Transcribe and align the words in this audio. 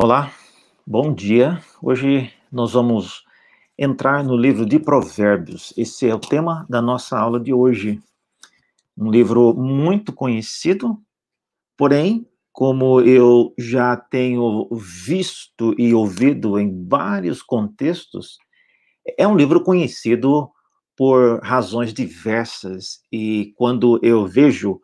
Olá, 0.00 0.32
bom 0.86 1.12
dia. 1.12 1.60
Hoje 1.82 2.32
nós 2.52 2.72
vamos 2.72 3.24
entrar 3.76 4.22
no 4.22 4.36
livro 4.36 4.64
de 4.64 4.78
Provérbios. 4.78 5.74
Esse 5.76 6.08
é 6.08 6.14
o 6.14 6.20
tema 6.20 6.64
da 6.70 6.80
nossa 6.80 7.18
aula 7.18 7.40
de 7.40 7.52
hoje. 7.52 8.00
Um 8.96 9.10
livro 9.10 9.52
muito 9.54 10.12
conhecido, 10.12 10.96
porém, 11.76 12.24
como 12.52 13.00
eu 13.00 13.52
já 13.58 13.96
tenho 13.96 14.68
visto 14.70 15.74
e 15.76 15.92
ouvido 15.92 16.60
em 16.60 16.86
vários 16.86 17.42
contextos, 17.42 18.38
é 19.18 19.26
um 19.26 19.36
livro 19.36 19.64
conhecido 19.64 20.48
por 20.96 21.40
razões 21.42 21.92
diversas. 21.92 23.00
E 23.10 23.52
quando 23.56 23.98
eu 24.00 24.28
vejo 24.28 24.80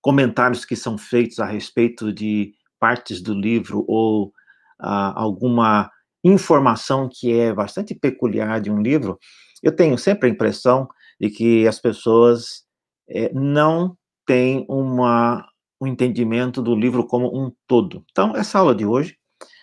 comentários 0.00 0.64
que 0.64 0.74
são 0.74 0.96
feitos 0.96 1.38
a 1.38 1.44
respeito 1.44 2.10
de 2.10 2.54
partes 2.80 3.20
do 3.20 3.34
livro 3.34 3.84
ou 3.86 4.32
uh, 4.80 5.12
alguma 5.14 5.90
informação 6.22 7.08
que 7.12 7.32
é 7.32 7.52
bastante 7.52 7.94
peculiar 7.94 8.60
de 8.60 8.70
um 8.70 8.80
livro, 8.80 9.18
eu 9.62 9.74
tenho 9.74 9.96
sempre 9.98 10.28
a 10.28 10.32
impressão 10.32 10.88
de 11.20 11.30
que 11.30 11.66
as 11.66 11.78
pessoas 11.78 12.64
é, 13.08 13.32
não 13.32 13.96
têm 14.26 14.64
uma, 14.68 15.46
um 15.80 15.86
entendimento 15.86 16.62
do 16.62 16.74
livro 16.74 17.06
como 17.06 17.28
um 17.28 17.52
todo. 17.66 18.04
Então, 18.10 18.34
essa 18.34 18.58
aula 18.58 18.74
de 18.74 18.86
hoje, 18.86 19.16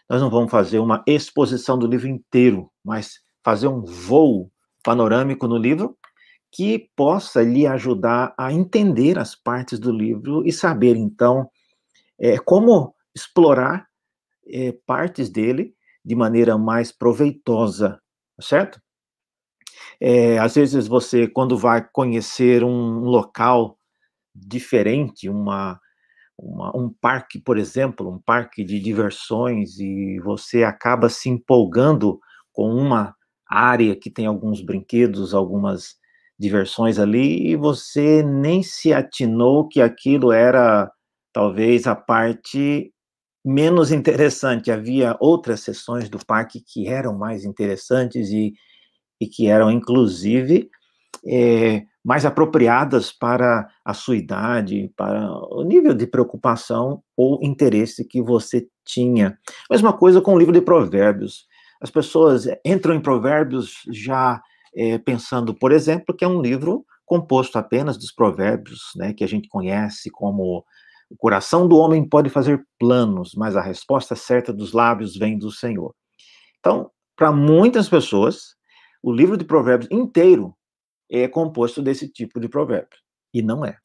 nós 0.09 0.21
não 0.21 0.29
vamos 0.29 0.51
fazer 0.51 0.79
uma 0.79 1.03
exposição 1.07 1.77
do 1.77 1.87
livro 1.87 2.07
inteiro, 2.07 2.70
mas 2.84 3.20
fazer 3.43 3.67
um 3.67 3.81
voo 3.81 4.51
panorâmico 4.84 5.48
no 5.48 5.57
livro 5.57 5.98
que 6.51 6.89
possa 6.95 7.41
lhe 7.41 7.65
ajudar 7.65 8.34
a 8.37 8.51
entender 8.51 9.17
as 9.17 9.35
partes 9.35 9.79
do 9.79 9.91
livro 9.91 10.45
e 10.45 10.51
saber, 10.51 10.98
então, 10.98 11.49
é, 12.20 12.37
como 12.37 12.93
explorar 13.15 13.87
é, 14.53 14.73
partes 14.85 15.29
dele 15.29 15.73
de 16.03 16.15
maneira 16.15 16.57
mais 16.57 16.91
proveitosa, 16.91 17.99
certo? 18.41 18.81
É, 19.99 20.39
às 20.39 20.55
vezes 20.55 20.87
você, 20.87 21.27
quando 21.27 21.57
vai 21.57 21.87
conhecer 21.93 22.63
um 22.63 22.99
local 23.01 23.77
diferente, 24.35 25.29
uma, 25.29 25.79
uma, 26.37 26.76
um 26.77 26.93
parque, 27.01 27.39
por 27.39 27.57
exemplo, 27.57 28.09
um 28.11 28.20
parque 28.20 28.63
de 28.63 28.79
diversões, 28.79 29.79
e 29.79 30.20
você 30.21 30.63
acaba 30.63 31.09
se 31.09 31.29
empolgando 31.29 32.20
com 32.54 32.70
uma 32.73 33.15
área 33.49 33.95
que 33.95 34.09
tem 34.11 34.26
alguns 34.26 34.61
brinquedos, 34.61 35.33
algumas 35.33 35.95
diversões 36.39 36.99
ali, 36.99 37.51
e 37.51 37.55
você 37.55 38.23
nem 38.23 38.63
se 38.63 38.93
atinou 38.93 39.67
que 39.67 39.81
aquilo 39.81 40.31
era 40.31 40.91
talvez 41.33 41.87
a 41.87 41.95
parte 41.95 42.91
menos 43.43 43.91
interessante. 43.91 44.71
Havia 44.71 45.15
outras 45.20 45.61
sessões 45.61 46.09
do 46.09 46.23
parque 46.25 46.61
que 46.61 46.87
eram 46.87 47.17
mais 47.17 47.43
interessantes 47.45 48.29
e, 48.29 48.53
e 49.20 49.27
que 49.27 49.48
eram, 49.48 49.71
inclusive, 49.71 50.70
é, 51.25 51.83
mais 52.03 52.25
apropriadas 52.25 53.11
para 53.11 53.67
a 53.85 53.93
sua 53.93 54.17
idade, 54.17 54.91
para 54.95 55.31
o 55.51 55.63
nível 55.63 55.93
de 55.93 56.07
preocupação 56.07 57.03
ou 57.15 57.39
interesse 57.43 58.07
que 58.07 58.21
você 58.21 58.67
tinha. 58.85 59.37
Mesma 59.70 59.93
coisa 59.93 60.21
com 60.21 60.33
o 60.33 60.39
livro 60.39 60.53
de 60.53 60.61
Provérbios. 60.61 61.45
As 61.79 61.89
pessoas 61.89 62.48
entram 62.65 62.95
em 62.95 63.01
Provérbios 63.01 63.83
já 63.89 64.41
é, 64.75 64.97
pensando, 64.97 65.53
por 65.53 65.72
exemplo, 65.72 66.16
que 66.16 66.23
é 66.23 66.28
um 66.28 66.41
livro 66.41 66.85
composto 67.05 67.57
apenas 67.57 67.97
dos 67.97 68.11
provérbios, 68.11 68.91
né, 68.95 69.13
que 69.13 69.23
a 69.23 69.28
gente 69.28 69.50
conhece 69.50 70.09
como 70.09 70.63
o 71.12 71.17
coração 71.17 71.67
do 71.67 71.75
homem 71.75 72.07
pode 72.07 72.29
fazer 72.29 72.66
planos, 72.79 73.34
mas 73.35 73.57
a 73.57 73.62
resposta 73.62 74.16
certa 74.16 74.53
dos 74.53 74.72
lábios 74.72 75.17
vem 75.17 75.38
do 75.38 75.51
Senhor. 75.51 75.94
Então, 76.57 76.90
para 77.17 77.34
muitas 77.34 77.90
pessoas, 77.90 78.56
o 79.03 79.12
livro 79.12 79.35
de 79.35 79.44
Provérbios 79.44 79.91
inteiro 79.91 80.56
é 81.09 81.28
composto 81.28 81.81
desse 81.81 82.07
tipo 82.07 82.39
de 82.39 82.47
provérbio, 82.47 82.97
e 83.33 83.41
não 83.41 83.66
é. 83.66 83.75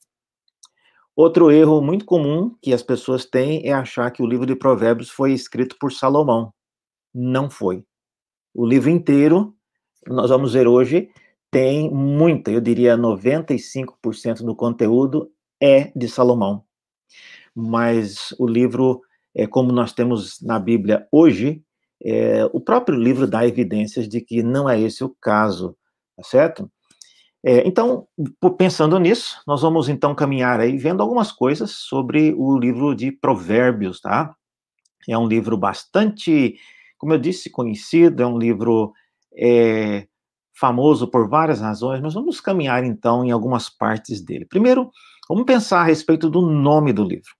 Outro 1.16 1.50
erro 1.50 1.82
muito 1.82 2.04
comum 2.04 2.54
que 2.62 2.72
as 2.72 2.82
pessoas 2.82 3.24
têm 3.24 3.66
é 3.66 3.72
achar 3.72 4.08
que 4.12 4.22
o 4.22 4.26
livro 4.26 4.46
de 4.46 4.54
Provérbios 4.54 5.10
foi 5.10 5.32
escrito 5.32 5.76
por 5.80 5.92
Salomão. 5.92 6.54
Não 7.12 7.50
foi. 7.50 7.82
O 8.54 8.64
livro 8.64 8.88
inteiro, 8.88 9.52
nós 10.06 10.30
vamos 10.30 10.52
ver 10.52 10.68
hoje, 10.68 11.10
tem 11.50 11.90
muita, 11.90 12.52
eu 12.52 12.60
diria 12.60 12.96
95% 12.96 14.44
do 14.44 14.54
conteúdo 14.54 15.28
é 15.60 15.90
de 15.96 16.06
Salomão 16.08 16.65
mas 17.54 18.34
o 18.38 18.46
livro, 18.46 19.00
é, 19.34 19.46
como 19.46 19.72
nós 19.72 19.92
temos 19.92 20.40
na 20.40 20.58
Bíblia 20.58 21.06
hoje, 21.10 21.62
é, 22.04 22.44
o 22.52 22.60
próprio 22.60 22.98
livro 22.98 23.26
dá 23.26 23.46
evidências 23.46 24.08
de 24.08 24.20
que 24.20 24.42
não 24.42 24.68
é 24.68 24.80
esse 24.80 25.02
o 25.02 25.14
caso, 25.20 25.76
tá 26.16 26.22
certo? 26.22 26.70
É, 27.44 27.66
então, 27.66 28.08
pensando 28.58 28.98
nisso, 28.98 29.40
nós 29.46 29.62
vamos 29.62 29.88
então 29.88 30.14
caminhar 30.14 30.58
aí 30.58 30.76
vendo 30.76 31.00
algumas 31.00 31.30
coisas 31.30 31.70
sobre 31.70 32.34
o 32.36 32.58
livro 32.58 32.94
de 32.94 33.12
Provérbios, 33.12 34.00
tá? 34.00 34.34
É 35.08 35.16
um 35.16 35.28
livro 35.28 35.56
bastante, 35.56 36.56
como 36.98 37.12
eu 37.12 37.18
disse, 37.18 37.48
conhecido, 37.48 38.22
é 38.22 38.26
um 38.26 38.38
livro 38.38 38.92
é, 39.38 40.08
famoso 40.58 41.06
por 41.06 41.28
várias 41.28 41.60
razões, 41.60 42.00
mas 42.00 42.14
vamos 42.14 42.40
caminhar 42.40 42.82
então 42.82 43.24
em 43.24 43.30
algumas 43.30 43.68
partes 43.68 44.20
dele. 44.20 44.44
Primeiro, 44.46 44.90
vamos 45.28 45.44
pensar 45.44 45.80
a 45.80 45.84
respeito 45.84 46.30
do 46.30 46.40
nome 46.42 46.92
do 46.92 47.04
livro. 47.04 47.30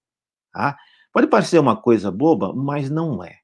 Tá? 0.53 0.77
Pode 1.13 1.29
parecer 1.29 1.59
uma 1.59 1.77
coisa 1.77 2.11
boba, 2.11 2.53
mas 2.55 2.91
não 2.91 3.23
é. 3.25 3.37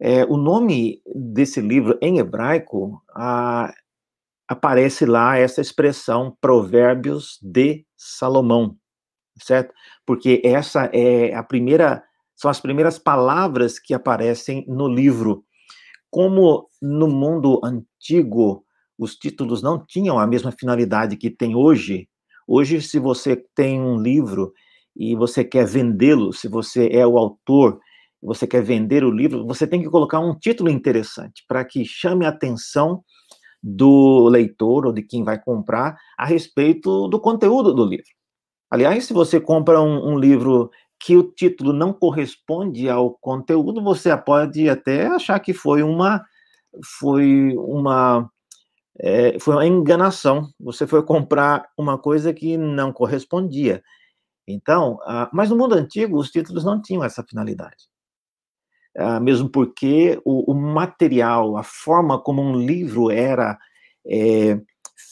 é 0.00 0.24
o 0.24 0.36
nome 0.36 1.02
desse 1.06 1.60
livro 1.60 1.98
em 2.00 2.18
hebraico 2.18 3.02
a, 3.14 3.72
aparece 4.48 5.04
lá 5.04 5.36
essa 5.38 5.60
expressão 5.60 6.36
Provérbios 6.40 7.38
de 7.42 7.84
Salomão, 7.96 8.76
certo? 9.42 9.74
Porque 10.06 10.40
essa 10.44 10.90
é 10.92 11.34
a 11.34 11.42
primeira, 11.42 12.02
são 12.36 12.50
as 12.50 12.60
primeiras 12.60 12.98
palavras 12.98 13.78
que 13.78 13.94
aparecem 13.94 14.64
no 14.68 14.88
livro. 14.88 15.44
Como 16.10 16.68
no 16.80 17.08
mundo 17.08 17.60
antigo 17.64 18.64
os 18.96 19.16
títulos 19.16 19.62
não 19.62 19.84
tinham 19.84 20.18
a 20.18 20.26
mesma 20.26 20.52
finalidade 20.52 21.16
que 21.16 21.30
tem 21.30 21.56
hoje, 21.56 22.08
hoje 22.46 22.80
se 22.82 22.98
você 22.98 23.36
tem 23.54 23.80
um 23.80 24.00
livro 24.00 24.52
e 24.96 25.14
você 25.16 25.44
quer 25.44 25.66
vendê-lo, 25.66 26.32
se 26.32 26.48
você 26.48 26.88
é 26.92 27.06
o 27.06 27.18
autor, 27.18 27.78
você 28.22 28.46
quer 28.46 28.62
vender 28.62 29.04
o 29.04 29.10
livro, 29.10 29.46
você 29.46 29.66
tem 29.66 29.82
que 29.82 29.90
colocar 29.90 30.20
um 30.20 30.34
título 30.38 30.70
interessante 30.70 31.44
para 31.46 31.64
que 31.64 31.84
chame 31.84 32.24
a 32.24 32.30
atenção 32.30 33.02
do 33.62 34.28
leitor 34.28 34.86
ou 34.86 34.92
de 34.92 35.02
quem 35.02 35.24
vai 35.24 35.40
comprar 35.40 35.96
a 36.18 36.26
respeito 36.26 37.08
do 37.08 37.20
conteúdo 37.20 37.72
do 37.72 37.84
livro. 37.84 38.04
Aliás, 38.70 39.04
se 39.06 39.12
você 39.12 39.40
compra 39.40 39.80
um, 39.80 40.12
um 40.14 40.18
livro 40.18 40.70
que 41.00 41.16
o 41.16 41.22
título 41.22 41.72
não 41.72 41.92
corresponde 41.92 42.88
ao 42.88 43.12
conteúdo, 43.20 43.82
você 43.82 44.16
pode 44.16 44.68
até 44.68 45.06
achar 45.06 45.38
que 45.40 45.52
foi 45.52 45.82
uma 45.82 46.22
foi 47.00 47.54
uma 47.56 48.28
é, 49.00 49.38
foi 49.38 49.54
uma 49.54 49.66
enganação. 49.66 50.48
Você 50.60 50.86
foi 50.86 51.02
comprar 51.04 51.68
uma 51.78 51.98
coisa 51.98 52.32
que 52.32 52.56
não 52.56 52.92
correspondia. 52.92 53.82
Então, 54.46 54.98
ah, 55.02 55.30
mas 55.32 55.50
no 55.50 55.56
mundo 55.56 55.74
antigo, 55.74 56.18
os 56.18 56.30
títulos 56.30 56.64
não 56.64 56.80
tinham 56.80 57.04
essa 57.04 57.24
finalidade. 57.24 57.88
Ah, 58.96 59.18
mesmo 59.18 59.48
porque 59.48 60.20
o, 60.24 60.52
o, 60.52 60.54
material, 60.54 61.56
a 61.56 61.64
forma 61.64 62.20
como 62.20 62.42
um 62.42 62.56
livro 62.56 63.10
era 63.10 63.58
é, 64.06 64.60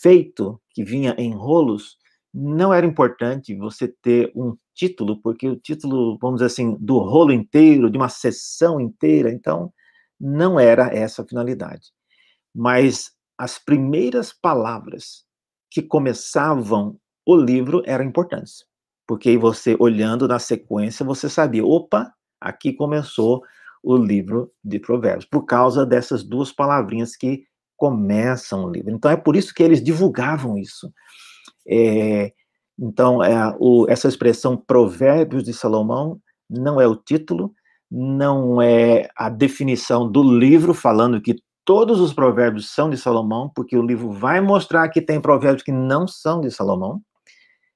feito, 0.01 0.61
que 0.71 0.85
vinha 0.85 1.15
em 1.19 1.35
rolos, 1.35 1.97
não 2.33 2.73
era 2.73 2.87
importante 2.87 3.55
você 3.57 3.89
ter 3.89 4.33
um 4.37 4.57
título, 4.75 5.21
porque 5.21 5.49
o 5.49 5.57
título, 5.57 6.17
vamos 6.21 6.37
dizer 6.39 6.47
assim, 6.47 6.77
do 6.81 6.99
rolo 6.99 7.33
inteiro, 7.33 7.91
de 7.91 7.99
uma 7.99 8.09
sessão 8.09 8.81
inteira, 8.81 9.31
então, 9.33 9.73
não 10.21 10.59
era 10.61 10.87
essa 10.95 11.23
a 11.23 11.27
finalidade. 11.27 11.89
Mas 12.55 13.11
as 13.39 13.59
primeiras 13.59 14.33
palavras 14.33 15.25
que 15.71 15.83
começavam 15.83 16.99
o 17.27 17.37
livro 17.37 17.83
eram 17.87 18.05
importantes 18.05 18.65
porque 19.07 19.37
você 19.37 19.77
olhando 19.79 20.27
na 20.27 20.39
sequência, 20.39 21.05
você 21.05 21.29
sabia, 21.29 21.63
opa, 21.65 22.13
aqui 22.41 22.73
começou 22.73 23.43
o 23.83 23.97
livro 23.97 24.51
de 24.65 24.79
Provérbios, 24.79 25.27
por 25.27 25.45
causa 25.45 25.85
dessas 25.85 26.23
duas 26.23 26.53
palavrinhas 26.53 27.15
que 27.15 27.45
começam 27.77 28.65
o 28.65 28.71
livro. 28.71 28.91
Então 28.91 29.11
é 29.11 29.17
por 29.17 29.37
isso 29.37 29.53
que 29.53 29.63
eles 29.63 29.83
divulgavam 29.83 30.57
isso. 30.57 30.93
É, 31.69 32.33
então, 32.79 33.23
é, 33.23 33.55
o, 33.59 33.87
essa 33.89 34.09
expressão 34.09 34.57
Provérbios 34.57 35.45
de 35.45 35.53
Salomão 35.53 36.21
não 36.49 36.81
é 36.81 36.87
o 36.87 36.97
título, 36.97 37.53
não 37.91 38.63
é 38.63 39.11
a 39.15 39.29
definição 39.29 40.11
do 40.11 40.23
livro 40.23 40.73
falando 40.73 41.21
que 41.21 41.37
todos 41.65 42.01
os 42.01 42.13
provérbios 42.13 42.71
são 42.71 42.91
de 42.91 42.97
Salomão, 42.97 43.51
porque 43.55 43.77
o 43.77 43.83
livro 43.83 44.11
vai 44.11 44.41
mostrar 44.41 44.89
que 44.89 45.01
tem 45.01 45.21
provérbios 45.21 45.63
que 45.63 45.73
não 45.73 46.07
são 46.07 46.41
de 46.41 46.51
Salomão. 46.51 47.01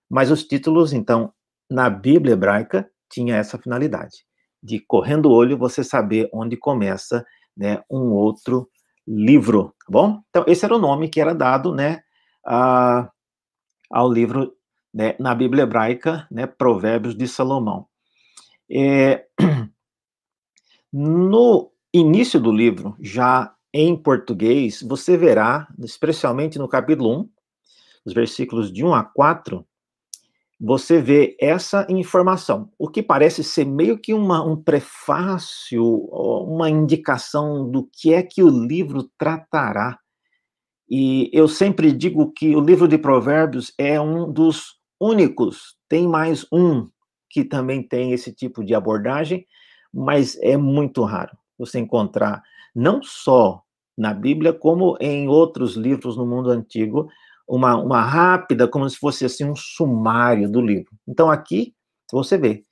Mas 0.08 0.30
os 0.30 0.44
títulos, 0.44 0.92
então, 0.92 1.32
na 1.70 1.90
Bíblia 1.90 2.34
hebraica, 2.34 2.88
tinha 3.10 3.36
essa 3.36 3.58
finalidade 3.58 4.26
de 4.66 4.80
correndo 4.80 5.26
o 5.26 5.32
olho 5.32 5.56
você 5.56 5.84
saber 5.84 6.28
onde 6.32 6.56
começa, 6.56 7.24
né, 7.56 7.82
um 7.88 8.12
outro 8.12 8.68
livro, 9.06 9.74
tá 9.78 9.86
bom? 9.88 10.20
Então, 10.28 10.44
esse 10.48 10.64
era 10.64 10.74
o 10.74 10.80
nome 10.80 11.08
que 11.08 11.20
era 11.20 11.32
dado, 11.32 11.72
né, 11.72 12.00
a, 12.44 13.08
ao 13.90 14.12
livro, 14.12 14.52
né, 14.92 15.14
na 15.20 15.34
Bíblia 15.34 15.62
hebraica, 15.62 16.26
né, 16.30 16.46
Provérbios 16.46 17.16
de 17.16 17.28
Salomão. 17.28 17.86
É, 18.68 19.26
no 20.92 21.70
início 21.94 22.40
do 22.40 22.50
livro, 22.50 22.96
já 23.00 23.54
em 23.78 23.94
português, 23.94 24.80
você 24.80 25.18
verá, 25.18 25.68
especialmente 25.80 26.58
no 26.58 26.66
capítulo 26.66 27.20
1, 27.20 27.28
os 28.06 28.14
versículos 28.14 28.72
de 28.72 28.82
1 28.82 28.94
a 28.94 29.04
4, 29.04 29.66
você 30.58 30.98
vê 30.98 31.36
essa 31.38 31.86
informação, 31.90 32.70
o 32.78 32.88
que 32.88 33.02
parece 33.02 33.44
ser 33.44 33.66
meio 33.66 33.98
que 33.98 34.14
uma, 34.14 34.42
um 34.42 34.56
prefácio, 34.56 35.84
uma 35.84 36.70
indicação 36.70 37.70
do 37.70 37.86
que 37.92 38.14
é 38.14 38.22
que 38.22 38.42
o 38.42 38.48
livro 38.48 39.10
tratará. 39.18 39.98
E 40.88 41.28
eu 41.30 41.46
sempre 41.46 41.92
digo 41.92 42.32
que 42.32 42.56
o 42.56 42.60
livro 42.60 42.88
de 42.88 42.96
Provérbios 42.96 43.74
é 43.76 44.00
um 44.00 44.32
dos 44.32 44.78
únicos, 44.98 45.76
tem 45.86 46.08
mais 46.08 46.46
um 46.50 46.86
que 47.28 47.44
também 47.44 47.82
tem 47.82 48.12
esse 48.12 48.32
tipo 48.32 48.64
de 48.64 48.74
abordagem, 48.74 49.46
mas 49.92 50.38
é 50.40 50.56
muito 50.56 51.04
raro 51.04 51.36
você 51.58 51.78
encontrar, 51.78 52.42
não 52.74 53.02
só 53.02 53.65
na 53.96 54.12
Bíblia, 54.12 54.52
como 54.52 54.96
em 55.00 55.28
outros 55.28 55.74
livros 55.74 56.16
no 56.16 56.26
mundo 56.26 56.50
antigo, 56.50 57.08
uma, 57.48 57.76
uma 57.76 58.02
rápida, 58.02 58.68
como 58.68 58.88
se 58.88 58.96
fosse 58.98 59.24
assim 59.24 59.44
um 59.44 59.56
sumário 59.56 60.50
do 60.50 60.60
livro. 60.60 60.90
Então 61.06 61.30
aqui 61.30 61.74
você 62.12 62.36
vê 62.36 62.64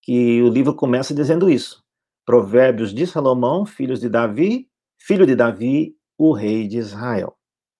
que 0.00 0.42
o 0.42 0.48
livro 0.48 0.74
começa 0.74 1.14
dizendo 1.14 1.50
isso. 1.50 1.82
Provérbios 2.24 2.94
de 2.94 3.06
Salomão, 3.06 3.66
filhos 3.66 4.00
de 4.00 4.08
Davi, 4.08 4.68
filho 4.98 5.26
de 5.26 5.34
Davi, 5.34 5.96
o 6.16 6.32
rei 6.32 6.68
de 6.68 6.78
Israel. 6.78 7.36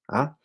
Tá? 0.06 0.36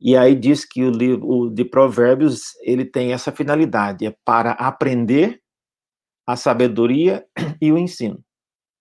E 0.00 0.16
aí 0.16 0.34
diz 0.34 0.64
que 0.64 0.82
o 0.82 0.90
livro 0.90 1.50
de 1.50 1.64
Provérbios 1.64 2.54
ele 2.62 2.84
tem 2.84 3.12
essa 3.12 3.32
finalidade, 3.32 4.06
é 4.06 4.14
para 4.24 4.52
aprender 4.52 5.40
a 6.26 6.36
sabedoria 6.36 7.24
e 7.60 7.72
o 7.72 7.78
ensino. 7.78 8.22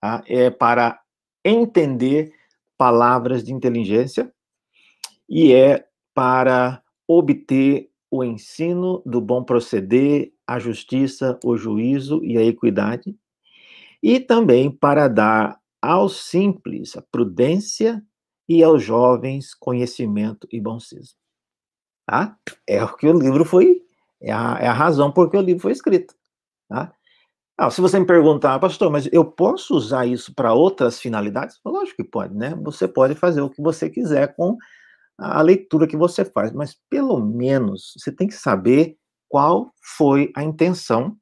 Tá? 0.02 0.24
É 0.28 0.50
para 0.50 1.00
entender 1.44 2.34
palavras 2.82 3.44
de 3.44 3.54
inteligência 3.54 4.34
e 5.30 5.54
é 5.54 5.86
para 6.16 6.82
obter 7.08 7.92
o 8.10 8.24
ensino 8.24 9.04
do 9.06 9.22
bom 9.22 9.44
proceder, 9.44 10.34
a 10.48 10.58
justiça, 10.58 11.40
o 11.46 11.56
juízo 11.56 12.24
e 12.24 12.40
a 12.40 12.44
equidade, 12.44 13.16
e 14.02 14.20
também 14.20 14.72
para 14.72 15.08
dar 15.08 15.60
aos 15.80 16.24
simples 16.24 16.98
a 16.98 17.04
prudência 17.04 18.04
e 18.50 18.64
aos 18.64 18.82
jovens 18.82 19.54
conhecimento 19.54 20.48
e 20.52 20.60
bom 20.60 20.80
senso. 20.80 21.16
Tá? 22.08 22.36
É 22.66 22.84
o 22.84 22.96
que 22.96 23.06
o 23.06 23.14
livro 23.14 23.46
foi, 23.46 23.80
é 24.20 24.32
a, 24.32 24.58
é 24.60 24.66
a 24.66 24.74
razão 24.74 25.12
por 25.12 25.30
que 25.30 25.38
o 25.38 25.42
livro 25.42 25.62
foi 25.62 25.72
escrito. 25.72 26.16
Tá? 26.68 26.92
Ah, 27.64 27.70
se 27.70 27.80
você 27.80 28.00
me 28.00 28.08
perguntar, 28.08 28.58
pastor, 28.58 28.90
mas 28.90 29.08
eu 29.14 29.24
posso 29.24 29.76
usar 29.76 30.08
isso 30.08 30.34
para 30.34 30.52
outras 30.52 31.00
finalidades? 31.00 31.60
Lógico 31.64 31.98
que 31.98 32.10
pode, 32.10 32.34
né? 32.34 32.56
Você 32.64 32.88
pode 32.88 33.14
fazer 33.14 33.40
o 33.42 33.52
que 33.52 33.62
você 33.62 33.88
quiser 33.88 34.36
com 34.36 34.58
a 35.16 35.40
leitura 35.44 35.86
que 35.86 35.96
você 35.96 36.26
faz, 36.26 36.52
mas 36.52 36.76
pelo 36.90 37.20
menos 37.20 37.94
você 37.96 38.12
tem 38.12 38.28
que 38.28 38.34
saber 38.34 38.98
qual 39.30 39.72
foi 39.80 40.32
a 40.36 40.44
intenção 40.44 41.16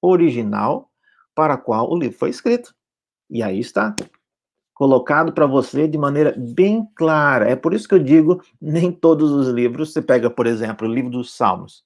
original 0.00 0.88
para 1.34 1.54
a 1.54 1.58
qual 1.58 1.90
o 1.90 1.98
livro 1.98 2.16
foi 2.16 2.30
escrito. 2.30 2.72
E 3.28 3.42
aí 3.42 3.58
está 3.58 3.92
colocado 4.72 5.32
para 5.32 5.44
você 5.44 5.88
de 5.88 5.98
maneira 5.98 6.36
bem 6.38 6.88
clara. 6.94 7.50
É 7.50 7.56
por 7.56 7.74
isso 7.74 7.88
que 7.88 7.96
eu 7.96 7.98
digo, 7.98 8.40
nem 8.62 8.92
todos 8.92 9.32
os 9.32 9.48
livros, 9.48 9.92
você 9.92 10.00
pega, 10.00 10.30
por 10.30 10.46
exemplo, 10.46 10.86
o 10.86 10.94
livro 10.94 11.10
dos 11.10 11.34
Salmos. 11.36 11.82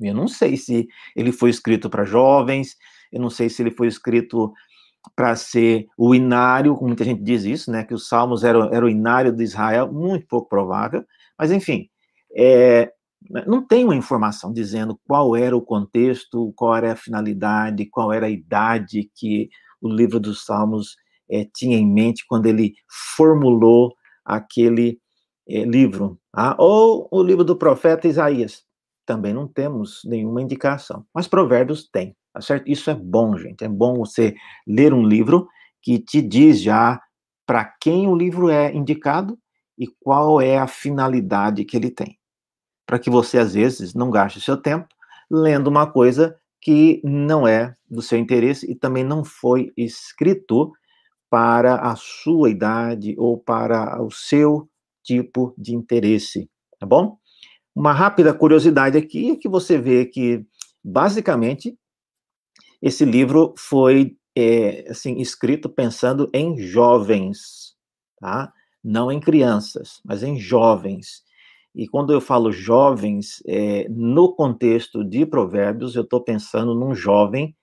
Eu 0.00 0.14
não 0.14 0.28
sei 0.28 0.56
se 0.56 0.88
ele 1.14 1.30
foi 1.30 1.50
escrito 1.50 1.90
para 1.90 2.06
jovens, 2.06 2.78
eu 3.14 3.20
não 3.20 3.30
sei 3.30 3.48
se 3.48 3.62
ele 3.62 3.70
foi 3.70 3.86
escrito 3.86 4.52
para 5.14 5.36
ser 5.36 5.86
o 5.96 6.14
inário, 6.14 6.74
como 6.74 6.88
muita 6.88 7.04
gente 7.04 7.22
diz 7.22 7.44
isso, 7.44 7.70
né, 7.70 7.84
que 7.84 7.94
os 7.94 8.08
salmos 8.08 8.42
eram, 8.42 8.72
eram 8.74 8.86
o 8.86 8.90
inário 8.90 9.32
de 9.32 9.44
Israel, 9.44 9.92
muito 9.92 10.26
pouco 10.26 10.48
provável, 10.48 11.04
mas 11.38 11.52
enfim, 11.52 11.88
é, 12.36 12.92
não 13.46 13.64
tem 13.64 13.84
uma 13.84 13.94
informação 13.94 14.52
dizendo 14.52 14.98
qual 15.06 15.36
era 15.36 15.56
o 15.56 15.62
contexto, 15.62 16.52
qual 16.56 16.74
era 16.74 16.92
a 16.92 16.96
finalidade, 16.96 17.86
qual 17.86 18.12
era 18.12 18.26
a 18.26 18.30
idade 18.30 19.10
que 19.14 19.48
o 19.80 19.88
livro 19.88 20.18
dos 20.18 20.44
salmos 20.44 20.96
é, 21.30 21.46
tinha 21.54 21.76
em 21.76 21.86
mente 21.86 22.24
quando 22.26 22.46
ele 22.46 22.74
formulou 23.16 23.94
aquele 24.24 24.98
é, 25.48 25.64
livro, 25.64 26.18
tá? 26.32 26.56
ou 26.58 27.08
o 27.12 27.22
livro 27.22 27.44
do 27.44 27.56
profeta 27.56 28.08
Isaías, 28.08 28.64
também 29.06 29.32
não 29.34 29.46
temos 29.46 30.00
nenhuma 30.04 30.42
indicação, 30.42 31.04
mas 31.14 31.28
Provérbios 31.28 31.88
tem. 31.88 32.16
Tá 32.34 32.40
certo? 32.40 32.68
Isso 32.68 32.90
é 32.90 32.94
bom, 32.94 33.36
gente. 33.38 33.64
É 33.64 33.68
bom 33.68 33.94
você 33.94 34.34
ler 34.66 34.92
um 34.92 35.06
livro 35.06 35.48
que 35.80 36.00
te 36.00 36.20
diz 36.20 36.60
já 36.60 37.00
para 37.46 37.64
quem 37.80 38.08
o 38.08 38.16
livro 38.16 38.50
é 38.50 38.74
indicado 38.74 39.38
e 39.78 39.86
qual 39.86 40.40
é 40.40 40.58
a 40.58 40.66
finalidade 40.66 41.64
que 41.64 41.76
ele 41.76 41.90
tem. 41.90 42.18
Para 42.86 42.98
que 42.98 43.08
você, 43.08 43.38
às 43.38 43.54
vezes, 43.54 43.94
não 43.94 44.10
gaste 44.10 44.40
seu 44.40 44.56
tempo 44.56 44.88
lendo 45.30 45.68
uma 45.68 45.86
coisa 45.86 46.36
que 46.60 47.00
não 47.04 47.46
é 47.46 47.74
do 47.88 48.02
seu 48.02 48.18
interesse 48.18 48.68
e 48.70 48.74
também 48.74 49.04
não 49.04 49.24
foi 49.24 49.72
escrito 49.76 50.72
para 51.30 51.76
a 51.76 51.94
sua 51.94 52.50
idade 52.50 53.14
ou 53.16 53.38
para 53.38 54.02
o 54.02 54.10
seu 54.10 54.68
tipo 55.04 55.54
de 55.56 55.74
interesse, 55.74 56.48
tá 56.80 56.86
bom? 56.86 57.18
Uma 57.74 57.92
rápida 57.92 58.32
curiosidade 58.32 58.96
aqui 58.96 59.32
é 59.32 59.36
que 59.36 59.48
você 59.48 59.78
vê 59.78 60.06
que, 60.06 60.44
basicamente, 60.82 61.76
esse 62.80 63.04
livro 63.04 63.54
foi 63.56 64.16
é, 64.36 64.86
assim 64.90 65.20
escrito 65.20 65.68
pensando 65.68 66.28
em 66.32 66.58
jovens, 66.58 67.74
tá? 68.20 68.52
Não 68.82 69.10
em 69.10 69.20
crianças, 69.20 70.00
mas 70.04 70.22
em 70.22 70.38
jovens. 70.38 71.22
E 71.74 71.88
quando 71.88 72.12
eu 72.12 72.20
falo 72.20 72.52
jovens, 72.52 73.42
é, 73.46 73.88
no 73.88 74.34
contexto 74.34 75.04
de 75.04 75.26
Provérbios, 75.26 75.96
eu 75.96 76.02
estou 76.02 76.20
pensando 76.20 76.74
num 76.74 76.94
jovem 76.94 77.54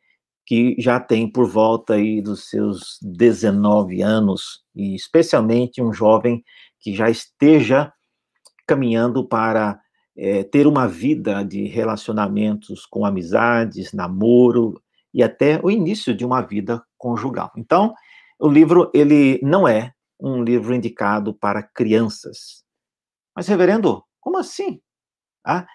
que 0.45 0.75
já 0.79 0.99
tem 0.99 1.31
por 1.31 1.47
volta 1.47 1.93
aí 1.93 2.21
dos 2.21 2.49
seus 2.49 2.97
19 3.01 4.01
anos, 4.01 4.63
e 4.75 4.95
especialmente 4.95 5.81
um 5.81 5.93
jovem 5.93 6.43
que 6.79 6.93
já 6.93 7.09
esteja 7.09 7.93
caminhando 8.67 9.25
para 9.25 9.79
é, 10.17 10.43
ter 10.43 10.67
uma 10.67 10.87
vida 10.87 11.43
de 11.43 11.67
relacionamentos 11.67 12.85
com 12.85 13.05
amizades, 13.05 13.93
namoro, 13.93 14.81
e 15.13 15.23
até 15.23 15.59
o 15.63 15.69
início 15.69 16.15
de 16.15 16.25
uma 16.25 16.41
vida 16.41 16.83
conjugal. 16.97 17.51
Então, 17.57 17.93
o 18.39 18.47
livro 18.47 18.89
ele 18.93 19.39
não 19.43 19.67
é 19.67 19.93
um 20.19 20.43
livro 20.43 20.73
indicado 20.73 21.33
para 21.33 21.63
crianças. 21.63 22.63
Mas, 23.35 23.47
reverendo, 23.47 24.03
como 24.19 24.37
assim? 24.37 24.81
Ah, 25.45 25.65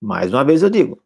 mais 0.00 0.32
uma 0.32 0.44
vez 0.44 0.62
eu 0.62 0.70
digo, 0.70 1.02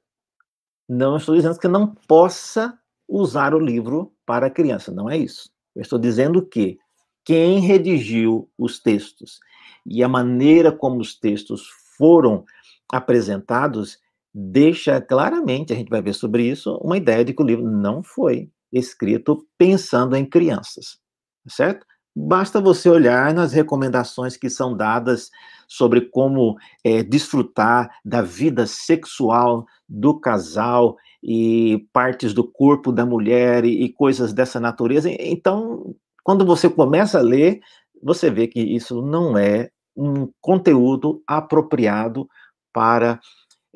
não 0.88 1.16
estou 1.16 1.34
dizendo 1.34 1.58
que 1.58 1.68
não 1.68 1.94
possa 2.08 2.78
usar 3.06 3.54
o 3.54 3.58
livro 3.58 4.14
para 4.24 4.50
criança, 4.50 4.90
não 4.90 5.10
é 5.10 5.16
isso. 5.16 5.50
Eu 5.74 5.82
estou 5.82 5.98
dizendo 5.98 6.44
que 6.44 6.78
quem 7.24 7.60
redigiu 7.60 8.50
os 8.56 8.78
textos 8.78 9.40
e 9.84 10.02
a 10.02 10.08
maneira 10.08 10.72
como 10.72 11.00
os 11.00 11.14
textos 11.14 11.68
foram 11.98 12.44
apresentados 12.90 13.98
deixa 14.38 15.00
claramente, 15.00 15.72
a 15.72 15.76
gente 15.76 15.88
vai 15.88 16.02
ver 16.02 16.12
sobre 16.12 16.42
isso, 16.42 16.78
uma 16.82 16.98
ideia 16.98 17.24
de 17.24 17.32
que 17.32 17.42
o 17.42 17.46
livro 17.46 17.64
não 17.64 18.02
foi 18.02 18.50
escrito 18.70 19.46
pensando 19.56 20.14
em 20.14 20.28
crianças, 20.28 20.98
tá 21.42 21.54
certo? 21.54 21.86
Basta 22.14 22.60
você 22.60 22.90
olhar 22.90 23.32
nas 23.32 23.54
recomendações 23.54 24.36
que 24.36 24.50
são 24.50 24.76
dadas 24.76 25.30
sobre 25.66 26.02
como 26.02 26.56
é, 26.84 27.02
desfrutar 27.02 27.90
da 28.04 28.20
vida 28.20 28.66
sexual 28.66 29.64
do 29.88 30.20
casal 30.20 30.96
e 31.22 31.86
partes 31.90 32.34
do 32.34 32.44
corpo 32.44 32.92
da 32.92 33.06
mulher 33.06 33.64
e, 33.64 33.84
e 33.84 33.92
coisas 33.92 34.34
dessa 34.34 34.60
natureza. 34.60 35.10
Então, 35.10 35.94
quando 36.22 36.44
você 36.44 36.68
começa 36.68 37.18
a 37.18 37.22
ler, 37.22 37.60
você 38.02 38.30
vê 38.30 38.46
que 38.46 38.60
isso 38.60 39.00
não 39.00 39.38
é 39.38 39.70
um 39.96 40.28
conteúdo 40.42 41.22
apropriado 41.26 42.28
para 42.70 43.18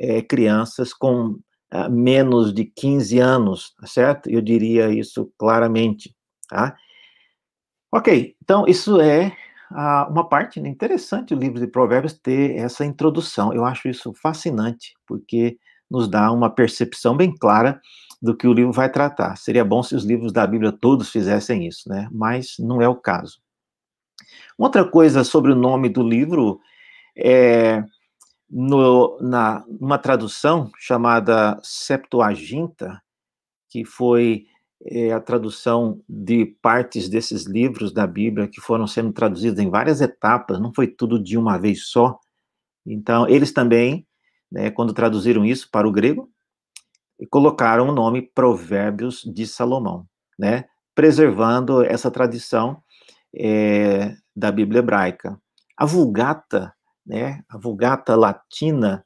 é, 0.00 0.22
crianças 0.22 0.94
com 0.94 1.38
ah, 1.70 1.88
menos 1.90 2.54
de 2.54 2.64
15 2.64 3.18
anos, 3.18 3.74
tá 3.78 3.86
certo? 3.86 4.30
Eu 4.30 4.40
diria 4.40 4.90
isso 4.90 5.30
claramente, 5.38 6.16
tá? 6.48 6.74
Ok, 7.92 8.34
então 8.42 8.66
isso 8.66 9.00
é 9.00 9.36
ah, 9.70 10.08
uma 10.10 10.26
parte 10.26 10.58
né, 10.60 10.68
interessante 10.70 11.34
do 11.34 11.40
livro 11.40 11.60
de 11.60 11.66
Provérbios 11.66 12.14
ter 12.14 12.56
essa 12.56 12.84
introdução. 12.84 13.52
Eu 13.52 13.64
acho 13.64 13.88
isso 13.88 14.12
fascinante, 14.14 14.94
porque 15.06 15.58
nos 15.90 16.08
dá 16.08 16.32
uma 16.32 16.48
percepção 16.48 17.16
bem 17.16 17.34
clara 17.36 17.80
do 18.22 18.34
que 18.34 18.46
o 18.46 18.52
livro 18.52 18.72
vai 18.72 18.90
tratar. 18.90 19.36
Seria 19.36 19.64
bom 19.64 19.82
se 19.82 19.94
os 19.94 20.04
livros 20.04 20.32
da 20.32 20.46
Bíblia 20.46 20.72
todos 20.72 21.10
fizessem 21.10 21.66
isso, 21.66 21.88
né? 21.88 22.08
Mas 22.10 22.54
não 22.58 22.80
é 22.80 22.88
o 22.88 22.96
caso. 22.96 23.40
Outra 24.56 24.84
coisa 24.84 25.24
sobre 25.24 25.52
o 25.52 25.56
nome 25.56 25.88
do 25.88 26.02
livro 26.02 26.60
é 27.16 27.82
no, 28.50 29.18
na 29.20 29.64
uma 29.68 29.98
tradução 29.98 30.70
chamada 30.78 31.60
Septuaginta, 31.62 33.00
que 33.68 33.84
foi 33.84 34.46
é, 34.84 35.12
a 35.12 35.20
tradução 35.20 36.00
de 36.08 36.46
partes 36.60 37.08
desses 37.08 37.46
livros 37.46 37.92
da 37.92 38.06
Bíblia 38.06 38.48
que 38.48 38.60
foram 38.60 38.86
sendo 38.86 39.12
traduzidos 39.12 39.60
em 39.60 39.70
várias 39.70 40.00
etapas, 40.00 40.58
não 40.58 40.72
foi 40.74 40.88
tudo 40.88 41.22
de 41.22 41.38
uma 41.38 41.58
vez 41.58 41.86
só. 41.86 42.18
Então, 42.84 43.28
eles 43.28 43.52
também, 43.52 44.06
né, 44.50 44.70
quando 44.70 44.92
traduziram 44.92 45.44
isso 45.44 45.68
para 45.70 45.86
o 45.86 45.92
grego, 45.92 46.30
colocaram 47.30 47.88
o 47.88 47.92
nome 47.92 48.22
Provérbios 48.22 49.22
de 49.22 49.46
Salomão, 49.46 50.06
né, 50.38 50.64
preservando 50.94 51.84
essa 51.84 52.10
tradição 52.10 52.82
é, 53.34 54.16
da 54.34 54.50
Bíblia 54.50 54.80
hebraica. 54.80 55.38
A 55.76 55.84
Vulgata, 55.84 56.74
né, 57.10 57.42
a 57.48 57.58
Vulgata 57.58 58.14
latina, 58.14 59.04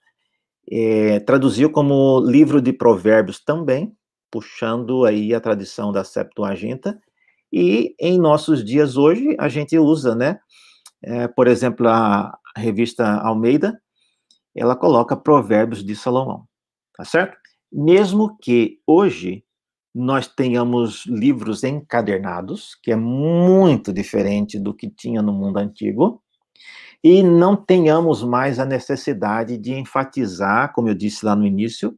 é, 0.70 1.20
traduziu 1.20 1.70
como 1.70 2.20
livro 2.20 2.60
de 2.60 2.70
provérbios 2.70 3.42
também, 3.42 3.96
puxando 4.30 5.06
aí 5.06 5.32
a 5.32 5.40
tradição 5.40 5.90
da 5.90 6.04
Septuaginta, 6.04 7.00
e 7.50 7.94
em 7.98 8.18
nossos 8.18 8.62
dias 8.62 8.98
hoje 8.98 9.34
a 9.40 9.48
gente 9.48 9.78
usa, 9.78 10.14
né, 10.14 10.38
é, 11.02 11.26
por 11.28 11.46
exemplo, 11.46 11.88
a 11.88 12.38
revista 12.54 13.06
Almeida, 13.20 13.80
ela 14.54 14.76
coloca 14.76 15.16
Provérbios 15.16 15.82
de 15.82 15.96
Salomão, 15.96 16.46
tá 16.96 17.04
certo? 17.04 17.38
Mesmo 17.72 18.36
que 18.38 18.80
hoje 18.86 19.44
nós 19.94 20.28
tenhamos 20.28 21.06
livros 21.06 21.64
encadernados, 21.64 22.74
que 22.82 22.92
é 22.92 22.96
muito 22.96 23.92
diferente 23.92 24.58
do 24.58 24.74
que 24.74 24.90
tinha 24.90 25.22
no 25.22 25.32
mundo 25.32 25.56
antigo, 25.58 26.23
e 27.04 27.22
não 27.22 27.54
tenhamos 27.54 28.22
mais 28.22 28.58
a 28.58 28.64
necessidade 28.64 29.58
de 29.58 29.74
enfatizar, 29.74 30.72
como 30.72 30.88
eu 30.88 30.94
disse 30.94 31.22
lá 31.26 31.36
no 31.36 31.46
início, 31.46 31.94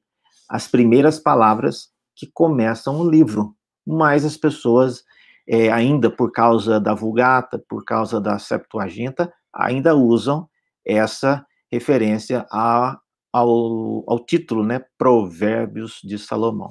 as 0.51 0.67
primeiras 0.67 1.21
palavras 1.21 1.91
que 2.17 2.27
começam 2.27 3.01
o 3.01 3.09
livro, 3.09 3.55
mas 3.87 4.25
as 4.25 4.37
pessoas, 4.37 5.05
é, 5.49 5.71
ainda 5.71 6.11
por 6.11 6.33
causa 6.33 6.81
da 6.81 6.93
Vulgata, 6.93 7.63
por 7.69 7.85
causa 7.85 8.21
da 8.21 8.37
Septuaginta, 8.41 9.33
ainda 9.55 9.95
usam 9.95 10.49
essa 10.85 11.47
referência 11.71 12.45
a, 12.51 12.99
ao, 13.33 14.03
ao 14.11 14.19
título, 14.19 14.65
né, 14.65 14.85
Provérbios 14.99 16.01
de 16.03 16.19
Salomão. 16.19 16.71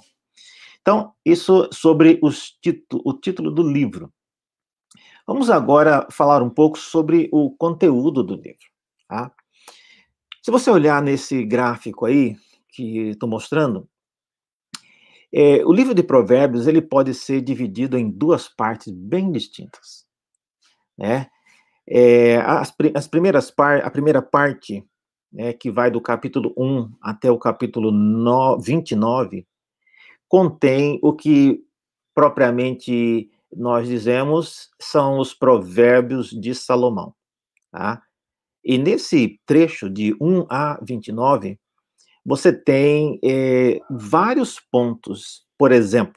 Então, 0.81 1.13
isso 1.25 1.69
sobre 1.71 2.19
os 2.21 2.51
o 2.91 3.13
título 3.13 3.49
do 3.49 3.63
livro. 3.63 4.11
Vamos 5.27 5.49
agora 5.49 6.07
falar 6.11 6.43
um 6.43 6.49
pouco 6.49 6.77
sobre 6.77 7.27
o 7.31 7.49
conteúdo 7.49 8.23
do 8.23 8.35
livro. 8.35 8.67
Tá? 9.07 9.31
Se 10.43 10.51
você 10.51 10.69
olhar 10.69 11.01
nesse 11.01 11.43
gráfico 11.43 12.05
aí, 12.05 12.35
que 12.69 13.09
estou 13.09 13.27
mostrando, 13.27 13.89
é, 15.33 15.65
o 15.65 15.73
livro 15.73 15.95
de 15.95 16.03
Provérbios 16.03 16.67
ele 16.67 16.81
pode 16.81 17.13
ser 17.13 17.41
dividido 17.41 17.97
em 17.97 18.09
duas 18.09 18.47
partes 18.47 18.93
bem 18.93 19.31
distintas, 19.31 20.05
né? 20.97 21.27
É, 21.87 22.37
as, 22.37 22.73
as, 22.95 23.07
primeiras 23.07 23.51
par, 23.51 23.83
a 23.83 23.91
primeira 23.91 24.21
parte, 24.21 24.83
né, 25.31 25.53
que 25.53 25.69
vai 25.69 25.91
do 25.91 26.01
capítulo 26.01 26.53
1 26.57 26.91
até 27.01 27.29
o 27.29 27.37
capítulo 27.37 27.91
no, 27.91 28.57
29, 28.59 29.45
contém 30.27 30.99
o 31.03 31.13
que 31.13 31.63
propriamente 32.13 33.29
nós 33.55 33.87
dizemos 33.87 34.69
são 34.79 35.19
os 35.19 35.33
provérbios 35.33 36.29
de 36.29 36.53
Salomão, 36.53 37.13
tá? 37.71 38.01
E 38.63 38.77
nesse 38.77 39.39
trecho 39.45 39.89
de 39.89 40.15
1 40.19 40.47
a 40.49 40.79
29, 40.81 41.59
você 42.25 42.51
tem 42.51 43.19
é, 43.23 43.79
vários 43.89 44.59
pontos. 44.59 45.45
Por 45.57 45.71
exemplo, 45.71 46.15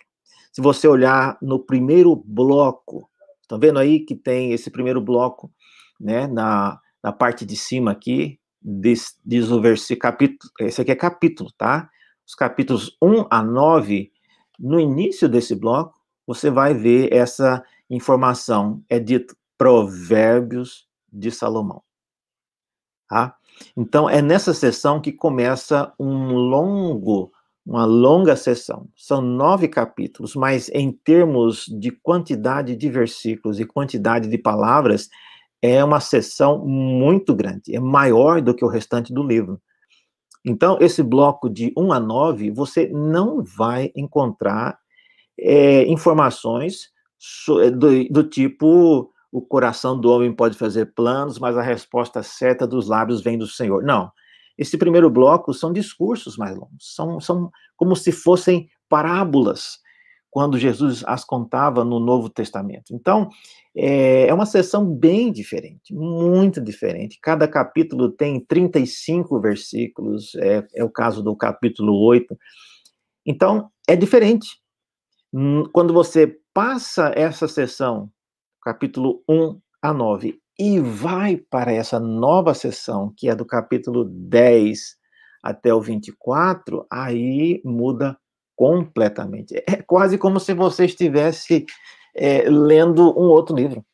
se 0.50 0.62
você 0.62 0.88
olhar 0.88 1.37
no 1.42 1.59
primeiro 1.59 2.16
bloco, 2.16 3.09
estão 3.42 3.59
vendo 3.59 3.78
aí 3.78 4.00
que 4.00 4.16
tem 4.16 4.52
esse 4.52 4.71
primeiro 4.71 5.00
bloco, 5.00 5.52
né, 6.00 6.26
na, 6.26 6.80
na 7.02 7.12
parte 7.12 7.45
de 7.45 7.54
cima 7.54 7.90
aqui, 7.90 8.40
diz, 8.62 9.18
diz 9.25 9.50
o 9.50 9.61
versículo, 9.61 10.00
capítulo, 10.00 10.52
esse 10.61 10.80
aqui 10.80 10.90
é 10.90 10.97
capítulo, 10.97 11.50
tá? 11.57 11.90
Os 12.26 12.35
capítulos 12.35 12.97
1 13.02 13.26
a 13.30 13.42
9, 13.42 14.11
no 14.59 14.80
início 14.80 15.28
desse 15.28 15.54
bloco, 15.54 15.98
você 16.28 16.50
vai 16.50 16.75
ver 16.75 17.11
essa 17.11 17.64
informação, 17.88 18.82
é 18.87 18.99
dito 18.99 19.35
Provérbios 19.56 20.87
de 21.11 21.30
Salomão. 21.30 21.82
Tá? 23.08 23.35
Então, 23.75 24.11
é 24.11 24.20
nessa 24.20 24.52
sessão 24.52 25.00
que 25.00 25.11
começa 25.11 25.90
um 25.99 26.35
longo, 26.35 27.32
uma 27.64 27.87
longa 27.87 28.37
sessão. 28.37 28.87
São 28.94 29.23
nove 29.23 29.68
capítulos, 29.68 30.37
mas 30.37 30.68
em 30.68 30.92
termos 30.92 31.64
de 31.64 31.90
quantidade 31.90 32.76
de 32.76 32.90
versículos 32.90 33.58
e 33.58 33.64
quantidade 33.64 34.28
de 34.28 34.37
palavras, 34.37 35.08
é 35.62 35.82
uma 35.82 35.99
sessão 35.99 36.58
muito 36.58 37.35
grande, 37.35 37.75
é 37.75 37.80
maior 37.80 38.42
do 38.42 38.54
que 38.54 38.64
o 38.66 38.68
restante 38.68 39.14
do 39.14 39.23
livro. 39.23 39.58
Então, 40.44 40.76
esse 40.78 41.02
bloco 41.02 41.49
de 41.49 41.73
1 41.75 41.90
a 41.90 41.99
9, 41.99 42.50
você 42.50 42.87
não 42.88 43.42
vai 43.42 43.90
encontrar 43.97 44.78
é, 45.38 45.85
informações 45.87 46.90
do, 47.76 48.09
do 48.09 48.25
tipo 48.25 49.12
o 49.30 49.42
coração 49.42 49.99
do 50.00 50.11
homem 50.11 50.33
pode 50.33 50.57
fazer 50.57 50.95
planos, 50.95 51.38
mas 51.38 51.57
a 51.57 51.62
resposta 51.62 52.23
certa 52.23 52.66
dos 52.66 52.88
lábios 52.88 53.23
vem 53.23 53.37
do 53.37 53.47
Senhor. 53.47 53.83
Não. 53.83 54.11
Esse 54.57 54.76
primeiro 54.76 55.11
bloco 55.11 55.52
são 55.52 55.73
discursos 55.73 56.37
mais 56.37 56.57
longos, 56.57 56.95
são, 56.95 57.21
são 57.21 57.50
como 57.76 57.95
se 57.95 58.11
fossem 58.11 58.68
parábolas, 58.88 59.78
quando 60.30 60.59
Jesus 60.59 61.04
as 61.07 61.25
contava 61.25 61.85
no 61.85 62.00
Novo 62.00 62.28
Testamento. 62.28 62.92
Então, 62.92 63.28
é, 63.76 64.26
é 64.26 64.35
uma 64.35 64.47
sessão 64.47 64.85
bem 64.85 65.30
diferente, 65.30 65.95
muito 65.95 66.61
diferente. 66.61 67.18
Cada 67.23 67.47
capítulo 67.47 68.11
tem 68.11 68.40
35 68.40 69.40
versículos, 69.40 70.35
é, 70.37 70.66
é 70.75 70.85
o 70.85 70.90
caso 70.90 71.23
do 71.23 71.37
capítulo 71.37 71.95
8. 72.04 72.37
Então, 73.25 73.71
é 73.87 73.95
diferente. 73.95 74.49
Hum, 75.32 75.64
quando 75.73 75.92
você 75.92 76.38
passa 76.54 77.12
essa 77.14 77.47
sessão 77.47 78.11
capítulo 78.62 79.23
1 79.28 79.61
a 79.82 79.92
9, 79.92 80.40
e 80.58 80.80
vai 80.80 81.37
para 81.37 81.73
essa 81.73 82.00
nova 82.00 82.52
sessão, 82.52 83.12
que 83.16 83.28
é 83.28 83.35
do 83.35 83.47
capítulo 83.47 84.04
10 84.04 84.97
até 85.42 85.73
o 85.73 85.80
24, 85.80 86.85
aí 86.90 87.62
muda 87.64 88.18
completamente. 88.56 89.54
É 89.68 89.80
quase 89.82 90.18
como 90.18 90.40
se 90.40 90.52
você 90.52 90.85
estivesse 90.87 91.64
é, 92.14 92.42
lendo 92.50 93.02
um 93.18 93.28
outro 93.28 93.54
livro. 93.54 93.85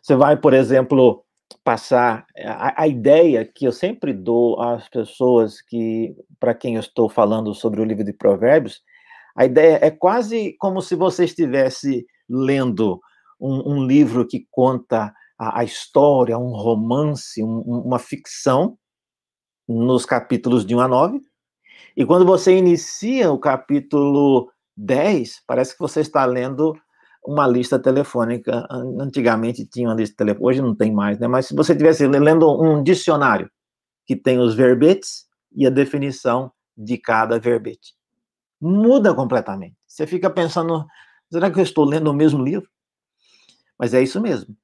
Você 0.00 0.14
vai, 0.14 0.36
por 0.36 0.54
exemplo, 0.54 1.24
passar 1.64 2.24
a, 2.38 2.82
a, 2.82 2.86
ideia 2.86 3.44
que 3.44 3.64
eu 3.64 3.72
sempre 3.72 4.12
dou 4.12 4.60
às 4.60 4.88
pessoas 4.88 5.60
que 5.60 6.14
para 6.38 6.54
quem 6.54 6.76
eu 6.76 6.80
estou 6.80 7.08
falando 7.08 7.52
sobre 7.52 7.80
o 7.80 7.84
livro 7.84 8.04
de 8.04 8.12
Provérbios, 8.12 8.82
a 9.36 9.44
ideia 9.44 9.78
é 9.82 9.90
quase 9.90 10.56
como 10.58 10.80
se 10.80 10.94
você 10.94 11.24
estivesse 11.24 12.06
lendo 12.28 13.00
um, 13.40 13.74
um 13.74 13.86
livro 13.86 14.26
que 14.26 14.46
conta 14.50 15.12
a, 15.38 15.60
a 15.60 15.64
história, 15.64 16.38
um 16.38 16.52
romance, 16.56 17.42
um, 17.42 17.60
uma 17.60 17.98
ficção, 17.98 18.78
nos 19.68 20.06
capítulos 20.06 20.64
de 20.64 20.74
1 20.74 20.80
a 20.80 20.88
9. 20.88 21.20
E 21.96 22.04
quando 22.04 22.24
você 22.24 22.56
inicia 22.56 23.30
o 23.30 23.38
capítulo 23.38 24.50
10, 24.76 25.42
parece 25.46 25.72
que 25.72 25.80
você 25.80 26.00
está 26.00 26.24
lendo 26.24 26.74
uma 27.26 27.46
lista 27.46 27.78
telefônica. 27.78 28.66
Antigamente 28.70 29.66
tinha 29.66 29.88
uma 29.88 29.94
lista 29.94 30.16
telefônica, 30.16 30.46
hoje 30.46 30.62
não 30.62 30.74
tem 30.74 30.92
mais, 30.92 31.18
né? 31.18 31.26
Mas 31.26 31.46
se 31.46 31.54
você 31.54 31.72
estivesse 31.72 32.06
lendo 32.06 32.48
um 32.62 32.82
dicionário 32.82 33.50
que 34.06 34.14
tem 34.14 34.38
os 34.38 34.54
verbetes 34.54 35.26
e 35.52 35.66
a 35.66 35.70
definição 35.70 36.52
de 36.76 36.96
cada 36.98 37.38
verbete. 37.40 37.94
Muda 38.60 39.14
completamente. 39.14 39.76
Você 39.86 40.06
fica 40.06 40.30
pensando, 40.30 40.86
será 41.30 41.50
que 41.50 41.58
eu 41.58 41.62
estou 41.62 41.84
lendo 41.84 42.08
o 42.10 42.14
mesmo 42.14 42.42
livro? 42.42 42.68
Mas 43.78 43.94
é 43.94 44.02
isso 44.02 44.20
mesmo. 44.20 44.56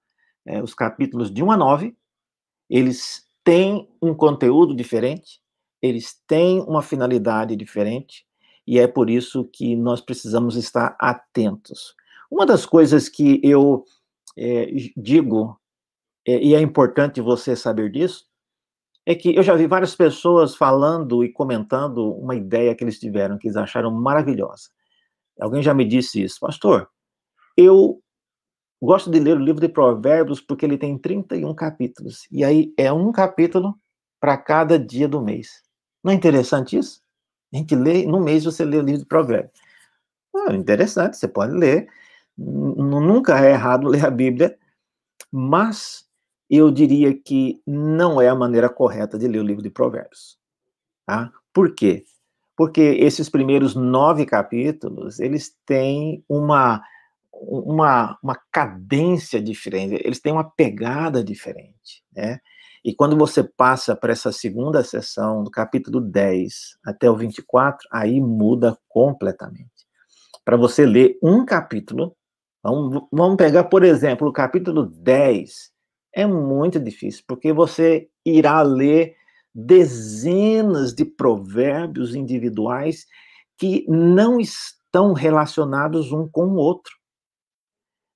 É, 0.46 0.62
os 0.62 0.75
capítulos 0.75 1.32
de 1.32 1.42
1 1.42 1.52
a 1.52 1.56
9, 1.56 1.96
eles 2.68 3.26
têm 3.44 3.88
um 4.00 4.14
conteúdo 4.14 4.75
diferente, 4.75 5.40
eles 5.80 6.20
têm 6.26 6.61
uma 6.61 6.82
finalidade 6.82 7.54
diferente, 7.56 8.25
e 8.66 8.78
é 8.78 8.87
por 8.87 9.11
isso 9.11 9.44
que 9.52 9.76
nós 9.76 10.00
precisamos 10.00 10.56
estar 10.56 10.96
atentos. 10.99 11.94
Uma 12.30 12.46
das 12.46 12.64
coisas 12.64 13.08
que 13.08 13.40
eu 13.42 13.84
é, 14.37 14.70
digo, 14.96 15.61
é, 16.26 16.42
e 16.42 16.54
é 16.54 16.61
importante 16.61 17.20
você 17.20 17.54
saber 17.54 17.90
disso, 17.90 18.26
é 19.04 19.14
que 19.14 19.35
eu 19.35 19.42
já 19.42 19.54
vi 19.54 19.66
várias 19.66 19.94
pessoas 19.97 20.54
falando 20.54 21.25
e 21.25 21.32
comentando 21.32 22.12
uma 22.14 22.35
ideia 22.35 22.75
que 22.75 22.85
eles 22.85 22.99
tiveram, 22.99 23.38
que 23.38 23.49
eles 23.49 23.56
acharam 23.56 23.90
maravilhosa. 23.90 24.68
Alguém 25.40 25.62
já 25.62 25.75
me 25.75 25.85
disse 25.85 26.23
isso, 26.23 26.38
pastor. 26.40 26.88
Eu 27.56 28.00
gosto 28.80 29.11
de 29.11 29.18
ler 29.18 29.37
o 29.37 29.40
livro 29.40 29.61
de 29.61 29.68
Provérbios 29.68 30.40
porque 30.40 30.64
ele 30.64 30.78
tem 30.78 30.97
31 30.99 31.54
capítulos. 31.54 32.26
E 32.30 32.44
aí 32.44 32.73
é 32.76 32.92
um 32.92 33.11
capítulo 33.11 33.75
para 34.21 34.37
cada 34.37 34.78
dia 34.78 35.09
do 35.09 35.21
mês. 35.21 35.62
Não 36.02 36.12
é 36.12 36.14
interessante 36.14 36.76
isso? 36.76 37.00
A 37.52 37.56
gente 37.56 37.75
lê, 37.75 38.06
no 38.06 38.21
mês 38.21 38.44
você 38.44 38.64
lê 38.64 38.76
o 38.76 38.82
livro 38.82 39.02
de 39.02 39.06
Provérbios. 39.06 39.61
Ah, 40.35 40.54
interessante, 40.54 41.16
você 41.16 41.28
pode 41.28 41.52
ler. 41.52 41.88
Nunca 42.37 43.44
é 43.44 43.50
errado 43.52 43.87
ler 43.88 44.04
a 44.04 44.11
Bíblia, 44.11 44.56
mas 45.30 46.09
eu 46.59 46.71
diria 46.71 47.14
que 47.14 47.62
não 47.66 48.21
é 48.21 48.28
a 48.28 48.35
maneira 48.35 48.68
correta 48.68 49.18
de 49.18 49.26
ler 49.26 49.38
o 49.38 49.47
livro 49.47 49.62
de 49.62 49.71
Provérbios. 49.71 50.37
Tá? 51.06 51.32
Por 51.52 51.75
quê? 51.75 52.04
Porque 52.54 52.80
esses 52.80 53.28
primeiros 53.28 53.75
nove 53.75 54.26
capítulos, 54.26 55.18
eles 55.18 55.56
têm 55.64 56.23
uma, 56.28 56.82
uma, 57.32 58.18
uma 58.23 58.38
cadência 58.52 59.40
diferente, 59.40 60.00
eles 60.04 60.21
têm 60.21 60.32
uma 60.32 60.44
pegada 60.44 61.25
diferente, 61.25 62.04
né? 62.14 62.38
E 62.85 62.92
quando 62.92 63.16
você 63.16 63.44
passa 63.44 63.94
para 63.94 64.12
essa 64.12 64.32
segunda 64.32 64.82
sessão, 64.82 65.44
do 65.44 65.50
capítulo 65.50 66.00
10 66.00 66.78
até 66.85 67.09
o 67.09 67.16
24, 67.16 67.88
aí 67.92 68.21
muda 68.21 68.76
completamente. 68.88 69.87
Para 70.44 70.56
você 70.56 70.85
ler 70.85 71.16
um 71.23 71.44
capítulo, 71.47 72.16
vamos, 72.62 73.06
vamos 73.11 73.37
pegar, 73.37 73.64
por 73.64 73.85
exemplo, 73.85 74.28
o 74.28 74.32
capítulo 74.32 74.85
10, 74.85 75.72
é 76.14 76.26
muito 76.26 76.78
difícil, 76.78 77.25
porque 77.26 77.52
você 77.52 78.09
irá 78.25 78.62
ler 78.62 79.16
dezenas 79.54 80.95
de 80.95 81.04
provérbios 81.04 82.14
individuais 82.14 83.07
que 83.59 83.85
não 83.88 84.40
estão 84.40 85.12
relacionados 85.12 86.12
um 86.12 86.28
com 86.28 86.47
o 86.47 86.57
outro. 86.57 86.92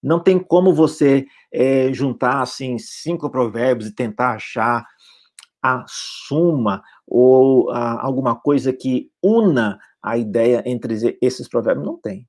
Não 0.03 0.21
tem 0.21 0.39
como 0.39 0.75
você 0.75 1.27
é, 1.53 1.93
juntar 1.93 2.41
assim 2.43 2.79
cinco 2.79 3.31
provérbios 3.31 3.89
e 3.89 3.95
tentar 3.95 4.35
achar 4.35 4.87
a 5.63 5.85
suma 5.89 6.83
ou 7.07 7.71
a, 7.71 8.05
alguma 8.05 8.37
coisa 8.37 8.73
que 8.73 9.11
una 9.23 9.79
a 10.03 10.17
ideia 10.17 10.63
entre 10.65 11.19
esses 11.21 11.49
provérbios. 11.49 11.87
Não 11.87 11.99
tem. 11.99 12.29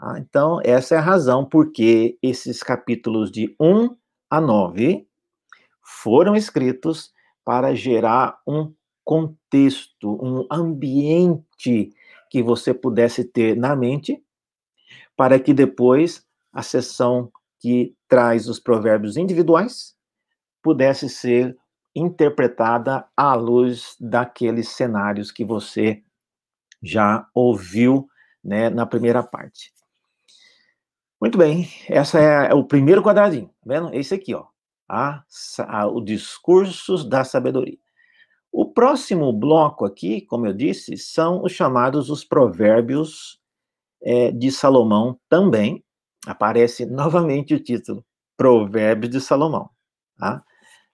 Ah, 0.00 0.18
então, 0.18 0.60
essa 0.62 0.94
é 0.94 0.98
a 0.98 1.02
razão 1.02 1.44
porque 1.44 2.18
esses 2.22 2.62
capítulos 2.62 3.32
de 3.32 3.56
1 3.58 3.96
a 4.30 4.40
9 4.40 5.06
foram 5.82 6.36
escritos 6.36 7.12
para 7.44 7.74
gerar 7.74 8.38
um 8.46 8.74
contexto, 9.04 10.18
um 10.22 10.46
ambiente 10.50 11.90
que 12.30 12.42
você 12.42 12.74
pudesse 12.74 13.24
ter 13.24 13.56
na 13.56 13.74
mente, 13.74 14.22
para 15.16 15.40
que 15.40 15.54
depois 15.54 16.26
a 16.52 16.62
sessão 16.62 17.32
que 17.58 17.96
traz 18.06 18.48
os 18.48 18.60
provérbios 18.60 19.16
individuais 19.16 19.96
pudesse 20.62 21.08
ser 21.08 21.56
interpretada 21.94 23.06
à 23.16 23.34
luz 23.34 23.96
daqueles 23.98 24.68
cenários 24.68 25.32
que 25.32 25.44
você 25.44 26.02
já 26.82 27.26
ouviu 27.34 28.08
né, 28.44 28.70
na 28.70 28.86
primeira 28.86 29.22
parte. 29.22 29.72
Muito 31.20 31.36
bem, 31.36 31.68
essa 31.88 32.20
é 32.20 32.54
o 32.54 32.64
primeiro 32.64 33.02
quadradinho, 33.02 33.48
tá 33.48 33.52
vendo? 33.66 33.92
Esse 33.92 34.14
aqui, 34.14 34.34
ó, 34.34 34.46
a, 34.88 35.24
a, 35.66 35.86
o 35.88 36.00
discursos 36.00 37.04
da 37.04 37.24
sabedoria. 37.24 37.76
O 38.52 38.72
próximo 38.72 39.32
bloco 39.32 39.84
aqui, 39.84 40.20
como 40.22 40.46
eu 40.46 40.52
disse, 40.52 40.96
são 40.96 41.42
os 41.42 41.52
chamados 41.52 42.08
os 42.08 42.24
provérbios 42.24 43.38
é, 44.02 44.30
de 44.30 44.52
Salomão 44.52 45.18
também. 45.28 45.84
Aparece 46.26 46.86
novamente 46.90 47.52
o 47.52 47.62
título, 47.62 48.04
Provérbios 48.36 49.10
de 49.10 49.20
Salomão, 49.20 49.70
tá? 50.16 50.44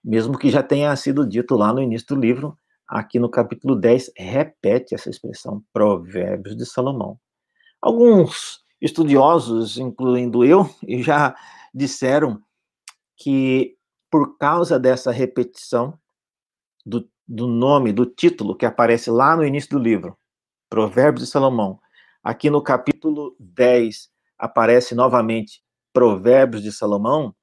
Mesmo 0.03 0.37
que 0.37 0.49
já 0.49 0.63
tenha 0.63 0.95
sido 0.95 1.27
dito 1.27 1.55
lá 1.55 1.71
no 1.71 1.81
início 1.81 2.07
do 2.09 2.15
livro, 2.15 2.57
aqui 2.87 3.19
no 3.19 3.29
capítulo 3.29 3.75
10, 3.75 4.11
repete 4.17 4.95
essa 4.95 5.09
expressão, 5.09 5.63
Provérbios 5.71 6.57
de 6.57 6.65
Salomão. 6.65 7.19
Alguns 7.81 8.64
estudiosos, 8.85 9.79
incluindo 9.79 10.45
eu, 10.45 10.69
já 11.01 11.35
disseram 11.73 12.39
que 13.17 13.75
por 14.11 14.37
causa 14.37 14.79
dessa 14.79 15.11
repetição 15.11 15.99
do, 16.85 17.09
do 17.27 17.47
nome, 17.47 17.91
do 17.91 18.05
título 18.05 18.55
que 18.55 18.65
aparece 18.65 19.09
lá 19.09 19.35
no 19.35 19.43
início 19.43 19.71
do 19.71 19.79
livro, 19.79 20.15
Provérbios 20.69 21.25
de 21.25 21.31
Salomão, 21.31 21.79
aqui 22.23 22.49
no 22.49 22.61
capítulo 22.61 23.35
10 23.39 24.09
aparece 24.37 24.93
novamente 24.93 25.63
Provérbios 25.91 26.61
de 26.61 26.71
Salomão, 26.71 27.35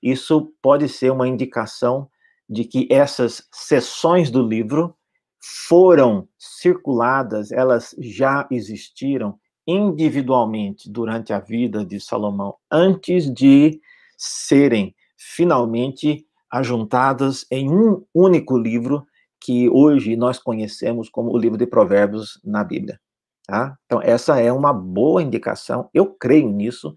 isso 0.00 0.54
pode 0.62 0.88
ser 0.88 1.10
uma 1.10 1.26
indicação 1.26 2.08
de 2.48 2.64
que 2.64 2.86
essas 2.88 3.48
sessões 3.52 4.30
do 4.30 4.46
livro 4.46 4.96
foram 5.40 6.28
circuladas, 6.38 7.50
elas 7.50 7.96
já 7.98 8.46
existiram 8.50 9.38
individualmente 9.68 10.90
durante 10.90 11.30
a 11.30 11.38
vida 11.38 11.84
de 11.84 12.00
Salomão, 12.00 12.54
antes 12.70 13.30
de 13.30 13.78
serem 14.16 14.94
finalmente 15.18 16.24
ajuntadas 16.50 17.46
em 17.50 17.70
um 17.70 18.02
único 18.14 18.56
livro 18.56 19.06
que 19.38 19.68
hoje 19.68 20.16
nós 20.16 20.38
conhecemos 20.38 21.10
como 21.10 21.30
o 21.30 21.38
livro 21.38 21.58
de 21.58 21.66
Provérbios 21.66 22.40
na 22.42 22.64
Bíblia. 22.64 22.98
Tá? 23.46 23.76
Então, 23.84 24.00
essa 24.02 24.40
é 24.40 24.50
uma 24.50 24.72
boa 24.72 25.22
indicação, 25.22 25.90
eu 25.92 26.06
creio 26.06 26.48
nisso, 26.48 26.94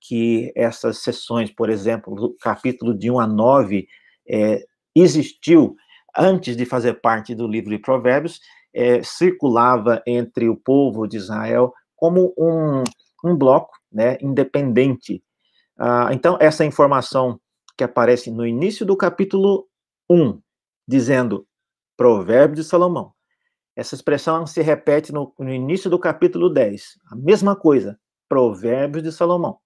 que 0.00 0.52
essas 0.54 0.98
sessões, 0.98 1.50
por 1.50 1.70
exemplo, 1.70 2.14
do 2.14 2.36
capítulo 2.40 2.96
de 2.96 3.10
1 3.10 3.20
a 3.20 3.26
9, 3.26 3.86
é, 4.28 4.64
existiu 4.94 5.76
antes 6.16 6.56
de 6.56 6.64
fazer 6.64 7.00
parte 7.00 7.34
do 7.34 7.46
livro 7.46 7.70
de 7.70 7.78
Provérbios, 7.78 8.40
é, 8.74 9.02
circulava 9.02 10.02
entre 10.06 10.48
o 10.48 10.56
povo 10.56 11.06
de 11.06 11.16
Israel 11.16 11.72
como 11.96 12.34
um, 12.38 12.82
um 13.24 13.36
bloco 13.36 13.72
né, 13.90 14.16
independente. 14.20 15.22
Ah, 15.78 16.10
então, 16.12 16.36
essa 16.40 16.64
informação 16.64 17.40
que 17.76 17.84
aparece 17.84 18.30
no 18.30 18.46
início 18.46 18.86
do 18.86 18.96
capítulo 18.96 19.66
1, 20.08 20.40
dizendo 20.86 21.46
Provérbio 21.96 22.56
de 22.56 22.64
Salomão, 22.64 23.12
essa 23.76 23.94
expressão 23.94 24.46
se 24.46 24.62
repete 24.62 25.12
no, 25.12 25.32
no 25.38 25.52
início 25.52 25.90
do 25.90 25.98
capítulo 25.98 26.48
10, 26.48 26.98
a 27.10 27.16
mesma 27.16 27.56
coisa, 27.56 27.98
Provérbios 28.28 29.02
de 29.02 29.10
Salomão. 29.10 29.58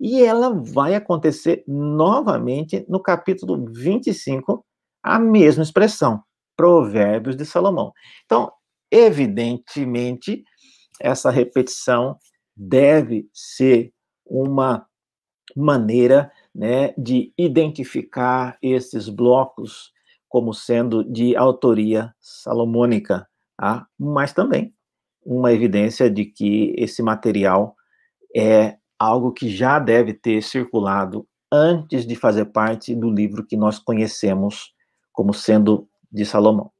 E 0.00 0.22
ela 0.22 0.50
vai 0.50 0.94
acontecer 0.94 1.64
novamente 1.66 2.84
no 2.88 3.00
capítulo 3.00 3.66
25, 3.72 4.64
a 5.02 5.18
mesma 5.18 5.62
expressão, 5.62 6.22
Provérbios 6.56 7.36
de 7.36 7.44
Salomão. 7.44 7.92
Então, 8.24 8.52
evidentemente, 8.90 10.44
essa 11.02 11.30
repetição 11.30 12.16
deve 12.56 13.28
ser 13.32 13.92
uma 14.24 14.86
maneira 15.56 16.30
né, 16.54 16.94
de 16.96 17.32
identificar 17.36 18.56
esses 18.62 19.08
blocos 19.08 19.90
como 20.28 20.54
sendo 20.54 21.04
de 21.04 21.36
autoria 21.36 22.14
salomônica, 22.20 23.28
tá? 23.56 23.86
mas 23.98 24.32
também 24.32 24.74
uma 25.24 25.52
evidência 25.52 26.10
de 26.10 26.24
que 26.24 26.74
esse 26.76 27.02
material 27.02 27.76
é 28.34 28.76
algo 28.98 29.32
que 29.32 29.48
já 29.48 29.78
deve 29.78 30.14
ter 30.14 30.42
circulado 30.42 31.26
antes 31.52 32.06
de 32.06 32.16
fazer 32.16 32.46
parte 32.46 32.94
do 32.94 33.10
livro 33.10 33.44
que 33.46 33.56
nós 33.56 33.78
conhecemos 33.78 34.72
como 35.12 35.34
sendo 35.34 35.88
de 36.10 36.24
Salomão. 36.24 36.70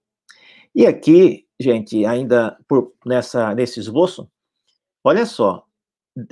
E 0.74 0.86
aqui 0.86 1.46
gente, 1.60 2.04
ainda 2.04 2.58
por, 2.68 2.92
nessa, 3.04 3.54
nesse 3.54 3.80
esboço, 3.80 4.30
olha 5.04 5.26
só, 5.26 5.66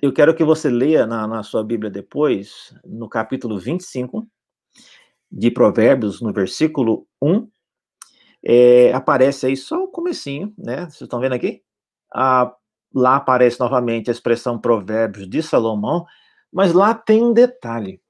eu 0.03 0.13
quero 0.13 0.35
que 0.35 0.45
você 0.45 0.69
leia 0.69 1.07
na, 1.07 1.27
na 1.27 1.43
sua 1.43 1.65
Bíblia 1.65 1.91
depois, 1.91 2.75
no 2.85 3.09
capítulo 3.09 3.59
25 3.59 4.27
de 5.31 5.51
Provérbios, 5.51 6.21
no 6.21 6.33
versículo 6.33 7.07
1, 7.23 7.49
é, 8.45 8.93
aparece 8.93 9.47
aí 9.47 9.57
só 9.57 9.83
o 9.83 9.89
comecinho, 9.89 10.53
né? 10.59 10.83
Vocês 10.83 11.03
estão 11.03 11.21
vendo 11.21 11.35
aqui? 11.35 11.63
Ah, 12.13 12.55
lá 12.95 13.17
aparece 13.17 13.61
novamente 13.61 14.11
a 14.11 14.13
expressão 14.13 14.59
Provérbios 14.59 15.29
de 15.29 15.43
Salomão, 15.43 16.05
mas 16.53 16.73
lá 16.73 16.95
tem 16.95 17.23
um 17.23 17.33
detalhe. 17.33 18.01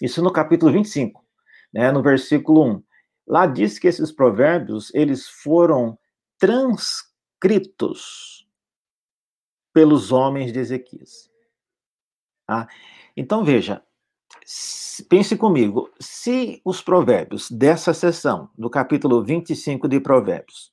Isso 0.00 0.22
no 0.22 0.32
capítulo 0.32 0.72
25, 0.72 1.24
né? 1.72 1.92
No 1.92 2.02
versículo 2.02 2.64
1. 2.64 2.82
Lá 3.26 3.46
diz 3.46 3.78
que 3.78 3.88
esses 3.88 4.12
provérbios, 4.12 4.92
eles 4.94 5.26
foram 5.26 5.98
transcritos 6.44 8.46
pelos 9.72 10.12
homens 10.12 10.52
de 10.52 10.58
Ezequias. 10.58 11.30
Tá? 12.46 12.68
Então, 13.16 13.42
veja, 13.42 13.82
pense 15.08 15.38
comigo, 15.38 15.90
se 15.98 16.60
os 16.62 16.82
provérbios 16.82 17.50
dessa 17.50 17.94
sessão, 17.94 18.50
do 18.58 18.68
capítulo 18.68 19.24
25 19.24 19.88
de 19.88 20.00
Provérbios, 20.00 20.70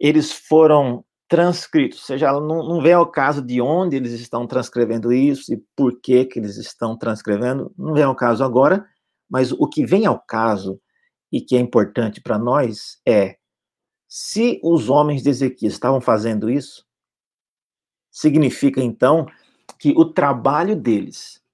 eles 0.00 0.32
foram 0.32 1.04
transcritos, 1.28 2.00
ou 2.00 2.06
seja, 2.06 2.32
não, 2.32 2.66
não 2.66 2.82
vem 2.82 2.94
ao 2.94 3.08
caso 3.08 3.40
de 3.40 3.60
onde 3.60 3.94
eles 3.94 4.12
estão 4.12 4.48
transcrevendo 4.48 5.12
isso 5.12 5.54
e 5.54 5.62
por 5.76 6.00
que 6.00 6.24
que 6.24 6.40
eles 6.40 6.56
estão 6.56 6.98
transcrevendo, 6.98 7.72
não 7.78 7.94
vem 7.94 8.02
ao 8.02 8.16
caso 8.16 8.42
agora, 8.42 8.84
mas 9.30 9.52
o 9.52 9.68
que 9.68 9.86
vem 9.86 10.06
ao 10.06 10.18
caso 10.18 10.80
e 11.30 11.40
que 11.40 11.54
é 11.54 11.60
importante 11.60 12.20
para 12.20 12.36
nós 12.36 13.00
é 13.06 13.37
se 14.08 14.58
os 14.64 14.88
homens 14.88 15.22
de 15.22 15.28
Ezequias 15.28 15.74
estavam 15.74 16.00
fazendo 16.00 16.48
isso, 16.48 16.86
significa 18.10 18.80
então 18.80 19.26
que 19.78 19.90
o 19.90 20.06
trabalho 20.06 20.74
deles, 20.74 21.44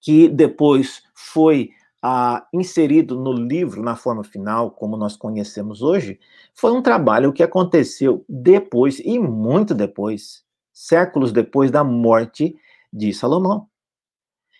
que 0.00 0.28
depois 0.28 1.02
foi 1.12 1.70
ah, 2.00 2.46
inserido 2.52 3.16
no 3.16 3.32
livro 3.32 3.82
na 3.82 3.96
forma 3.96 4.22
final, 4.22 4.70
como 4.70 4.96
nós 4.96 5.16
conhecemos 5.16 5.82
hoje, 5.82 6.18
foi 6.54 6.70
um 6.72 6.80
trabalho 6.80 7.32
que 7.32 7.42
aconteceu 7.42 8.24
depois 8.28 9.00
e 9.00 9.18
muito 9.18 9.74
depois, 9.74 10.44
séculos 10.72 11.32
depois 11.32 11.70
da 11.70 11.82
morte 11.82 12.56
de 12.92 13.12
Salomão. 13.12 13.68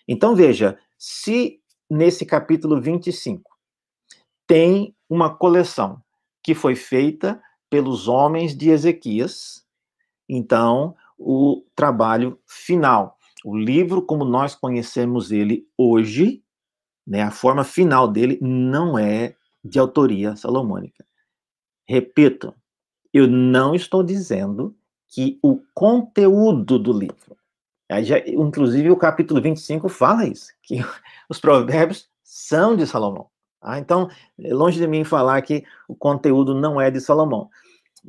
Então 0.07 0.35
veja, 0.35 0.77
se 0.97 1.61
nesse 1.89 2.25
capítulo 2.25 2.79
25 2.79 3.49
tem 4.45 4.93
uma 5.09 5.33
coleção 5.33 6.01
que 6.43 6.53
foi 6.55 6.75
feita 6.75 7.41
pelos 7.69 8.07
homens 8.07 8.55
de 8.55 8.69
Ezequias, 8.69 9.65
então 10.27 10.95
o 11.17 11.63
trabalho 11.75 12.39
final, 12.45 13.17
o 13.45 13.55
livro 13.55 14.01
como 14.01 14.25
nós 14.25 14.55
conhecemos 14.55 15.31
ele 15.31 15.67
hoje, 15.77 16.43
né, 17.05 17.21
a 17.23 17.31
forma 17.31 17.63
final 17.63 18.07
dele 18.07 18.37
não 18.41 18.97
é 18.97 19.35
de 19.63 19.79
autoria 19.79 20.35
salomônica. 20.35 21.05
Repito, 21.87 22.53
eu 23.13 23.27
não 23.27 23.75
estou 23.75 24.03
dizendo 24.03 24.75
que 25.07 25.37
o 25.43 25.61
conteúdo 25.73 26.79
do 26.79 26.93
livro, 26.93 27.37
já, 28.01 28.17
inclusive 28.19 28.89
o 28.89 28.97
capítulo 28.97 29.41
25 29.41 29.89
fala 29.89 30.25
isso, 30.25 30.53
que 30.63 30.77
os 31.29 31.39
provérbios 31.39 32.09
são 32.23 32.75
de 32.75 32.87
Salomão. 32.87 33.29
Tá? 33.61 33.79
Então, 33.79 34.09
é 34.39 34.53
longe 34.53 34.79
de 34.79 34.87
mim 34.87 35.03
falar 35.03 35.41
que 35.41 35.63
o 35.87 35.95
conteúdo 35.95 36.53
não 36.53 36.81
é 36.81 36.91
de 36.91 36.99
Salomão. 36.99 37.49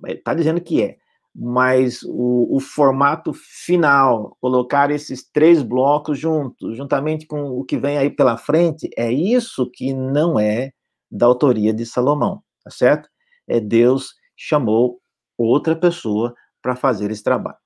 Está 0.06 0.34
dizendo 0.34 0.60
que 0.60 0.82
é 0.82 0.96
mas 1.34 2.02
o, 2.02 2.56
o, 2.56 2.60
formato 2.60 3.32
final, 3.32 4.36
colocar 4.40 4.90
esses 4.90 5.24
três 5.24 5.62
blocos 5.62 6.18
juntos, 6.18 6.76
juntamente 6.76 7.26
com 7.26 7.58
o 7.58 7.64
que 7.64 7.78
vem 7.78 7.96
aí 7.96 8.10
pela 8.10 8.36
frente, 8.36 8.90
é 8.96 9.10
isso 9.10 9.70
que 9.70 9.94
não 9.94 10.38
é 10.38 10.72
da 11.10 11.26
autoria 11.26 11.72
de 11.72 11.86
Salomão, 11.86 12.42
tá 12.62 12.70
certo? 12.70 13.08
É 13.48 13.58
Deus 13.58 14.14
chamou 14.36 15.00
outra 15.38 15.74
pessoa 15.74 16.34
para 16.60 16.76
fazer 16.76 17.10
esse 17.10 17.22
trabalho. 17.22 17.56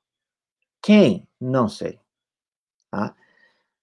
Quem? 0.83 1.29
Não 1.41 1.69
sei. 1.69 1.99
Tá? 2.91 3.15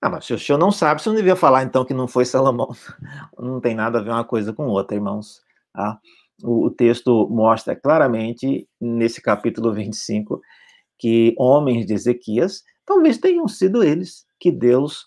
Ah, 0.04 0.10
mas 0.10 0.26
se 0.26 0.34
o 0.34 0.38
senhor 0.38 0.58
não 0.58 0.70
sabe, 0.70 1.02
você 1.02 1.08
não 1.08 1.16
devia 1.16 1.36
falar 1.36 1.64
então 1.64 1.86
que 1.86 1.94
não 1.94 2.10
foi 2.10 2.26
Salomão. 2.26 2.68
Não 3.40 3.62
tem 3.62 3.74
nada 3.74 4.00
a 4.00 4.02
ver 4.02 4.10
uma 4.10 4.26
coisa 4.26 4.52
com 4.52 4.68
outra, 4.68 4.98
irmãos. 4.98 5.42
Tá? 5.72 5.98
o, 6.44 6.66
o 6.66 6.70
texto 6.70 7.26
mostra 7.30 7.74
claramente, 7.74 8.68
nesse 8.82 9.22
capítulo 9.22 9.74
25, 9.74 10.42
que 11.00 11.34
homens 11.38 11.86
de 11.86 11.94
Ezequias, 11.94 12.64
talvez 12.86 13.18
tenham 13.18 13.48
sido 13.48 13.82
eles 13.82 14.26
que 14.38 14.52
Deus 14.52 15.04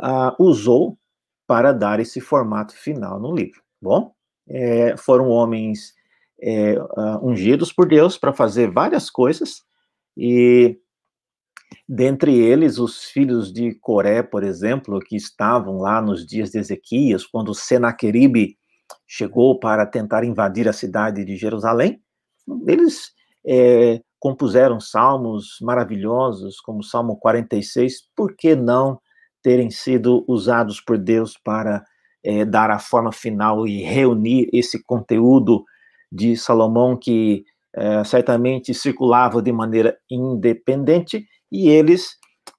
uh, 0.00 0.34
usou 0.38 0.98
para 1.46 1.70
dar 1.70 2.00
esse 2.00 2.18
formato 2.18 2.74
final 2.74 3.20
no 3.20 3.34
livro. 3.34 3.60
Bom, 3.80 4.14
é, 4.48 4.96
foram 4.96 5.28
homens 5.28 5.92
é, 6.40 6.80
uh, 6.80 7.22
ungidos 7.22 7.74
por 7.74 7.86
Deus 7.86 8.16
para 8.16 8.32
fazer 8.32 8.70
várias 8.70 9.10
coisas, 9.10 9.62
e 10.16 10.78
dentre 11.88 12.36
eles 12.36 12.78
os 12.78 13.04
filhos 13.04 13.52
de 13.52 13.74
Coré, 13.74 14.22
por 14.22 14.42
exemplo, 14.42 14.98
que 15.00 15.16
estavam 15.16 15.78
lá 15.78 16.00
nos 16.00 16.26
dias 16.26 16.50
de 16.50 16.58
Ezequias, 16.58 17.26
quando 17.26 17.54
Senaqueribe 17.54 18.56
chegou 19.06 19.58
para 19.58 19.86
tentar 19.86 20.24
invadir 20.24 20.68
a 20.68 20.72
cidade 20.72 21.24
de 21.24 21.36
Jerusalém, 21.36 22.00
eles 22.66 23.12
é, 23.46 24.00
compuseram 24.18 24.80
salmos 24.80 25.58
maravilhosos, 25.62 26.60
como 26.60 26.80
o 26.80 26.84
Salmo 26.84 27.16
46, 27.16 28.08
por 28.14 28.34
que 28.36 28.54
não 28.54 29.00
terem 29.42 29.70
sido 29.70 30.24
usados 30.28 30.80
por 30.80 30.98
Deus 30.98 31.36
para 31.42 31.82
é, 32.22 32.44
dar 32.44 32.70
a 32.70 32.78
forma 32.78 33.12
final 33.12 33.66
e 33.66 33.82
reunir 33.82 34.48
esse 34.52 34.82
conteúdo 34.84 35.64
de 36.12 36.36
Salomão 36.36 36.96
que 36.96 37.44
é, 37.74 38.04
certamente 38.04 38.74
circulava 38.74 39.40
de 39.40 39.52
maneira 39.52 39.96
independente 40.10 41.26
e 41.50 41.68
eles, 41.68 42.16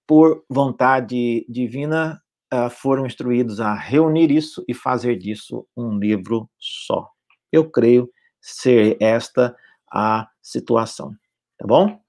por 0.08 0.43
vontade 0.49 1.45
divina, 1.49 2.21
uh, 2.54 2.69
foram 2.69 3.06
instruídos 3.06 3.60
a 3.60 3.73
reunir 3.73 4.32
isso 4.32 4.63
e 4.67 4.73
fazer 4.73 5.17
disso 5.17 5.65
um 5.75 5.97
livro 5.97 6.49
só. 6.60 7.08
Eu 7.51 7.69
creio 7.69 8.10
ser 8.41 8.97
esta 8.99 9.56
a 9.91 10.27
situação, 10.41 11.13
tá 11.58 11.67
bom? 11.67 11.99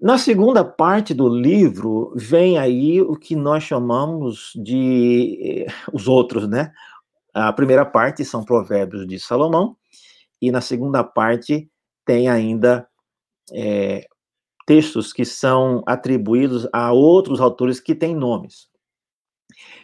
Na 0.00 0.18
segunda 0.18 0.64
parte 0.64 1.14
do 1.14 1.28
livro, 1.28 2.12
vem 2.16 2.58
aí 2.58 3.00
o 3.00 3.14
que 3.14 3.36
nós 3.36 3.62
chamamos 3.62 4.50
de 4.56 5.66
eh, 5.68 5.72
os 5.92 6.08
outros, 6.08 6.48
né? 6.48 6.72
A 7.32 7.52
primeira 7.52 7.84
parte 7.86 8.24
são 8.24 8.44
provérbios 8.44 9.06
de 9.06 9.20
Salomão, 9.20 9.76
e 10.40 10.50
na 10.50 10.60
segunda 10.60 11.04
parte 11.04 11.70
tem 12.04 12.28
ainda 12.28 12.88
é, 13.52 14.04
textos 14.66 15.12
que 15.12 15.24
são 15.24 15.82
atribuídos 15.86 16.68
a 16.72 16.92
outros 16.92 17.40
autores 17.40 17.80
que 17.80 17.94
têm 17.94 18.14
nomes. 18.14 18.68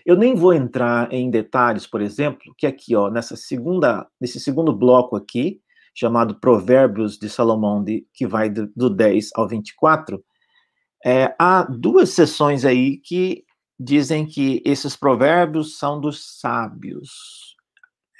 Eu 0.04 0.16
nem 0.16 0.34
vou 0.34 0.52
entrar 0.52 1.12
em 1.12 1.30
detalhes, 1.30 1.86
por 1.86 2.00
exemplo, 2.00 2.54
que 2.56 2.66
aqui, 2.66 2.96
ó, 2.96 3.10
nessa 3.10 3.36
segunda, 3.36 4.06
nesse 4.20 4.40
segundo 4.40 4.72
bloco 4.72 5.16
aqui, 5.16 5.60
chamado 5.94 6.38
Provérbios 6.38 7.18
de 7.18 7.28
Salomão, 7.28 7.82
de, 7.82 8.06
que 8.14 8.26
vai 8.26 8.48
do, 8.48 8.70
do 8.74 8.88
10 8.88 9.30
ao 9.34 9.48
24, 9.48 10.22
é, 11.04 11.34
há 11.38 11.64
duas 11.64 12.10
sessões 12.10 12.64
aí 12.64 12.98
que 12.98 13.44
dizem 13.78 14.26
que 14.26 14.62
esses 14.64 14.96
provérbios 14.96 15.78
são 15.78 16.00
dos 16.00 16.40
sábios. 16.40 17.56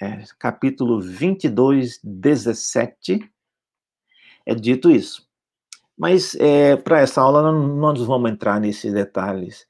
É, 0.01 0.23
capítulo 0.39 1.01
22, 1.01 2.01
17, 2.05 3.19
é 4.47 4.55
dito 4.55 4.91
isso. 4.91 5.28
Mas 5.99 6.35
é, 6.37 6.77
para 6.77 7.01
essa 7.01 7.21
aula 7.21 7.43
não, 7.43 7.67
não 7.67 7.93
nos 7.93 8.07
vamos 8.07 8.31
entrar 8.31 8.61
nesses 8.61 8.93
detalhes 8.93 9.67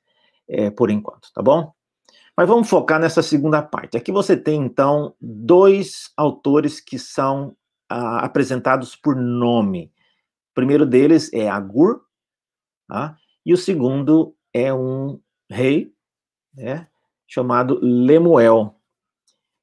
é, 0.48 0.70
por 0.70 0.90
enquanto, 0.90 1.32
tá 1.32 1.42
bom? 1.42 1.72
Mas 2.36 2.46
vamos 2.46 2.68
focar 2.68 3.00
nessa 3.00 3.22
segunda 3.22 3.62
parte. 3.62 3.96
Aqui 3.96 4.12
você 4.12 4.36
tem, 4.36 4.62
então, 4.62 5.14
dois 5.20 6.12
autores 6.16 6.80
que 6.80 6.98
são 6.98 7.56
ah, 7.88 8.24
apresentados 8.24 8.94
por 8.94 9.16
nome. 9.16 9.90
O 10.52 10.54
primeiro 10.54 10.86
deles 10.86 11.32
é 11.32 11.48
Agur, 11.48 12.00
tá? 12.86 13.16
e 13.44 13.52
o 13.52 13.56
segundo 13.56 14.36
é 14.52 14.72
um 14.72 15.18
rei 15.50 15.92
né, 16.54 16.86
chamado 17.26 17.80
Lemuel. 17.82 18.74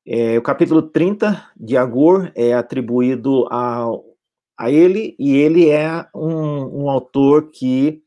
É, 0.06 0.38
o 0.38 0.42
capítulo 0.42 0.82
30 0.82 1.52
de 1.56 1.78
Agur 1.78 2.32
é 2.36 2.54
atribuído 2.54 3.48
a, 3.50 3.86
a 4.58 4.72
ele, 4.72 5.16
e 5.20 5.36
ele 5.36 5.70
é 5.70 6.08
um, 6.14 6.84
um 6.84 6.90
autor 6.90 7.52
que 7.52 8.02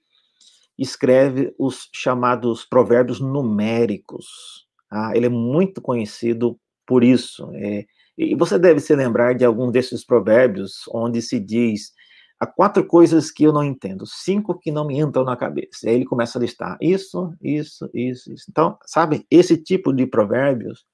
escreve 0.79 1.55
os 1.59 1.89
chamados 1.93 2.65
provérbios 2.65 3.21
numéricos. 3.21 4.67
Tá? 4.89 5.13
Ele 5.15 5.27
é 5.27 5.31
muito 5.31 5.81
conhecido 5.81 6.59
por 6.87 7.03
isso. 7.03 7.51
É, 7.55 7.85
e 8.17 8.35
você 8.35 8.59
deve 8.59 8.81
se 8.81 8.95
lembrar 8.95 9.35
de 9.35 9.45
algum 9.45 9.71
desses 9.71 10.05
provérbios 10.05 10.85
onde 10.93 11.21
se 11.21 11.39
diz 11.39 11.93
há 12.41 12.47
quatro 12.47 12.87
coisas 12.87 13.31
que 13.31 13.45
eu 13.45 13.53
não 13.53 13.65
entendo, 13.65 14.07
cinco 14.07 14.59
que 14.59 14.71
não 14.71 14.87
me 14.87 14.99
entram 14.99 15.25
na 15.25 15.37
cabeça. 15.37 15.85
E 15.85 15.89
aí 15.89 15.95
ele 15.97 16.05
começa 16.05 16.39
a 16.39 16.41
listar 16.41 16.79
isso, 16.81 17.35
isso, 17.43 17.91
isso, 17.93 18.33
isso. 18.33 18.47
Então, 18.49 18.79
sabe, 18.87 19.27
esse 19.31 19.57
tipo 19.57 19.93
de 19.93 20.07
provérbios 20.07 20.87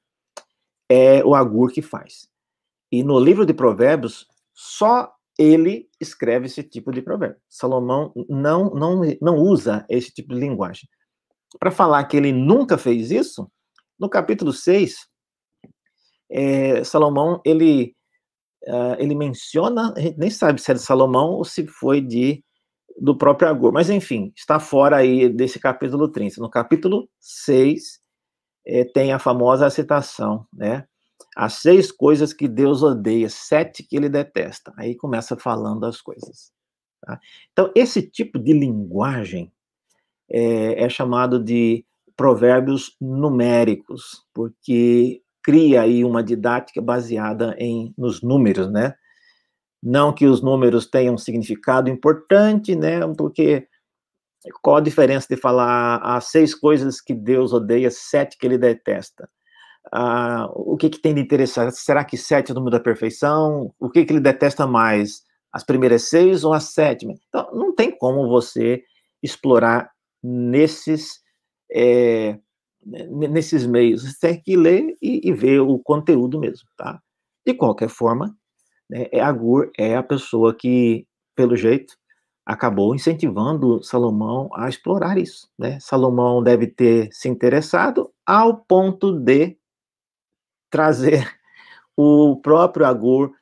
é 0.89 1.25
o 1.25 1.35
Agur 1.35 1.71
que 1.71 1.83
faz. 1.83 2.29
E 2.91 3.03
no 3.03 3.19
livro 3.19 3.45
de 3.45 3.53
provérbios, 3.53 4.27
só 4.53 5.13
ele 5.39 5.89
escreve 6.01 6.47
esse 6.47 6.63
tipo 6.63 6.93
de 6.93 7.03
provérbio. 7.03 7.41
Salomão 7.49 8.13
não, 8.29 8.71
não, 8.71 9.01
não 9.21 9.37
usa 9.37 9.85
esse 9.89 10.13
tipo 10.13 10.35
de 10.35 10.41
linguagem. 10.41 10.89
Para 11.59 11.71
falar 11.71 12.05
que 12.05 12.17
ele 12.17 12.33
nunca 12.33 12.79
fez 12.79 13.11
isso, 13.11 13.51
no 13.99 14.09
capítulo 14.09 14.53
6, 14.53 15.09
é, 16.31 16.83
Salomão, 16.85 17.41
ele, 17.45 17.95
uh, 18.67 18.97
ele 18.99 19.15
menciona, 19.15 19.93
a 19.97 20.01
gente 20.01 20.19
nem 20.19 20.31
sabe 20.31 20.61
se 20.61 20.71
é 20.71 20.75
de 20.75 20.81
Salomão 20.81 21.33
ou 21.33 21.45
se 21.45 21.67
foi 21.67 22.01
de 22.01 22.43
do 22.97 23.17
próprio 23.17 23.49
Agur, 23.49 23.73
mas 23.73 23.91
enfim, 23.91 24.33
está 24.37 24.61
fora 24.61 24.99
aí 24.99 25.29
desse 25.29 25.59
capítulo 25.59 26.09
30. 26.09 26.41
No 26.41 26.49
capítulo 26.49 27.09
6, 27.19 28.01
é, 28.67 28.85
tem 28.85 29.13
a 29.13 29.19
famosa 29.19 29.69
citação, 29.69 30.47
né? 30.53 30.87
As 31.37 31.55
seis 31.55 31.91
coisas 31.91 32.33
que 32.33 32.47
Deus 32.47 32.83
odeia, 32.83 33.29
sete 33.29 33.83
que 33.83 33.97
ele 33.97 34.09
detesta. 34.09 34.73
Aí 34.77 34.95
começa 34.95 35.37
falando 35.37 35.85
as 35.85 36.01
coisas. 36.01 36.53
Tá? 37.01 37.19
Então, 37.53 37.73
esse 37.75 38.03
tipo 38.03 38.39
de 38.39 38.53
linguagem 38.53 39.53
é, 40.31 40.85
é 40.85 40.89
chamado 40.89 41.43
de 41.43 41.85
provérbios 42.17 42.97
numéricos, 43.01 44.25
porque 44.33 45.21
cria 45.43 45.83
aí 45.83 46.05
uma 46.05 46.23
didática 46.23 46.81
baseada 46.81 47.55
em 47.59 47.93
nos 47.99 48.23
números, 48.23 48.71
né? 48.71 48.95
Não 49.83 50.13
que 50.13 50.25
os 50.27 50.41
números 50.41 50.87
tenham 50.87 51.15
um 51.15 51.19
significado 51.19 51.91
importante, 51.91 52.75
né? 52.75 53.01
Porque 53.19 53.69
qual 54.63 54.77
a 54.77 54.81
diferença 54.81 55.27
de 55.29 55.37
falar 55.37 55.97
as 55.99 56.27
seis 56.27 56.55
coisas 56.55 57.01
que 57.01 57.13
Deus 57.13 57.53
odeia, 57.53 57.91
sete 57.91 58.39
que 58.39 58.47
ele 58.47 58.57
detesta? 58.57 59.29
Ah, 59.93 60.49
o 60.55 60.77
que, 60.77 60.91
que 60.91 60.99
tem 60.99 61.15
de 61.15 61.21
interessante? 61.21 61.77
Será 61.77 62.05
que 62.05 62.17
sete 62.17 62.51
é 62.51 62.53
o 62.53 62.55
número 62.55 62.73
da 62.77 62.81
perfeição? 62.83 63.73
O 63.79 63.91
que, 63.91 64.05
que 64.05 64.13
ele 64.13 64.21
detesta 64.21 64.67
mais? 64.67 65.23
As 65.53 65.65
primeiras 65.65 66.09
seis 66.09 66.45
ou 66.45 66.53
as 66.53 66.73
sétimas? 66.73 67.19
Então, 67.29 67.49
não 67.53 67.75
tem 67.75 67.97
como 67.97 68.29
você 68.29 68.83
explorar 69.23 69.91
nesses, 70.23 71.21
é, 71.73 72.39
nesses 72.85 73.67
meios. 73.67 74.03
Você 74.03 74.19
tem 74.21 74.41
que 74.41 74.57
ler 74.57 74.97
e, 75.01 75.29
e, 75.29 75.33
ver 75.33 75.61
o 75.61 75.79
conteúdo 75.79 76.41
mesmo, 76.41 76.69
tá? 76.77 77.01
De 77.47 77.55
qualquer 77.55 77.89
forma, 77.89 78.35
né, 78.89 79.07
é, 79.13 79.21
Agur 79.21 79.71
é 79.79 79.97
a 79.97 80.03
pessoa 80.03 80.55
que, 80.55 81.07
pelo 81.37 81.57
jeito, 81.57 81.95
acabou 82.45 82.95
incentivando 82.95 83.83
Salomão 83.83 84.51
a 84.55 84.69
explorar 84.69 85.19
isso. 85.19 85.49
Né? 85.59 85.79
Salomão 85.81 86.43
deve 86.43 86.67
ter 86.67 87.09
se 87.13 87.29
interessado 87.29 88.11
ao 88.27 88.59
ponto 88.59 89.19
de 89.19 89.57
trazer 90.75 91.39
o 91.97 92.37
próprio 92.41 92.87
Agur 92.87 93.33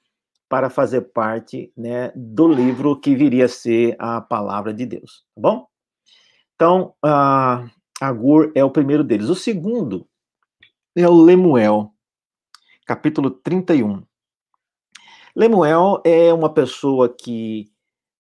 para 0.49 0.69
fazer 0.69 1.01
parte 1.13 1.73
né, 1.75 2.13
do 2.15 2.47
livro 2.47 3.01
que 3.01 3.17
viria 3.17 3.47
a 3.47 3.49
ser 3.49 3.97
a 3.99 4.21
palavra 4.21 4.75
de 4.75 4.85
Deus, 4.85 5.25
tá 5.35 5.41
bom? 5.41 5.67
Então, 6.55 6.95
uh, 7.03 7.71
Agur 7.99 8.53
é 8.55 8.63
o 8.63 8.71
primeiro 8.71 9.03
deles. 9.03 9.31
O 9.31 9.35
segundo 9.35 10.07
é 10.95 11.09
o 11.09 11.23
Lemuel, 11.23 11.95
capítulo 12.87 13.31
31. 13.31 14.03
Lemuel 15.35 16.03
é 16.05 16.33
uma 16.35 16.53
pessoa 16.53 17.09
que 17.09 17.73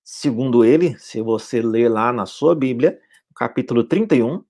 Segundo 0.04 0.64
ele, 0.64 0.98
se 0.98 1.22
você 1.22 1.62
ler 1.62 1.88
lá 1.88 2.12
na 2.12 2.26
sua 2.26 2.56
Bíblia, 2.56 3.00
capítulo 3.36 3.84
31, 3.84 4.44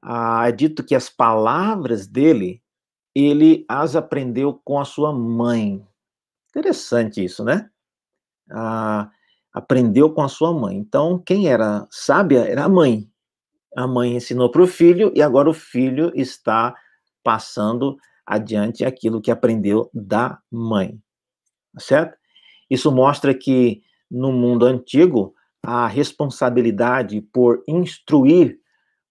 ah, 0.00 0.48
é 0.48 0.52
dito 0.52 0.84
que 0.84 0.94
as 0.94 1.10
palavras 1.10 2.06
dele, 2.06 2.62
ele 3.14 3.64
as 3.68 3.96
aprendeu 3.96 4.60
com 4.64 4.78
a 4.78 4.84
sua 4.84 5.12
mãe. 5.12 5.84
Interessante 6.50 7.24
isso, 7.24 7.44
né? 7.44 7.70
Ah, 8.50 9.10
aprendeu 9.52 10.12
com 10.12 10.22
a 10.22 10.28
sua 10.28 10.52
mãe. 10.52 10.76
Então, 10.76 11.18
quem 11.18 11.48
era 11.48 11.86
sábia 11.90 12.40
era 12.40 12.64
a 12.64 12.68
mãe. 12.68 13.08
A 13.76 13.86
mãe 13.86 14.16
ensinou 14.16 14.50
para 14.50 14.62
o 14.62 14.66
filho 14.66 15.12
e 15.14 15.22
agora 15.22 15.48
o 15.48 15.54
filho 15.54 16.12
está 16.14 16.74
passando 17.22 17.96
adiante 18.26 18.84
aquilo 18.84 19.20
que 19.20 19.30
aprendeu 19.30 19.90
da 19.92 20.38
mãe. 20.50 21.00
Tá 21.74 21.80
certo? 21.80 22.18
Isso 22.68 22.90
mostra 22.90 23.34
que 23.34 23.82
no 24.10 24.32
mundo 24.32 24.66
antigo, 24.66 25.34
a 25.62 25.86
responsabilidade 25.86 27.20
por 27.20 27.62
instruir 27.68 28.59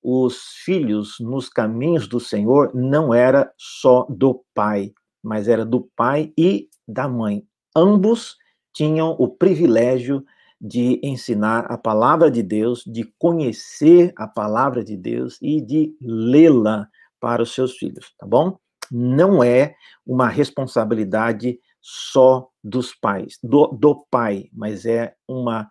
os 0.02 0.38
filhos 0.64 1.16
nos 1.20 1.50
caminhos 1.50 2.08
do 2.08 2.20
Senhor 2.20 2.72
não 2.74 3.14
era 3.14 3.52
só 3.58 4.06
do 4.10 4.44
pai, 4.54 4.94
mas 5.24 5.48
era 5.48 5.66
do 5.66 5.90
pai 5.96 6.32
e 6.38 6.70
da 6.88 7.08
mãe. 7.08 7.46
Ambos 7.76 8.38
tinham 8.74 9.16
o 9.20 9.28
privilégio 9.28 10.24
de 10.60 11.00
ensinar 11.04 11.66
a 11.72 11.78
palavra 11.78 12.30
de 12.30 12.44
Deus, 12.44 12.84
de 12.86 13.06
conhecer 13.18 14.14
a 14.18 14.28
palavra 14.28 14.84
de 14.84 14.98
Deus 14.98 15.38
e 15.42 15.62
de 15.62 15.96
lê-la 16.02 16.88
para 17.20 17.44
os 17.44 17.54
seus 17.54 17.78
filhos, 17.78 18.14
tá 18.18 18.26
bom? 18.26 18.58
Não 18.92 19.44
é 19.44 19.76
uma 20.06 20.28
responsabilidade 20.28 21.60
só 21.82 22.50
dos 22.64 22.94
pais, 22.94 23.38
do, 23.42 23.68
do 23.68 24.06
pai, 24.10 24.50
mas 24.52 24.86
é 24.86 25.14
uma. 25.28 25.70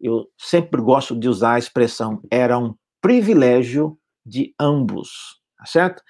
Eu 0.00 0.26
sempre 0.38 0.80
gosto 0.80 1.14
de 1.18 1.28
usar 1.28 1.54
a 1.54 1.58
expressão, 1.58 2.22
era 2.30 2.58
um 2.58 2.74
privilégio 3.00 3.98
de 4.24 4.54
ambos, 4.58 5.40
tá 5.56 5.66
certo? 5.66 6.02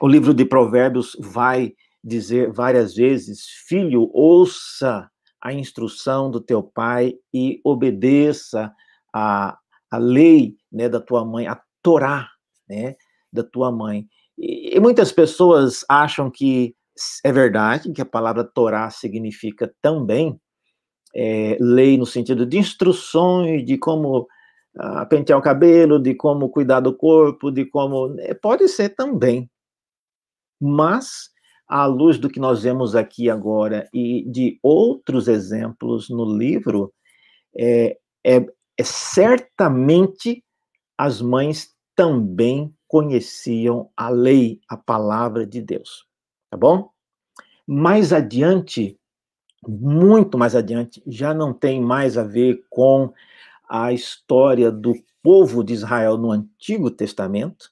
O 0.00 0.08
livro 0.08 0.34
de 0.34 0.44
Provérbios 0.44 1.16
vai 1.20 1.72
dizer 2.02 2.52
várias 2.52 2.94
vezes: 2.94 3.46
filho, 3.66 4.10
ouça 4.12 5.10
a 5.42 5.52
instrução 5.52 6.30
do 6.30 6.40
teu 6.40 6.62
pai 6.62 7.14
e 7.32 7.60
obedeça 7.64 8.72
a, 9.14 9.56
a 9.90 9.98
lei 9.98 10.56
né, 10.70 10.88
da 10.88 11.00
tua 11.00 11.24
mãe, 11.24 11.46
a 11.46 11.60
Torá 11.82 12.28
né, 12.68 12.96
da 13.32 13.42
tua 13.42 13.70
mãe. 13.70 14.06
E, 14.36 14.76
e 14.76 14.80
muitas 14.80 15.12
pessoas 15.12 15.84
acham 15.88 16.30
que 16.30 16.74
é 17.22 17.30
verdade 17.30 17.92
que 17.92 18.00
a 18.00 18.06
palavra 18.06 18.42
Torá 18.42 18.90
significa 18.90 19.72
também 19.80 20.38
é, 21.14 21.56
lei 21.60 21.96
no 21.96 22.06
sentido 22.06 22.44
de 22.44 22.58
instruções 22.58 23.64
de 23.64 23.78
como 23.78 24.26
ah, 24.78 25.06
pentear 25.06 25.38
o 25.38 25.42
cabelo, 25.42 25.98
de 25.98 26.14
como 26.14 26.50
cuidar 26.50 26.80
do 26.80 26.94
corpo, 26.94 27.50
de 27.50 27.64
como. 27.64 28.14
É, 28.20 28.34
pode 28.34 28.68
ser 28.68 28.90
também. 28.90 29.50
Mas, 30.60 31.30
à 31.68 31.86
luz 31.86 32.18
do 32.18 32.28
que 32.28 32.40
nós 32.40 32.62
vemos 32.62 32.94
aqui 32.94 33.28
agora 33.30 33.88
e 33.92 34.24
de 34.30 34.58
outros 34.62 35.28
exemplos 35.28 36.08
no 36.08 36.24
livro, 36.24 36.92
é, 37.56 37.98
é, 38.24 38.36
é 38.78 38.84
certamente 38.84 40.44
as 40.98 41.20
mães 41.20 41.74
também 41.94 42.74
conheciam 42.88 43.90
a 43.96 44.08
lei, 44.08 44.60
a 44.68 44.76
palavra 44.76 45.46
de 45.46 45.60
Deus 45.60 46.06
tá 46.50 46.56
bom? 46.56 46.90
Mais 47.66 48.12
adiante, 48.12 48.98
muito 49.66 50.38
mais 50.38 50.54
adiante, 50.54 51.02
já 51.06 51.34
não 51.34 51.52
tem 51.52 51.80
mais 51.80 52.16
a 52.16 52.22
ver 52.22 52.64
com 52.70 53.12
a 53.68 53.92
história 53.92 54.70
do 54.70 54.94
povo 55.22 55.64
de 55.64 55.72
Israel 55.72 56.16
no 56.16 56.30
Antigo 56.30 56.90
Testamento, 56.90 57.70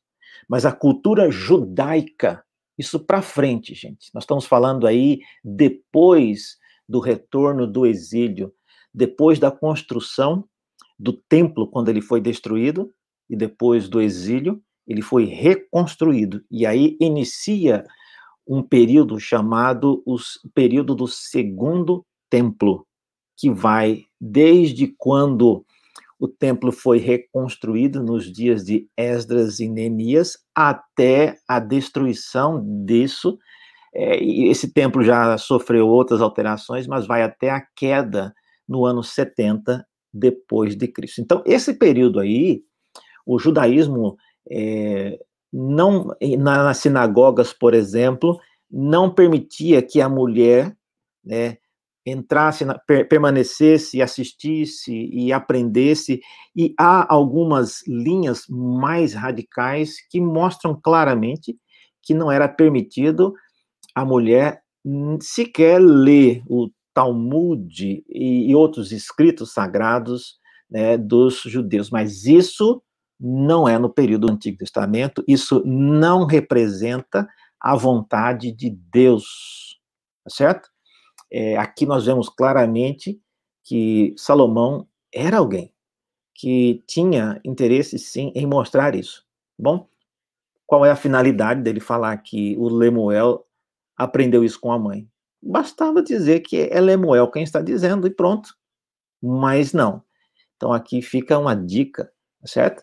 mas 0.48 0.66
a 0.66 0.72
cultura 0.72 1.30
judaica, 1.30 2.44
isso 2.76 2.98
para 2.98 3.22
frente, 3.22 3.74
gente. 3.74 4.10
Nós 4.12 4.24
estamos 4.24 4.44
falando 4.44 4.86
aí 4.86 5.20
depois 5.42 6.58
do 6.88 7.00
retorno 7.00 7.66
do 7.66 7.86
exílio, 7.86 8.52
depois 8.92 9.38
da 9.38 9.50
construção 9.50 10.44
do 10.98 11.12
templo 11.12 11.68
quando 11.68 11.88
ele 11.88 12.00
foi 12.00 12.20
destruído 12.20 12.92
e 13.28 13.36
depois 13.36 13.88
do 13.88 14.00
exílio, 14.00 14.62
ele 14.86 15.02
foi 15.02 15.24
reconstruído. 15.24 16.44
E 16.50 16.66
aí 16.66 16.96
inicia 17.00 17.84
um 18.46 18.62
período 18.62 19.18
chamado 19.18 20.02
o 20.04 20.18
período 20.54 20.94
do 20.94 21.08
Segundo 21.08 22.04
Templo, 22.28 22.86
que 23.36 23.50
vai 23.50 24.04
desde 24.20 24.88
quando 24.98 25.64
o 26.24 26.28
templo 26.28 26.72
foi 26.72 26.96
reconstruído 26.96 28.02
nos 28.02 28.32
dias 28.32 28.64
de 28.64 28.88
Esdras 28.96 29.60
e 29.60 29.68
Neemias 29.68 30.38
até 30.54 31.36
a 31.46 31.60
destruição 31.60 32.64
disso. 32.86 33.38
É, 33.94 34.24
esse 34.24 34.72
templo 34.72 35.04
já 35.04 35.36
sofreu 35.36 35.86
outras 35.86 36.22
alterações, 36.22 36.86
mas 36.86 37.06
vai 37.06 37.22
até 37.22 37.50
a 37.50 37.60
queda 37.76 38.34
no 38.66 38.86
ano 38.86 39.02
70 39.02 39.86
depois 40.10 40.74
de 40.74 40.88
Cristo. 40.88 41.20
Então, 41.20 41.42
esse 41.44 41.74
período 41.74 42.18
aí, 42.18 42.62
o 43.26 43.38
judaísmo 43.38 44.16
é, 44.50 45.18
não 45.52 46.16
nas 46.38 46.78
sinagogas, 46.78 47.52
por 47.52 47.74
exemplo, 47.74 48.40
não 48.70 49.12
permitia 49.12 49.82
que 49.82 50.00
a 50.00 50.08
mulher 50.08 50.74
né, 51.22 51.58
entrasse, 52.06 52.64
na, 52.64 52.78
per, 52.78 53.08
permanecesse, 53.08 54.02
assistisse 54.02 54.92
e 54.92 55.32
aprendesse, 55.32 56.20
e 56.54 56.74
há 56.78 57.12
algumas 57.12 57.86
linhas 57.86 58.44
mais 58.48 59.14
radicais 59.14 59.96
que 60.10 60.20
mostram 60.20 60.78
claramente 60.80 61.56
que 62.02 62.12
não 62.12 62.30
era 62.30 62.48
permitido 62.48 63.34
a 63.94 64.04
mulher 64.04 64.62
sequer 65.20 65.80
ler 65.80 66.42
o 66.46 66.68
Talmud 66.92 68.04
e, 68.08 68.50
e 68.50 68.54
outros 68.54 68.92
escritos 68.92 69.52
sagrados 69.52 70.38
né, 70.70 70.98
dos 70.98 71.40
judeus, 71.42 71.90
mas 71.90 72.26
isso 72.26 72.82
não 73.18 73.68
é 73.68 73.78
no 73.78 73.88
período 73.88 74.26
do 74.26 74.32
Antigo 74.32 74.58
Testamento, 74.58 75.24
isso 75.26 75.62
não 75.64 76.26
representa 76.26 77.26
a 77.60 77.74
vontade 77.74 78.52
de 78.52 78.70
Deus, 78.70 79.78
tá 80.22 80.30
certo? 80.30 80.73
É, 81.36 81.56
aqui 81.56 81.86
nós 81.86 82.06
vemos 82.06 82.28
claramente 82.28 83.20
que 83.64 84.14
Salomão 84.16 84.86
era 85.12 85.38
alguém 85.38 85.72
que 86.34 86.84
tinha 86.86 87.40
interesse 87.44 87.98
sim 87.98 88.32
em 88.34 88.46
mostrar 88.46 88.94
isso, 88.94 89.24
bom? 89.58 89.88
qual 90.66 90.84
é 90.84 90.90
a 90.90 90.96
finalidade 90.96 91.62
dele 91.62 91.80
falar 91.80 92.16
que 92.18 92.56
o 92.58 92.68
Lemuel 92.68 93.46
aprendeu 93.96 94.44
isso 94.44 94.58
com 94.58 94.72
a 94.72 94.78
mãe? 94.78 95.08
Bastava 95.42 96.02
dizer 96.02 96.40
que 96.40 96.68
é 96.70 96.80
Lemuel 96.80 97.30
quem 97.30 97.42
está 97.42 97.60
dizendo 97.60 98.06
e 98.06 98.10
pronto. 98.10 98.56
Mas 99.22 99.72
não. 99.72 100.02
Então 100.56 100.72
aqui 100.72 101.02
fica 101.02 101.38
uma 101.38 101.54
dica, 101.54 102.10
certo? 102.44 102.82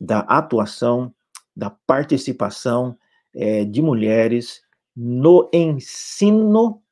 Da 0.00 0.20
atuação, 0.20 1.14
da 1.54 1.70
participação 1.70 2.96
é, 3.34 3.64
de 3.64 3.82
mulheres 3.82 4.62
no 4.96 5.48
ensino 5.52 6.82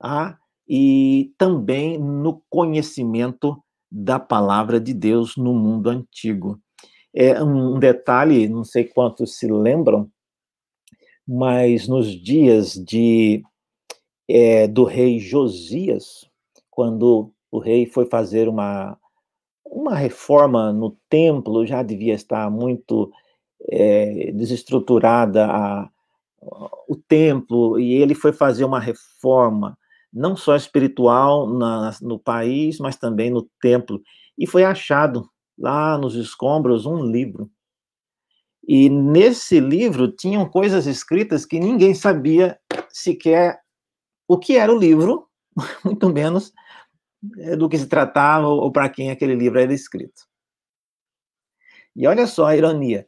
a, 0.00 0.36
e 0.68 1.32
também 1.38 1.98
no 1.98 2.42
conhecimento 2.48 3.62
da 3.90 4.18
palavra 4.18 4.80
de 4.80 4.92
Deus 4.92 5.36
no 5.36 5.54
mundo 5.54 5.88
antigo. 5.88 6.58
É 7.14 7.42
um 7.42 7.78
detalhe, 7.78 8.48
não 8.48 8.64
sei 8.64 8.84
quantos 8.84 9.38
se 9.38 9.46
lembram, 9.46 10.10
mas 11.26 11.86
nos 11.86 12.08
dias 12.08 12.72
de 12.72 13.42
é, 14.28 14.66
do 14.66 14.84
rei 14.84 15.18
Josias, 15.18 16.28
quando 16.70 17.32
o 17.50 17.58
rei 17.58 17.86
foi 17.86 18.06
fazer 18.06 18.48
uma, 18.48 18.98
uma 19.64 19.94
reforma 19.94 20.72
no 20.72 20.96
templo, 21.08 21.66
já 21.66 21.82
devia 21.82 22.14
estar 22.14 22.50
muito 22.50 23.12
é, 23.70 24.32
desestruturada 24.32 25.46
a, 25.46 25.88
o 26.88 26.96
templo, 26.96 27.78
e 27.78 27.94
ele 27.94 28.14
foi 28.14 28.32
fazer 28.32 28.64
uma 28.64 28.80
reforma, 28.80 29.78
não 30.14 30.36
só 30.36 30.54
espiritual 30.54 31.52
na, 31.52 31.92
no 32.00 32.18
país, 32.18 32.78
mas 32.78 32.96
também 32.96 33.30
no 33.30 33.42
templo. 33.60 34.00
E 34.38 34.46
foi 34.46 34.64
achado 34.64 35.28
lá 35.58 35.98
nos 35.98 36.14
escombros 36.14 36.86
um 36.86 37.04
livro. 37.04 37.50
E 38.66 38.88
nesse 38.88 39.58
livro 39.58 40.10
tinham 40.10 40.48
coisas 40.48 40.86
escritas 40.86 41.44
que 41.44 41.58
ninguém 41.58 41.94
sabia 41.94 42.58
sequer 42.88 43.60
o 44.26 44.38
que 44.38 44.56
era 44.56 44.72
o 44.72 44.78
livro, 44.78 45.28
muito 45.84 46.08
menos 46.08 46.52
eh, 47.38 47.56
do 47.56 47.68
que 47.68 47.76
se 47.76 47.86
tratava 47.86 48.46
ou 48.46 48.70
para 48.70 48.88
quem 48.88 49.10
aquele 49.10 49.34
livro 49.34 49.58
era 49.58 49.72
escrito. 49.74 50.22
E 51.94 52.06
olha 52.06 52.26
só 52.26 52.46
a 52.46 52.56
ironia. 52.56 53.06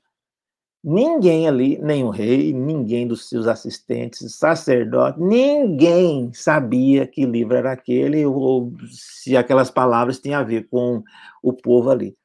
Ninguém 0.83 1.49
ali, 1.49 1.79
nem 1.79 2.05
o 2.05 2.11
rei, 2.11 2.53
ninguém 2.53 3.09
dos 3.09 3.29
seus 3.29 3.47
assistentes, 3.49 4.37
sacerdote, 4.37 5.21
ninguém 5.21 6.33
sabia 6.33 7.07
que 7.07 7.27
livro 7.27 7.57
era 7.57 7.73
aquele 7.73 8.25
ou 8.25 8.73
se 8.89 9.37
aquelas 9.37 9.71
palavras 9.71 10.21
tinham 10.21 10.41
a 10.41 10.45
ver 10.45 10.69
com 10.69 11.03
o 11.43 11.53
povo 11.53 11.91
ali. 11.91 12.17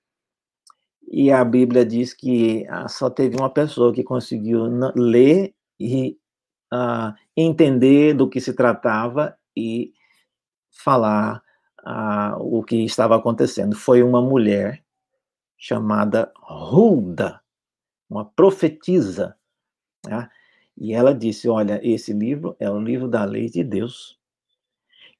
E 1.11 1.31
a 1.31 1.43
Bíblia 1.43 1.85
diz 1.85 2.13
que 2.13 2.65
ah, 2.69 2.87
só 2.87 3.09
teve 3.09 3.35
uma 3.35 3.49
pessoa 3.49 3.93
que 3.93 4.03
conseguiu 4.03 4.63
ler 4.95 5.53
e 5.79 6.17
uh, 6.73 7.13
entender 7.35 8.13
do 8.13 8.29
que 8.29 8.39
se 8.39 8.53
tratava 8.53 9.35
e 9.55 9.91
falar 10.71 11.41
uh, 11.85 12.37
o 12.39 12.63
que 12.63 12.77
estava 12.85 13.17
acontecendo. 13.17 13.75
Foi 13.75 14.01
uma 14.01 14.21
mulher 14.21 14.83
chamada 15.57 16.31
Hulda, 16.41 17.40
uma 18.11 18.25
profetisa. 18.25 19.35
Né? 20.05 20.29
E 20.77 20.93
ela 20.93 21.15
disse: 21.15 21.47
Olha, 21.47 21.79
esse 21.81 22.11
livro 22.11 22.55
é 22.59 22.69
o 22.69 22.79
livro 22.79 23.07
da 23.07 23.23
lei 23.23 23.49
de 23.49 23.63
Deus. 23.63 24.19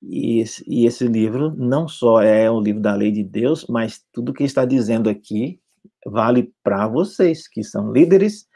E 0.02 0.40
esse, 0.40 0.64
e 0.68 0.86
esse 0.86 1.08
livro 1.08 1.56
não 1.56 1.88
só 1.88 2.22
é 2.22 2.50
o 2.50 2.60
livro 2.60 2.82
da 2.82 2.96
lei 2.96 3.12
de 3.12 3.24
Deus, 3.24 3.66
mas 3.68 4.04
tudo 4.12 4.34
que 4.34 4.44
está 4.44 4.66
dizendo 4.66 5.10
aqui 5.10 5.62
vale 6.06 6.52
para 6.64 6.88
vocês, 6.88 7.48
que 7.48 7.64
são 7.64 7.92
líderes 7.92 8.48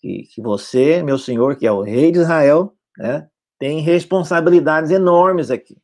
que, 0.00 0.24
que 0.24 0.42
você, 0.42 1.02
meu 1.02 1.16
senhor, 1.16 1.56
que 1.56 1.66
é 1.66 1.72
o 1.72 1.82
rei 1.82 2.10
de 2.10 2.18
Israel, 2.18 2.76
né, 2.96 3.28
tem 3.58 3.80
responsabilidades 3.80 4.90
enormes 4.90 5.52
aqui. 5.52 5.76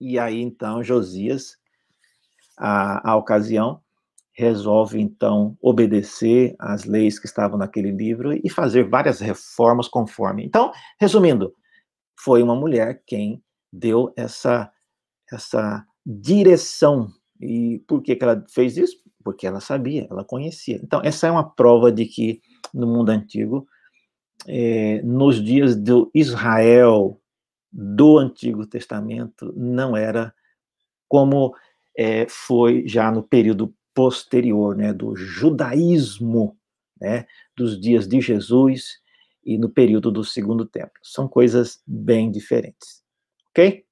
E 0.00 0.16
aí, 0.16 0.40
então, 0.40 0.82
Josias, 0.82 1.56
a, 2.56 3.10
a 3.10 3.16
ocasião, 3.16 3.80
resolve, 4.34 5.00
então, 5.00 5.56
obedecer 5.62 6.54
às 6.58 6.84
leis 6.84 7.18
que 7.18 7.26
estavam 7.26 7.56
naquele 7.56 7.90
livro 7.90 8.32
e 8.32 8.50
fazer 8.50 8.88
várias 8.88 9.20
reformas 9.20 9.86
conforme. 9.86 10.44
Então, 10.44 10.72
resumindo, 11.00 11.54
foi 12.18 12.42
uma 12.42 12.56
mulher 12.56 13.02
quem 13.06 13.42
deu 13.72 14.12
essa, 14.16 14.70
essa 15.32 15.86
direção. 16.04 17.08
E 17.40 17.82
por 17.86 18.02
que, 18.02 18.16
que 18.16 18.24
ela 18.24 18.44
fez 18.48 18.76
isso? 18.76 18.96
Porque 19.22 19.46
ela 19.46 19.60
sabia, 19.60 20.06
ela 20.10 20.24
conhecia. 20.24 20.80
Então, 20.82 21.00
essa 21.04 21.28
é 21.28 21.30
uma 21.30 21.48
prova 21.48 21.92
de 21.92 22.04
que 22.04 22.40
no 22.72 22.88
mundo 22.88 23.10
antigo, 23.10 23.66
é, 24.48 25.00
nos 25.02 25.42
dias 25.42 25.76
do 25.76 26.10
Israel 26.12 27.20
do 27.72 28.18
Antigo 28.18 28.66
Testamento, 28.66 29.52
não 29.56 29.96
era 29.96 30.34
como 31.08 31.54
é, 31.96 32.26
foi 32.28 32.86
já 32.86 33.10
no 33.10 33.22
período 33.22 33.72
posterior, 33.94 34.76
né, 34.76 34.92
do 34.92 35.14
judaísmo, 35.14 36.58
né, 37.00 37.26
dos 37.56 37.80
dias 37.80 38.08
de 38.08 38.20
Jesus 38.20 38.98
e 39.44 39.56
no 39.56 39.68
período 39.68 40.10
do 40.10 40.24
Segundo 40.24 40.64
Templo. 40.64 40.98
São 41.02 41.28
coisas 41.28 41.82
bem 41.86 42.30
diferentes. 42.30 43.02
Ok? 43.50 43.84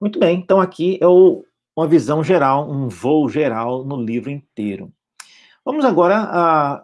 Muito 0.00 0.18
bem, 0.18 0.38
então 0.38 0.60
aqui 0.60 0.98
é 1.00 1.06
o, 1.06 1.44
uma 1.76 1.86
visão 1.86 2.22
geral, 2.22 2.70
um 2.70 2.88
voo 2.88 3.28
geral 3.28 3.84
no 3.84 4.00
livro 4.02 4.30
inteiro. 4.30 4.92
Vamos 5.64 5.84
agora 5.84 6.16
a 6.18 6.82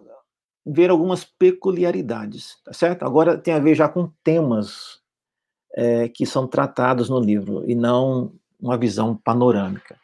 ver 0.65 0.91
algumas 0.91 1.25
peculiaridades, 1.25 2.61
tá 2.65 2.73
certo? 2.73 3.05
Agora 3.05 3.39
tem 3.39 3.55
a 3.55 3.59
ver 3.59 3.75
já 3.75 3.89
com 3.89 4.11
temas 4.23 5.01
é, 5.75 6.09
que 6.09 6.27
são 6.27 6.47
tratados 6.47 7.09
no 7.09 7.21
livro 7.21 7.69
e 7.69 7.75
não 7.75 8.33
uma 8.61 8.77
visão 8.77 9.17
panorâmica. 9.17 9.99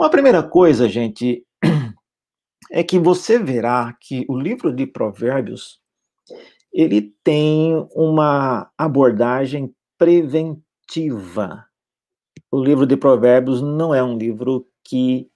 Uma 0.00 0.08
primeira 0.08 0.42
coisa, 0.42 0.88
gente, 0.88 1.44
é 2.72 2.82
que 2.82 2.98
você 2.98 3.38
verá 3.38 3.94
que 4.00 4.24
o 4.30 4.38
livro 4.38 4.74
de 4.74 4.86
Provérbios 4.86 5.78
ele 6.72 7.14
tem 7.22 7.86
uma 7.94 8.72
abordagem 8.78 9.70
preventiva. 9.98 11.66
O 12.50 12.64
livro 12.64 12.86
de 12.86 12.96
Provérbios 12.96 13.60
não 13.60 13.94
é 13.94 14.02
um 14.02 14.16
livro 14.16 14.66
que 14.82 15.28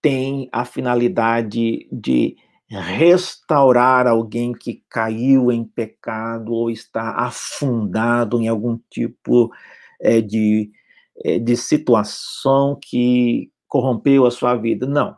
tem 0.00 0.48
a 0.52 0.64
finalidade 0.64 1.88
de 1.90 2.36
restaurar 2.68 4.06
alguém 4.06 4.52
que 4.52 4.84
caiu 4.88 5.50
em 5.50 5.64
pecado 5.64 6.52
ou 6.52 6.70
está 6.70 7.10
afundado 7.16 8.40
em 8.40 8.46
algum 8.46 8.78
tipo 8.88 9.50
é, 10.00 10.20
de, 10.20 10.70
é, 11.24 11.40
de 11.40 11.56
situação 11.56 12.78
que 12.80 13.50
corrompeu 13.76 14.24
a 14.24 14.30
sua 14.30 14.54
vida. 14.54 14.86
Não. 14.86 15.14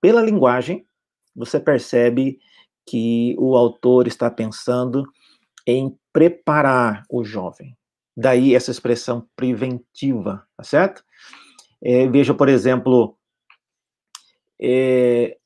Pela 0.00 0.20
linguagem, 0.20 0.84
você 1.36 1.60
percebe 1.60 2.40
que 2.84 3.36
o 3.38 3.56
autor 3.56 4.08
está 4.08 4.28
pensando 4.28 5.04
em 5.64 5.96
preparar 6.12 7.04
o 7.08 7.22
jovem. 7.22 7.76
Daí 8.16 8.56
essa 8.56 8.72
expressão 8.72 9.28
preventiva, 9.36 10.44
tá 10.56 10.64
certo? 10.64 11.04
É, 11.80 12.08
veja, 12.08 12.34
por 12.34 12.48
exemplo, 12.48 13.16
é, 14.60 15.36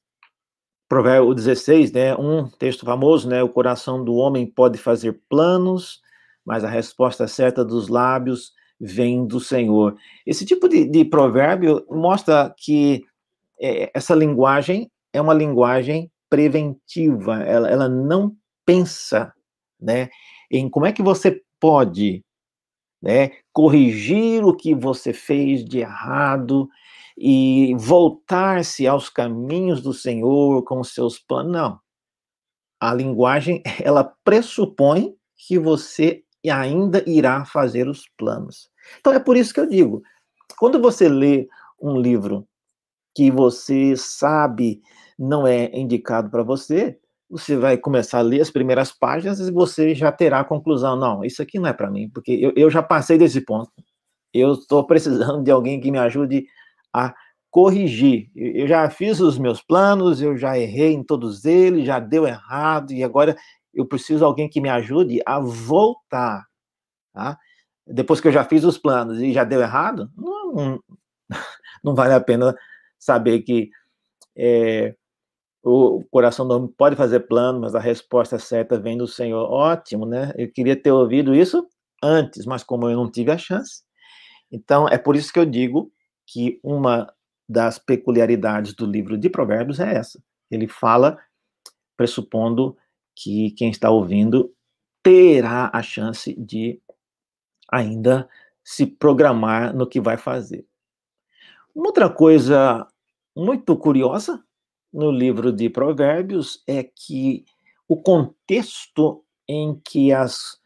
Provérbio 0.88 1.34
16, 1.34 1.92
né, 1.92 2.16
um 2.16 2.48
texto 2.48 2.86
famoso, 2.86 3.28
né, 3.28 3.42
o 3.42 3.50
coração 3.50 4.02
do 4.02 4.14
homem 4.14 4.46
pode 4.46 4.78
fazer 4.78 5.20
planos, 5.28 6.00
mas 6.42 6.64
a 6.64 6.70
resposta 6.70 7.28
certa 7.28 7.62
dos 7.62 7.88
lábios 7.88 8.54
vem 8.80 9.26
do 9.26 9.38
Senhor. 9.38 9.96
Esse 10.26 10.44
tipo 10.46 10.68
de, 10.68 10.86
de 10.86 11.04
provérbio 11.04 11.84
mostra 11.90 12.54
que 12.56 13.04
é, 13.60 13.90
essa 13.94 14.14
linguagem 14.14 14.90
é 15.12 15.20
uma 15.20 15.34
linguagem 15.34 16.10
preventiva, 16.30 17.42
ela, 17.42 17.68
ela 17.68 17.88
não 17.88 18.34
pensa, 18.64 19.32
né, 19.80 20.08
em 20.50 20.70
como 20.70 20.86
é 20.86 20.92
que 20.92 21.02
você 21.02 21.42
pode, 21.58 22.24
né, 23.02 23.30
corrigir 23.52 24.44
o 24.44 24.56
que 24.56 24.74
você 24.74 25.12
fez 25.12 25.64
de 25.64 25.80
errado, 25.80 26.68
e 27.22 27.74
voltar-se 27.76 28.86
aos 28.86 29.10
caminhos 29.10 29.82
do 29.82 29.92
Senhor 29.92 30.64
com 30.64 30.80
os 30.80 30.94
seus 30.94 31.18
planos. 31.18 31.52
Não. 31.52 31.80
A 32.80 32.94
linguagem, 32.94 33.62
ela 33.84 34.04
pressupõe 34.24 35.14
que 35.36 35.58
você 35.58 36.22
ainda 36.50 37.04
irá 37.06 37.44
fazer 37.44 37.86
os 37.88 38.08
planos. 38.16 38.69
Então 38.98 39.12
é 39.12 39.20
por 39.20 39.36
isso 39.36 39.52
que 39.52 39.60
eu 39.60 39.68
digo, 39.68 40.02
quando 40.58 40.80
você 40.80 41.08
lê 41.08 41.48
um 41.80 41.98
livro 41.98 42.46
que 43.14 43.30
você 43.30 43.96
sabe 43.96 44.80
não 45.18 45.46
é 45.46 45.70
indicado 45.76 46.30
para 46.30 46.42
você, 46.42 46.98
você 47.28 47.56
vai 47.56 47.76
começar 47.76 48.18
a 48.18 48.22
ler 48.22 48.40
as 48.40 48.50
primeiras 48.50 48.90
páginas 48.90 49.38
e 49.40 49.52
você 49.52 49.94
já 49.94 50.10
terá 50.10 50.40
a 50.40 50.44
conclusão, 50.44 50.96
não, 50.96 51.24
isso 51.24 51.40
aqui 51.40 51.58
não 51.58 51.68
é 51.68 51.72
para 51.72 51.90
mim, 51.90 52.10
porque 52.10 52.32
eu, 52.32 52.52
eu 52.56 52.70
já 52.70 52.82
passei 52.82 53.16
desse 53.16 53.40
ponto. 53.40 53.70
Eu 54.32 54.54
estou 54.54 54.84
precisando 54.86 55.42
de 55.42 55.50
alguém 55.50 55.80
que 55.80 55.90
me 55.90 55.98
ajude 55.98 56.46
a 56.92 57.14
corrigir. 57.50 58.30
Eu 58.34 58.66
já 58.66 58.88
fiz 58.90 59.20
os 59.20 59.38
meus 59.38 59.60
planos, 59.60 60.22
eu 60.22 60.36
já 60.36 60.58
errei 60.58 60.92
em 60.92 61.04
todos 61.04 61.44
eles, 61.44 61.86
já 61.86 61.98
deu 61.98 62.26
errado, 62.26 62.92
e 62.92 63.04
agora 63.04 63.36
eu 63.74 63.86
preciso 63.86 64.20
de 64.20 64.24
alguém 64.24 64.48
que 64.48 64.60
me 64.60 64.68
ajude 64.68 65.20
a 65.26 65.38
voltar. 65.38 66.44
Tá? 67.12 67.38
Depois 67.90 68.20
que 68.20 68.28
eu 68.28 68.32
já 68.32 68.44
fiz 68.44 68.64
os 68.64 68.78
planos 68.78 69.20
e 69.20 69.32
já 69.32 69.44
deu 69.44 69.60
errado, 69.60 70.10
não, 70.16 70.52
não, 70.52 70.84
não 71.84 71.94
vale 71.94 72.14
a 72.14 72.20
pena 72.20 72.56
saber 72.98 73.40
que 73.40 73.70
é, 74.36 74.94
o 75.62 76.04
coração 76.10 76.46
do 76.46 76.54
homem 76.54 76.74
pode 76.76 76.96
fazer 76.96 77.20
plano, 77.20 77.60
mas 77.60 77.74
a 77.74 77.80
resposta 77.80 78.38
certa 78.38 78.78
vem 78.78 78.96
do 78.96 79.06
Senhor. 79.06 79.50
Ótimo, 79.50 80.06
né? 80.06 80.32
Eu 80.36 80.50
queria 80.50 80.76
ter 80.76 80.92
ouvido 80.92 81.34
isso 81.34 81.66
antes, 82.02 82.46
mas 82.46 82.62
como 82.62 82.88
eu 82.88 82.96
não 82.96 83.10
tive 83.10 83.30
a 83.30 83.38
chance. 83.38 83.82
Então, 84.50 84.88
é 84.88 84.98
por 84.98 85.16
isso 85.16 85.32
que 85.32 85.38
eu 85.38 85.46
digo 85.46 85.92
que 86.26 86.58
uma 86.62 87.12
das 87.48 87.78
peculiaridades 87.78 88.74
do 88.74 88.86
livro 88.86 89.18
de 89.18 89.28
Provérbios 89.28 89.80
é 89.80 89.94
essa. 89.94 90.22
Ele 90.50 90.66
fala 90.66 91.18
pressupondo 91.96 92.76
que 93.14 93.50
quem 93.52 93.70
está 93.70 93.90
ouvindo 93.90 94.52
terá 95.02 95.70
a 95.72 95.82
chance 95.82 96.34
de 96.34 96.80
ainda 97.70 98.28
se 98.62 98.86
programar 98.86 99.74
no 99.74 99.86
que 99.86 100.00
vai 100.00 100.16
fazer. 100.16 100.66
Uma 101.74 101.88
outra 101.88 102.10
coisa 102.10 102.86
muito 103.36 103.76
curiosa 103.76 104.42
no 104.92 105.10
livro 105.10 105.52
de 105.52 105.68
Provérbios 105.68 106.62
é 106.66 106.82
que 106.82 107.44
o 107.88 107.96
contexto 107.96 109.24
em 109.48 109.80
que 109.84 110.12
as, 110.12 110.58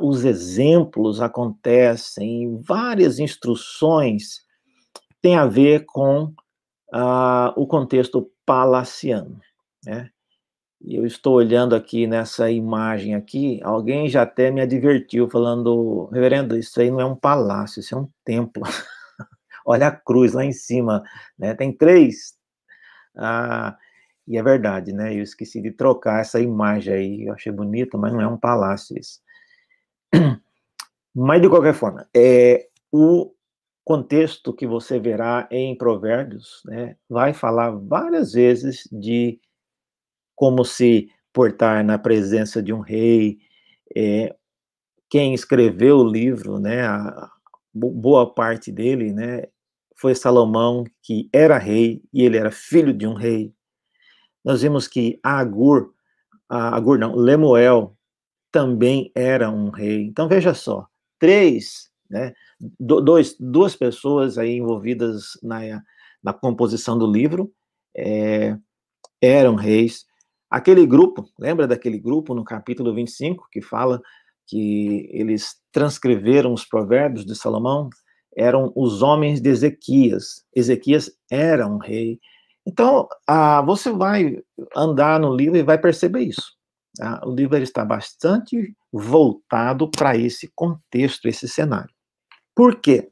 os 0.00 0.24
exemplos 0.24 1.20
acontecem, 1.20 2.60
várias 2.62 3.18
instruções, 3.18 4.44
tem 5.20 5.36
a 5.36 5.46
ver 5.46 5.84
com 5.86 6.32
o 7.56 7.66
contexto 7.66 8.30
palaciano. 8.44 9.40
Né? 9.84 10.10
Eu 10.84 11.06
estou 11.06 11.34
olhando 11.34 11.74
aqui 11.74 12.06
nessa 12.06 12.50
imagem 12.50 13.14
aqui, 13.14 13.60
alguém 13.62 14.08
já 14.08 14.22
até 14.22 14.50
me 14.50 14.60
advertiu, 14.60 15.28
falando, 15.28 16.06
reverendo, 16.12 16.56
isso 16.56 16.80
aí 16.80 16.90
não 16.90 17.00
é 17.00 17.04
um 17.04 17.16
palácio, 17.16 17.80
isso 17.80 17.94
é 17.94 17.98
um 17.98 18.08
templo. 18.24 18.62
Olha 19.66 19.88
a 19.88 19.92
cruz 19.92 20.32
lá 20.32 20.44
em 20.44 20.52
cima, 20.52 21.02
né? 21.38 21.54
Tem 21.54 21.72
três 21.72 22.36
ah, 23.16 23.76
e 24.26 24.36
é 24.36 24.42
verdade, 24.42 24.92
né? 24.92 25.14
Eu 25.14 25.22
esqueci 25.22 25.60
de 25.60 25.70
trocar 25.70 26.20
essa 26.20 26.40
imagem 26.40 26.94
aí, 26.94 27.26
eu 27.26 27.34
achei 27.34 27.52
bonito, 27.52 27.98
mas 27.98 28.12
não 28.12 28.20
é 28.20 28.26
um 28.26 28.38
palácio 28.38 28.98
isso. 28.98 29.20
Mas, 31.14 31.40
de 31.40 31.48
qualquer 31.48 31.72
forma, 31.74 32.06
é, 32.14 32.68
o 32.92 33.32
contexto 33.82 34.52
que 34.52 34.66
você 34.66 34.98
verá 35.00 35.48
em 35.50 35.76
Provérbios 35.76 36.62
né, 36.66 36.96
vai 37.08 37.32
falar 37.32 37.70
várias 37.70 38.32
vezes 38.32 38.86
de 38.92 39.40
como 40.36 40.64
se 40.64 41.10
portar 41.32 41.84
na 41.84 41.98
presença 41.98 42.62
de 42.62 42.72
um 42.72 42.80
rei. 42.80 43.38
É, 43.96 44.36
quem 45.10 45.34
escreveu 45.34 45.98
o 45.98 46.08
livro, 46.08 46.58
né, 46.58 46.86
a, 46.86 47.30
boa 47.74 48.32
parte 48.32 48.70
dele, 48.70 49.12
né, 49.12 49.44
foi 49.96 50.14
Salomão, 50.14 50.84
que 51.02 51.28
era 51.32 51.58
rei 51.58 52.02
e 52.12 52.22
ele 52.22 52.36
era 52.36 52.50
filho 52.50 52.92
de 52.92 53.06
um 53.06 53.14
rei. 53.14 53.52
Nós 54.44 54.62
vimos 54.62 54.86
que 54.86 55.18
Agur, 55.22 55.92
Agur 56.48 56.98
não, 56.98 57.14
Lemuel 57.14 57.96
também 58.52 59.10
era 59.14 59.50
um 59.50 59.70
rei. 59.70 60.02
Então 60.02 60.28
veja 60.28 60.54
só, 60.54 60.86
três, 61.18 61.90
né, 62.08 62.32
dois, 62.78 63.36
duas 63.38 63.74
pessoas 63.74 64.38
aí 64.38 64.56
envolvidas 64.56 65.38
na, 65.42 65.82
na 66.22 66.32
composição 66.32 66.98
do 66.98 67.10
livro 67.10 67.52
é, 67.96 68.56
eram 69.20 69.54
reis. 69.54 70.04
Aquele 70.56 70.86
grupo, 70.86 71.28
lembra 71.38 71.66
daquele 71.66 71.98
grupo 71.98 72.34
no 72.34 72.44
capítulo 72.44 72.94
25 72.94 73.48
que 73.50 73.60
fala 73.60 74.00
que 74.46 75.08
eles 75.12 75.56
transcreveram 75.72 76.52
os 76.52 76.64
provérbios 76.64 77.26
de 77.26 77.34
Salomão? 77.34 77.90
eram 78.36 78.70
os 78.76 79.00
homens 79.00 79.40
de 79.40 79.48
Ezequias. 79.48 80.44
Ezequias 80.54 81.10
era 81.30 81.66
um 81.66 81.78
rei. 81.78 82.20
Então, 82.66 83.08
ah, 83.26 83.62
você 83.62 83.90
vai 83.90 84.42
andar 84.76 85.18
no 85.18 85.34
livro 85.34 85.56
e 85.56 85.62
vai 85.62 85.78
perceber 85.78 86.20
isso. 86.20 86.54
Tá? 86.96 87.20
O 87.24 87.34
livro 87.34 87.56
está 87.56 87.84
bastante 87.84 88.76
voltado 88.92 89.90
para 89.90 90.16
esse 90.16 90.50
contexto, 90.54 91.26
esse 91.26 91.48
cenário. 91.48 91.90
Por 92.54 92.80
quê? 92.80 93.10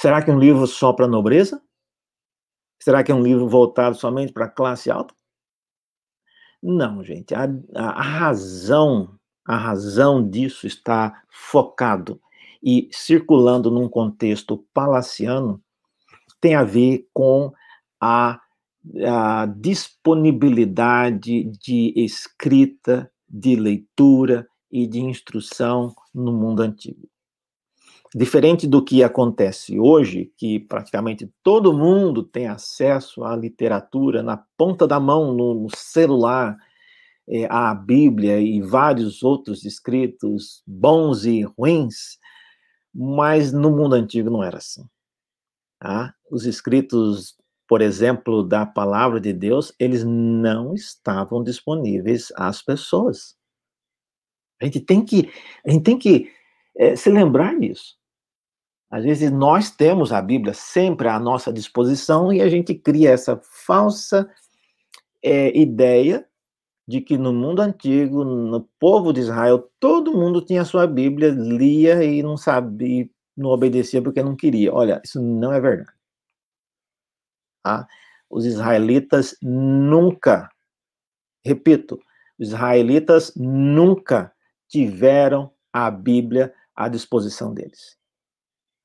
Será 0.00 0.22
que 0.22 0.30
um 0.30 0.38
livro 0.38 0.66
só 0.66 0.92
para 0.92 1.06
nobreza? 1.06 1.60
Será 2.84 3.02
que 3.02 3.10
é 3.10 3.14
um 3.14 3.22
livro 3.22 3.48
voltado 3.48 3.96
somente 3.96 4.30
para 4.30 4.44
a 4.44 4.50
classe 4.50 4.90
alta? 4.90 5.14
Não, 6.62 7.02
gente. 7.02 7.34
A, 7.34 7.44
a, 7.74 7.98
a 7.98 8.02
razão, 8.02 9.18
a 9.42 9.56
razão 9.56 10.28
disso 10.28 10.66
está 10.66 11.22
focado 11.30 12.20
e 12.62 12.90
circulando 12.92 13.70
num 13.70 13.88
contexto 13.88 14.66
palaciano 14.74 15.62
tem 16.38 16.56
a 16.56 16.62
ver 16.62 17.08
com 17.14 17.54
a, 17.98 18.38
a 19.06 19.46
disponibilidade 19.46 21.44
de 21.58 21.90
escrita, 21.96 23.10
de 23.26 23.56
leitura 23.56 24.46
e 24.70 24.86
de 24.86 25.00
instrução 25.00 25.94
no 26.12 26.34
mundo 26.34 26.60
antigo. 26.60 27.08
Diferente 28.16 28.64
do 28.68 28.80
que 28.80 29.02
acontece 29.02 29.76
hoje, 29.76 30.32
que 30.36 30.60
praticamente 30.60 31.28
todo 31.42 31.72
mundo 31.72 32.22
tem 32.22 32.46
acesso 32.46 33.24
à 33.24 33.34
literatura 33.34 34.22
na 34.22 34.36
ponta 34.56 34.86
da 34.86 35.00
mão, 35.00 35.34
no, 35.34 35.66
celular, 35.74 36.56
é, 37.28 37.46
à 37.50 37.74
Bíblia 37.74 38.40
e 38.40 38.62
vários 38.62 39.24
outros 39.24 39.64
escritos, 39.64 40.62
bons 40.64 41.24
e 41.24 41.42
ruins, 41.42 42.16
mas 42.94 43.52
no 43.52 43.72
mundo 43.72 43.94
antigo 43.94 44.30
não 44.30 44.44
era 44.44 44.58
assim. 44.58 44.88
Tá? 45.80 46.14
Os 46.30 46.46
escritos, 46.46 47.36
por 47.66 47.82
exemplo, 47.82 48.44
da 48.44 48.64
palavra 48.64 49.20
de 49.20 49.32
Deus, 49.32 49.74
eles 49.76 50.04
não 50.04 50.72
estavam 50.72 51.42
disponíveis 51.42 52.32
às 52.36 52.62
pessoas. 52.62 53.34
A 54.62 54.66
gente 54.66 54.78
tem 54.78 55.04
que, 55.04 55.28
a 55.66 55.70
gente 55.72 55.82
tem 55.82 55.98
que 55.98 56.30
é, 56.76 56.94
se 56.94 57.10
lembrar 57.10 57.58
disso. 57.58 58.03
Às 58.94 59.02
vezes 59.02 59.28
nós 59.32 59.72
temos 59.72 60.12
a 60.12 60.22
Bíblia 60.22 60.54
sempre 60.54 61.08
à 61.08 61.18
nossa 61.18 61.52
disposição 61.52 62.32
e 62.32 62.40
a 62.40 62.48
gente 62.48 62.72
cria 62.76 63.10
essa 63.10 63.36
falsa 63.42 64.32
é, 65.20 65.58
ideia 65.58 66.24
de 66.86 67.00
que 67.00 67.18
no 67.18 67.32
mundo 67.32 67.58
antigo, 67.58 68.22
no 68.22 68.60
povo 68.78 69.12
de 69.12 69.18
Israel, 69.18 69.68
todo 69.80 70.16
mundo 70.16 70.40
tinha 70.40 70.64
sua 70.64 70.86
Bíblia, 70.86 71.30
lia 71.30 72.04
e 72.04 72.22
não 72.22 72.36
sabia, 72.36 73.10
não 73.36 73.50
obedecia 73.50 74.00
porque 74.00 74.22
não 74.22 74.36
queria. 74.36 74.72
Olha, 74.72 75.02
isso 75.04 75.20
não 75.20 75.52
é 75.52 75.60
verdade. 75.60 75.90
Tá? 77.64 77.88
Os 78.30 78.46
israelitas 78.46 79.36
nunca, 79.42 80.48
repito, 81.44 81.98
os 82.38 82.46
israelitas 82.46 83.32
nunca 83.34 84.32
tiveram 84.68 85.52
a 85.72 85.90
Bíblia 85.90 86.54
à 86.76 86.88
disposição 86.88 87.52
deles. 87.52 88.03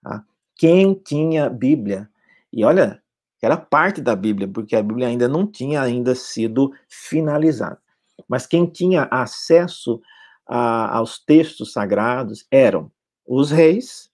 Tá? 0.01 0.23
Quem 0.55 0.93
tinha 0.93 1.49
Bíblia, 1.49 2.09
e 2.51 2.63
olha, 2.63 3.01
era 3.41 3.55
parte 3.55 4.01
da 4.01 4.15
Bíblia, 4.15 4.47
porque 4.47 4.75
a 4.75 4.83
Bíblia 4.83 5.07
ainda 5.07 5.27
não 5.27 5.47
tinha 5.47 5.81
ainda 5.81 6.13
sido 6.13 6.73
finalizada. 6.87 7.79
Mas 8.27 8.45
quem 8.45 8.65
tinha 8.65 9.07
acesso 9.09 10.01
a, 10.45 10.97
aos 10.97 11.19
textos 11.19 11.71
sagrados 11.71 12.45
eram 12.51 12.91
os 13.25 13.51
reis, 13.51 14.11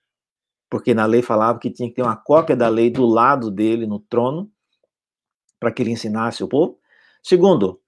porque 0.69 0.93
na 0.93 1.05
lei 1.05 1.21
falava 1.21 1.57
que 1.59 1.71
tinha 1.71 1.89
que 1.89 1.95
ter 1.95 2.01
uma 2.01 2.15
cópia 2.15 2.55
da 2.55 2.67
lei 2.67 2.89
do 2.89 3.05
lado 3.05 3.49
dele 3.49 3.88
no 3.88 3.99
trono, 3.99 4.51
para 5.59 5.71
que 5.71 5.81
ele 5.81 5.91
ensinasse 5.91 6.43
o 6.43 6.47
povo. 6.47 6.77
Segundo, 7.23 7.81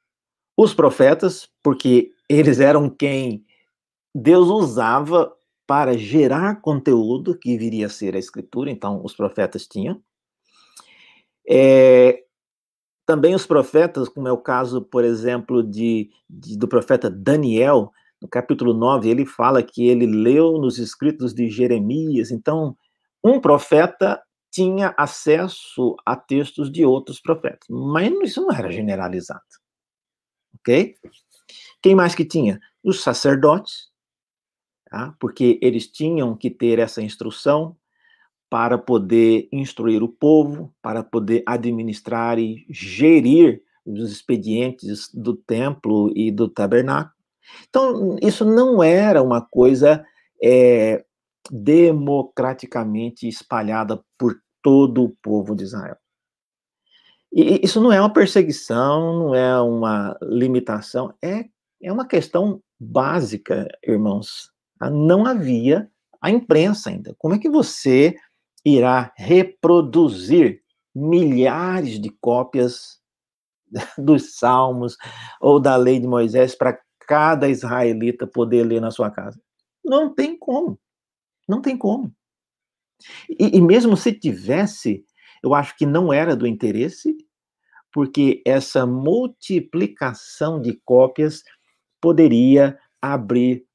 os 0.55 0.73
profetas, 0.73 1.49
porque 1.61 2.11
eles 2.27 2.59
eram 2.59 2.89
quem 2.89 3.45
Deus 4.15 4.47
usava 4.47 5.31
para 5.67 5.97
gerar 5.97 6.61
conteúdo 6.61 7.37
que 7.37 7.57
viria 7.57 7.87
a 7.87 7.89
ser 7.89 8.15
a 8.15 8.19
escritura, 8.19 8.71
então 8.71 9.03
os 9.03 9.13
profetas 9.13 9.67
tinham. 9.67 10.01
É, 11.47 12.23
também 13.05 13.35
os 13.35 13.45
profetas, 13.45 14.09
como 14.09 14.27
é 14.27 14.31
o 14.31 14.37
caso, 14.37 14.81
por 14.81 15.03
exemplo, 15.03 15.61
de, 15.61 16.09
de, 16.29 16.57
do 16.57 16.67
profeta 16.67 17.09
Daniel, 17.09 17.91
no 18.21 18.27
capítulo 18.27 18.73
9, 18.73 19.09
ele 19.09 19.25
fala 19.25 19.61
que 19.61 19.87
ele 19.87 20.05
leu 20.05 20.53
nos 20.53 20.79
escritos 20.79 21.33
de 21.33 21.49
Jeremias. 21.49 22.31
Então, 22.31 22.75
um 23.23 23.39
profeta 23.39 24.21
tinha 24.51 24.93
acesso 24.97 25.95
a 26.05 26.15
textos 26.15 26.71
de 26.71 26.85
outros 26.85 27.21
profetas, 27.21 27.67
mas 27.69 28.11
isso 28.23 28.41
não 28.41 28.51
era 28.51 28.71
generalizado. 28.71 29.41
Ok? 30.59 30.95
Quem 31.81 31.93
mais 31.93 32.15
que 32.15 32.25
tinha? 32.25 32.59
Os 32.83 33.03
sacerdotes, 33.03 33.86
tá? 34.89 35.15
porque 35.19 35.59
eles 35.61 35.87
tinham 35.87 36.35
que 36.35 36.49
ter 36.49 36.79
essa 36.79 37.01
instrução 37.01 37.75
para 38.49 38.77
poder 38.77 39.47
instruir 39.51 40.01
o 40.01 40.09
povo, 40.09 40.73
para 40.81 41.03
poder 41.03 41.43
administrar 41.45 42.39
e 42.39 42.65
gerir 42.69 43.61
os 43.85 44.11
expedientes 44.11 45.09
do 45.13 45.35
templo 45.35 46.11
e 46.15 46.31
do 46.31 46.47
tabernáculo. 46.47 47.13
Então, 47.69 48.17
isso 48.21 48.43
não 48.45 48.83
era 48.83 49.21
uma 49.21 49.41
coisa 49.41 50.05
é, 50.41 51.03
democraticamente 51.49 53.27
espalhada 53.27 54.01
por 54.17 54.35
todo 54.61 55.03
o 55.03 55.15
povo 55.21 55.55
de 55.55 55.63
Israel. 55.63 55.97
E 57.31 57.61
isso 57.63 57.81
não 57.81 57.91
é 57.91 57.99
uma 57.99 58.11
perseguição, 58.11 59.19
não 59.19 59.35
é 59.35 59.61
uma 59.61 60.17
limitação, 60.21 61.13
é, 61.21 61.45
é 61.81 61.91
uma 61.91 62.07
questão 62.07 62.61
básica, 62.79 63.67
irmãos. 63.85 64.51
Não 64.81 65.25
havia 65.25 65.89
a 66.21 66.29
imprensa 66.29 66.89
ainda. 66.89 67.15
Como 67.17 67.35
é 67.35 67.39
que 67.39 67.49
você 67.49 68.15
irá 68.65 69.13
reproduzir 69.15 70.61
milhares 70.93 71.99
de 71.99 72.09
cópias 72.09 72.99
dos 73.97 74.35
Salmos 74.37 74.97
ou 75.39 75.59
da 75.59 75.75
lei 75.75 75.99
de 75.99 76.07
Moisés 76.07 76.55
para 76.55 76.79
cada 77.07 77.47
israelita 77.47 78.27
poder 78.27 78.63
ler 78.63 78.81
na 78.81 78.91
sua 78.91 79.09
casa? 79.09 79.39
Não 79.83 80.13
tem 80.13 80.37
como. 80.37 80.79
Não 81.47 81.61
tem 81.61 81.77
como. 81.77 82.13
E, 83.29 83.57
e 83.57 83.61
mesmo 83.61 83.95
se 83.95 84.11
tivesse, 84.11 85.05
eu 85.43 85.53
acho 85.53 85.77
que 85.77 85.85
não 85.85 86.11
era 86.11 86.35
do 86.35 86.47
interesse, 86.47 87.15
porque 87.93 88.41
essa 88.45 88.85
multiplicação 88.85 90.61
de 90.61 90.79
cópias 90.83 91.43
poderia 92.01 92.77
abrir 93.01 93.66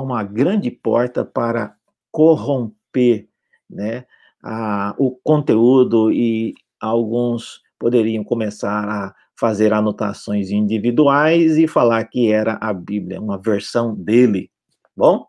uma 0.00 0.22
grande 0.22 0.70
porta 0.70 1.24
para 1.24 1.76
corromper 2.10 3.28
né, 3.68 4.04
a, 4.42 4.94
o 4.98 5.12
conteúdo 5.22 6.10
e 6.12 6.54
alguns 6.80 7.60
poderiam 7.78 8.24
começar 8.24 8.88
a 8.88 9.14
fazer 9.38 9.72
anotações 9.72 10.50
individuais 10.50 11.58
e 11.58 11.66
falar 11.66 12.04
que 12.04 12.30
era 12.30 12.58
a 12.60 12.72
Bíblia, 12.72 13.20
uma 13.20 13.38
versão 13.38 13.94
dele, 13.94 14.50
bom? 14.96 15.26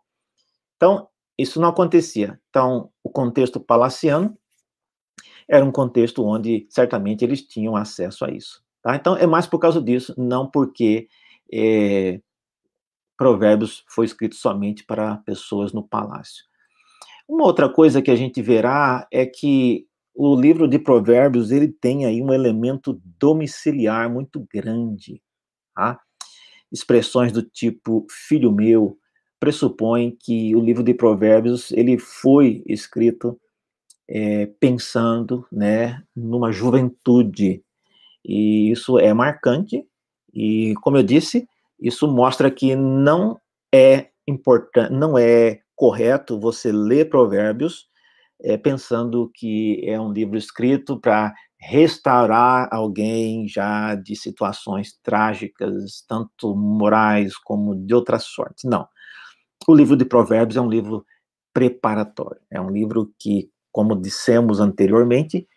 Então, 0.76 1.08
isso 1.38 1.60
não 1.60 1.68
acontecia. 1.68 2.38
Então, 2.48 2.90
o 3.02 3.10
contexto 3.10 3.58
palaciano 3.58 4.36
era 5.48 5.64
um 5.64 5.72
contexto 5.72 6.24
onde 6.24 6.66
certamente 6.70 7.24
eles 7.24 7.42
tinham 7.42 7.76
acesso 7.76 8.24
a 8.24 8.30
isso. 8.30 8.62
Tá? 8.82 8.96
Então, 8.96 9.16
é 9.16 9.26
mais 9.26 9.46
por 9.46 9.58
causa 9.58 9.80
disso, 9.80 10.14
não 10.16 10.48
porque 10.48 11.08
é, 11.52 12.20
Provérbios 13.16 13.84
foi 13.88 14.06
escrito 14.06 14.36
somente 14.36 14.84
para 14.84 15.16
pessoas 15.18 15.72
no 15.72 15.82
palácio. 15.82 16.44
Uma 17.28 17.44
outra 17.44 17.68
coisa 17.68 18.02
que 18.02 18.10
a 18.10 18.16
gente 18.16 18.40
verá 18.40 19.06
é 19.10 19.26
que 19.26 19.86
o 20.14 20.34
livro 20.34 20.68
de 20.68 20.78
Provérbios 20.78 21.50
ele 21.50 21.68
tem 21.68 22.06
aí 22.06 22.22
um 22.22 22.32
elemento 22.32 23.00
domiciliar 23.18 24.10
muito 24.10 24.46
grande, 24.52 25.20
tá? 25.74 26.00
Expressões 26.72 27.32
do 27.32 27.42
tipo 27.42 28.06
filho 28.10 28.50
meu, 28.52 28.98
pressupõe 29.38 30.16
que 30.18 30.54
o 30.54 30.60
livro 30.60 30.82
de 30.82 30.94
Provérbios 30.94 31.70
ele 31.72 31.98
foi 31.98 32.62
escrito 32.66 33.38
é, 34.08 34.46
pensando, 34.60 35.46
né, 35.50 36.02
numa 36.14 36.52
juventude 36.52 37.62
e 38.24 38.70
isso 38.70 38.98
é 38.98 39.12
marcante 39.12 39.84
e, 40.32 40.74
como 40.82 40.96
eu 40.96 41.02
disse, 41.02 41.48
isso 41.78 42.08
mostra 42.08 42.50
que 42.50 42.74
não 42.74 43.38
é 43.72 44.08
importante, 44.26 44.92
não 44.92 45.18
é 45.18 45.60
correto 45.74 46.40
você 46.40 46.72
ler 46.72 47.08
Provérbios 47.08 47.86
é, 48.40 48.56
pensando 48.56 49.30
que 49.34 49.80
é 49.84 50.00
um 50.00 50.12
livro 50.12 50.36
escrito 50.36 50.98
para 51.00 51.32
restaurar 51.58 52.68
alguém 52.70 53.48
já 53.48 53.94
de 53.94 54.14
situações 54.14 54.98
trágicas, 55.02 56.04
tanto 56.06 56.54
morais 56.54 57.36
como 57.36 57.74
de 57.74 57.94
outras 57.94 58.24
sortes. 58.24 58.64
Não. 58.64 58.86
O 59.66 59.74
livro 59.74 59.96
de 59.96 60.04
Provérbios 60.04 60.56
é 60.56 60.60
um 60.60 60.68
livro 60.68 61.04
preparatório. 61.52 62.40
É 62.50 62.60
um 62.60 62.70
livro 62.70 63.10
que, 63.18 63.50
como 63.72 64.00
dissemos 64.00 64.60
anteriormente, 64.60 65.48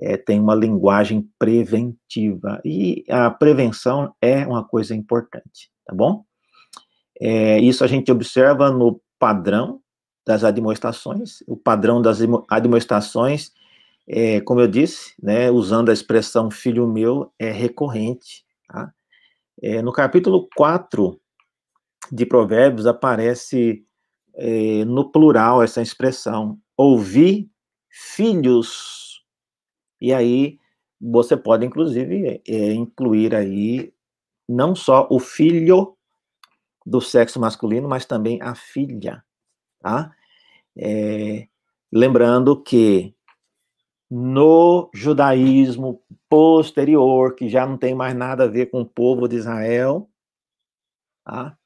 é, 0.00 0.16
tem 0.16 0.40
uma 0.40 0.54
linguagem 0.54 1.28
preventiva. 1.38 2.60
E 2.64 3.04
a 3.08 3.30
prevenção 3.30 4.14
é 4.20 4.46
uma 4.46 4.64
coisa 4.64 4.94
importante, 4.94 5.70
tá 5.84 5.94
bom? 5.94 6.24
É, 7.20 7.58
isso 7.60 7.82
a 7.82 7.86
gente 7.86 8.12
observa 8.12 8.70
no 8.70 9.00
padrão 9.18 9.80
das 10.26 10.44
admoestações. 10.44 11.38
O 11.46 11.56
padrão 11.56 12.02
das 12.02 12.18
admoestações, 12.50 13.52
é, 14.06 14.40
como 14.40 14.60
eu 14.60 14.68
disse, 14.68 15.14
né, 15.22 15.50
usando 15.50 15.88
a 15.88 15.92
expressão 15.92 16.50
filho 16.50 16.86
meu, 16.86 17.32
é 17.38 17.50
recorrente. 17.50 18.44
Tá? 18.68 18.92
É, 19.62 19.80
no 19.80 19.92
capítulo 19.92 20.48
4 20.54 21.18
de 22.12 22.26
Provérbios 22.26 22.86
aparece 22.86 23.82
no 24.86 25.10
plural 25.10 25.62
essa 25.62 25.80
expressão, 25.80 26.58
ouvi 26.76 27.50
filhos. 27.88 29.05
E 30.00 30.12
aí 30.12 30.58
você 31.00 31.36
pode, 31.36 31.66
inclusive, 31.66 32.42
é, 32.46 32.72
incluir 32.72 33.34
aí 33.34 33.92
não 34.48 34.74
só 34.74 35.06
o 35.10 35.18
filho 35.18 35.96
do 36.84 37.00
sexo 37.00 37.40
masculino, 37.40 37.88
mas 37.88 38.06
também 38.06 38.40
a 38.40 38.54
filha, 38.54 39.24
tá? 39.80 40.14
É, 40.76 41.48
lembrando 41.92 42.62
que 42.62 43.14
no 44.10 44.88
judaísmo 44.94 46.00
posterior, 46.28 47.34
que 47.34 47.48
já 47.48 47.66
não 47.66 47.76
tem 47.76 47.94
mais 47.94 48.14
nada 48.14 48.44
a 48.44 48.48
ver 48.48 48.66
com 48.66 48.82
o 48.82 48.86
povo 48.86 49.26
de 49.26 49.36
Israel, 49.36 50.08
tá? 51.24 51.58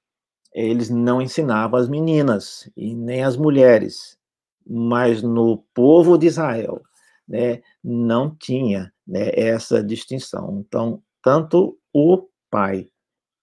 eles 0.53 0.91
não 0.91 1.23
ensinavam 1.23 1.79
as 1.79 1.89
meninas 1.89 2.71
e 2.77 2.95
nem 2.95 3.23
as 3.23 3.37
mulheres, 3.37 4.19
mas 4.67 5.23
no 5.23 5.59
povo 5.75 6.19
de 6.19 6.27
Israel, 6.27 6.83
né, 7.31 7.63
não 7.83 8.35
tinha 8.35 8.93
né, 9.07 9.31
essa 9.35 9.85
distinção. 9.85 10.59
Então, 10.67 11.01
tanto 11.23 11.79
o 11.93 12.27
pai, 12.51 12.89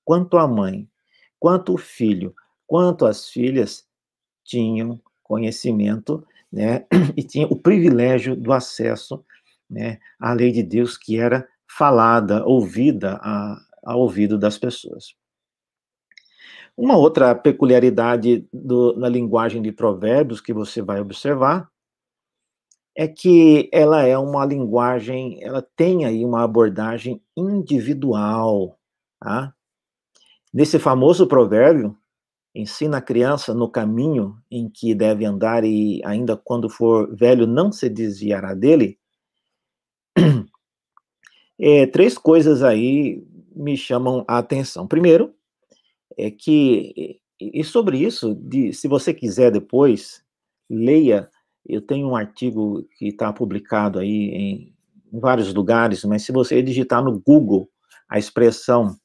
quanto 0.03 0.37
a 0.37 0.45
mãe, 0.45 0.89
quanto 1.39 1.73
o 1.73 1.77
filho, 1.77 2.35
quanto 2.67 3.05
as 3.05 3.29
filhas 3.29 3.87
tinham 4.43 5.01
conhecimento, 5.23 6.27
né, 6.51 6.85
e 7.15 7.23
tinham 7.23 7.49
o 7.49 7.55
privilégio 7.55 8.35
do 8.35 8.51
acesso, 8.51 9.23
né, 9.69 9.99
à 10.19 10.33
lei 10.33 10.51
de 10.51 10.63
Deus 10.63 10.97
que 10.97 11.17
era 11.17 11.47
falada, 11.65 12.45
ouvida 12.45 13.17
a, 13.21 13.57
ao 13.85 14.01
ouvido 14.01 14.37
das 14.37 14.57
pessoas. 14.57 15.15
Uma 16.75 16.97
outra 16.97 17.33
peculiaridade 17.33 18.45
do, 18.51 18.97
na 18.97 19.07
linguagem 19.07 19.61
de 19.61 19.71
provérbios 19.71 20.41
que 20.41 20.53
você 20.53 20.81
vai 20.81 20.99
observar 20.99 21.69
é 22.99 23.07
que 23.07 23.69
ela 23.71 24.01
é 24.01 24.17
uma 24.17 24.43
linguagem, 24.43 25.37
ela 25.43 25.61
tem 25.75 26.03
aí 26.03 26.25
uma 26.25 26.43
abordagem 26.43 27.21
individual, 27.37 28.75
tá? 29.19 29.53
Nesse 30.51 30.79
famoso 30.79 31.27
provérbio, 31.27 31.95
ensina 32.55 32.97
a 32.97 33.01
criança 33.01 33.53
no 33.53 33.69
caminho 33.69 34.35
em 34.49 34.67
que 34.67 34.95
deve 34.95 35.25
andar 35.25 35.63
e 35.63 36.01
ainda 36.03 36.35
quando 36.35 36.71
for 36.71 37.15
velho 37.15 37.45
não 37.45 37.71
se 37.71 37.87
desviará 37.87 38.55
dele. 38.55 38.97
É, 41.59 41.87
três 41.87 42.15
coisas 42.15 42.61
aí 42.61 43.25
me 43.55 43.75
chamam 43.75 44.23
a 44.27 44.37
atenção. 44.37 44.85
Primeiro, 44.85 45.33
é 46.15 46.29
que, 46.29 47.19
e 47.41 47.63
sobre 47.63 47.97
isso, 47.97 48.35
de, 48.35 48.71
se 48.73 48.87
você 48.87 49.11
quiser 49.11 49.49
depois, 49.51 50.23
leia, 50.69 51.27
eu 51.67 51.81
tenho 51.81 52.07
um 52.07 52.15
artigo 52.15 52.87
que 52.97 53.09
está 53.09 53.31
publicado 53.33 53.99
aí 53.99 54.09
em, 54.09 54.75
em, 55.13 55.19
vários 55.19 55.53
lugares, 55.53 56.03
mas 56.05 56.23
se 56.23 56.31
você 56.31 56.61
digitar 56.61 57.03
no 57.03 57.19
Google 57.19 57.69
a 58.09 58.17
expressão 58.17 58.95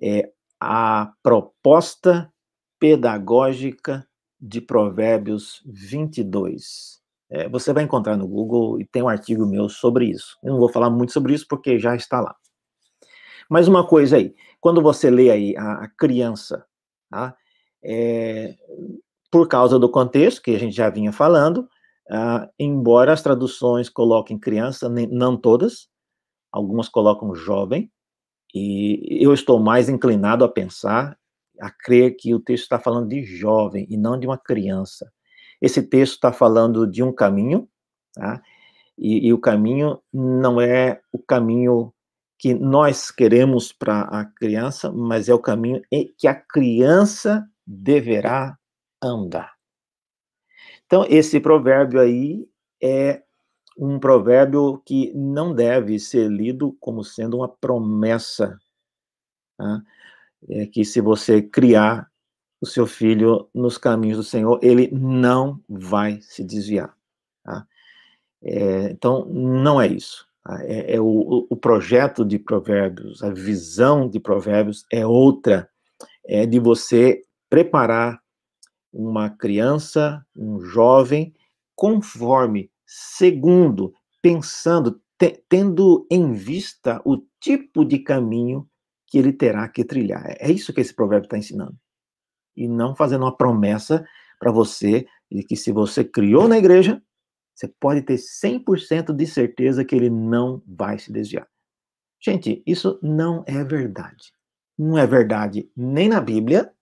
é, 0.00 0.30
a 0.60 1.12
proposta 1.22 2.32
pedagógica 2.78 4.06
de 4.40 4.60
Provérbios 4.60 5.60
22. 5.66 6.98
É, 7.30 7.48
você 7.48 7.72
vai 7.72 7.84
encontrar 7.84 8.16
no 8.16 8.26
Google 8.26 8.80
e 8.80 8.86
tem 8.86 9.02
um 9.02 9.08
artigo 9.08 9.44
meu 9.44 9.68
sobre 9.68 10.06
isso. 10.06 10.38
Eu 10.42 10.52
não 10.52 10.60
vou 10.60 10.68
falar 10.68 10.88
muito 10.88 11.12
sobre 11.12 11.34
isso 11.34 11.46
porque 11.48 11.78
já 11.78 11.94
está 11.94 12.20
lá. 12.20 12.34
Mas 13.50 13.66
uma 13.66 13.86
coisa 13.86 14.16
aí, 14.16 14.34
quando 14.60 14.80
você 14.80 15.10
lê 15.10 15.30
aí 15.30 15.56
a, 15.56 15.84
a 15.84 15.88
criança, 15.88 16.64
tá? 17.10 17.36
É, 17.82 18.54
por 19.30 19.46
causa 19.48 19.78
do 19.78 19.90
contexto 19.90 20.42
que 20.42 20.54
a 20.54 20.58
gente 20.58 20.74
já 20.74 20.88
vinha 20.88 21.12
falando, 21.12 21.68
ah, 22.10 22.48
embora 22.58 23.12
as 23.12 23.22
traduções 23.22 23.88
coloquem 23.88 24.38
criança, 24.38 24.88
nem, 24.88 25.06
não 25.06 25.36
todas, 25.36 25.88
algumas 26.50 26.88
colocam 26.88 27.34
jovem, 27.34 27.90
e 28.54 29.18
eu 29.22 29.34
estou 29.34 29.58
mais 29.58 29.88
inclinado 29.88 30.44
a 30.44 30.48
pensar, 30.48 31.18
a 31.60 31.70
crer 31.70 32.16
que 32.16 32.34
o 32.34 32.40
texto 32.40 32.64
está 32.64 32.78
falando 32.78 33.08
de 33.08 33.22
jovem 33.22 33.86
e 33.90 33.96
não 33.96 34.18
de 34.18 34.26
uma 34.26 34.38
criança. 34.38 35.10
Esse 35.60 35.82
texto 35.82 36.14
está 36.14 36.32
falando 36.32 36.86
de 36.86 37.02
um 37.02 37.12
caminho, 37.12 37.68
tá? 38.14 38.40
E, 38.96 39.28
e 39.28 39.32
o 39.32 39.38
caminho 39.38 40.00
não 40.12 40.60
é 40.60 41.00
o 41.12 41.18
caminho 41.18 41.92
que 42.38 42.54
nós 42.54 43.10
queremos 43.10 43.72
para 43.72 44.02
a 44.02 44.24
criança, 44.24 44.90
mas 44.92 45.28
é 45.28 45.34
o 45.34 45.40
caminho 45.40 45.82
que 46.16 46.28
a 46.28 46.34
criança 46.34 47.44
deverá 47.66 48.56
andar. 49.02 49.57
Então, 50.88 51.04
esse 51.06 51.38
provérbio 51.38 52.00
aí 52.00 52.48
é 52.82 53.22
um 53.76 53.98
provérbio 53.98 54.78
que 54.86 55.12
não 55.14 55.54
deve 55.54 55.98
ser 55.98 56.30
lido 56.30 56.74
como 56.80 57.04
sendo 57.04 57.36
uma 57.36 57.48
promessa. 57.48 58.58
Tá? 59.58 59.82
É 60.48 60.66
que 60.66 60.86
se 60.86 61.02
você 61.02 61.42
criar 61.42 62.10
o 62.58 62.64
seu 62.64 62.86
filho 62.86 63.50
nos 63.54 63.76
caminhos 63.76 64.16
do 64.16 64.24
Senhor, 64.24 64.58
ele 64.62 64.88
não 64.90 65.60
vai 65.68 66.22
se 66.22 66.42
desviar. 66.42 66.96
Tá? 67.44 67.66
É, 68.42 68.90
então, 68.90 69.26
não 69.26 69.78
é 69.78 69.88
isso. 69.88 70.26
Tá? 70.42 70.58
É, 70.64 70.94
é 70.94 71.00
o, 71.00 71.46
o, 71.50 71.54
projeto 71.54 72.24
de 72.24 72.38
Provérbios, 72.38 73.22
a 73.22 73.28
visão 73.28 74.08
de 74.08 74.18
Provérbios 74.18 74.86
é 74.90 75.06
outra. 75.06 75.68
É 76.24 76.46
de 76.46 76.58
você 76.58 77.22
preparar 77.50 78.22
uma 78.98 79.30
criança, 79.30 80.26
um 80.34 80.58
jovem, 80.60 81.32
conforme, 81.76 82.68
segundo, 82.84 83.94
pensando, 84.20 85.00
te, 85.16 85.40
tendo 85.48 86.04
em 86.10 86.32
vista 86.32 87.00
o 87.04 87.18
tipo 87.40 87.84
de 87.84 88.00
caminho 88.00 88.68
que 89.06 89.16
ele 89.16 89.32
terá 89.32 89.68
que 89.68 89.84
trilhar. 89.84 90.34
É 90.40 90.50
isso 90.50 90.72
que 90.74 90.80
esse 90.80 90.92
provérbio 90.92 91.26
está 91.26 91.38
ensinando. 91.38 91.78
E 92.56 92.66
não 92.66 92.96
fazendo 92.96 93.22
uma 93.22 93.36
promessa 93.36 94.04
para 94.40 94.50
você 94.50 95.06
de 95.30 95.44
que 95.44 95.54
se 95.54 95.70
você 95.70 96.02
criou 96.02 96.48
na 96.48 96.58
igreja, 96.58 97.00
você 97.54 97.68
pode 97.68 98.02
ter 98.02 98.16
100% 98.16 99.14
de 99.14 99.26
certeza 99.28 99.84
que 99.84 99.94
ele 99.94 100.10
não 100.10 100.60
vai 100.66 100.98
se 100.98 101.12
desviar. 101.12 101.46
Gente, 102.20 102.64
isso 102.66 102.98
não 103.00 103.44
é 103.46 103.62
verdade. 103.62 104.32
Não 104.76 104.98
é 104.98 105.06
verdade 105.06 105.70
nem 105.76 106.08
na 106.08 106.20
Bíblia 106.20 106.72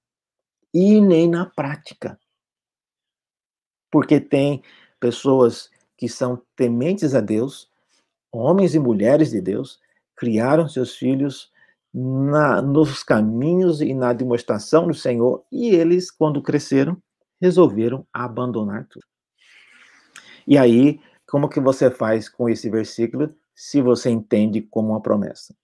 e 0.76 1.00
nem 1.00 1.26
na 1.26 1.46
prática. 1.46 2.20
Porque 3.90 4.20
tem 4.20 4.62
pessoas 5.00 5.70
que 5.96 6.06
são 6.06 6.42
tementes 6.54 7.14
a 7.14 7.20
Deus, 7.22 7.70
homens 8.30 8.74
e 8.74 8.78
mulheres 8.78 9.30
de 9.30 9.40
Deus, 9.40 9.80
criaram 10.14 10.68
seus 10.68 10.94
filhos 10.94 11.50
na, 11.94 12.60
nos 12.60 13.02
caminhos 13.02 13.80
e 13.80 13.94
na 13.94 14.12
demonstração 14.12 14.86
do 14.86 14.92
Senhor, 14.92 15.42
e 15.50 15.70
eles, 15.70 16.10
quando 16.10 16.42
cresceram, 16.42 17.02
resolveram 17.40 18.06
abandonar 18.12 18.86
tudo. 18.86 19.06
E 20.46 20.58
aí, 20.58 21.00
como 21.26 21.48
que 21.48 21.58
você 21.58 21.90
faz 21.90 22.28
com 22.28 22.50
esse 22.50 22.68
versículo 22.68 23.34
se 23.54 23.80
você 23.80 24.10
entende 24.10 24.60
como 24.60 24.90
uma 24.90 25.00
promessa? 25.00 25.56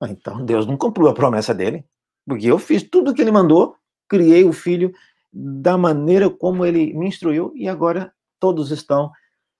Ah, 0.00 0.08
então, 0.08 0.44
Deus 0.44 0.66
não 0.66 0.76
cumpriu 0.76 1.08
a 1.08 1.14
promessa 1.14 1.52
dele, 1.52 1.84
porque 2.24 2.46
eu 2.46 2.60
fiz 2.60 2.84
tudo 2.84 3.10
o 3.10 3.14
que 3.14 3.22
ele 3.22 3.32
mandou, 3.32 3.76
criei 4.08 4.44
o 4.44 4.52
filho 4.52 4.92
da 5.32 5.76
maneira 5.76 6.30
como 6.30 6.64
ele 6.64 6.94
me 6.94 7.08
instruiu 7.08 7.52
e 7.54 7.68
agora 7.68 8.12
todos 8.40 8.70
estão 8.70 9.10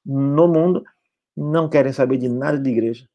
no 0.05 0.47
mundo, 0.49 0.85
não 1.37 1.69
querem 1.69 1.93
saber 1.93 2.17
de 2.17 2.29
nada 2.29 2.59
de 2.59 2.71
igreja. 2.71 3.09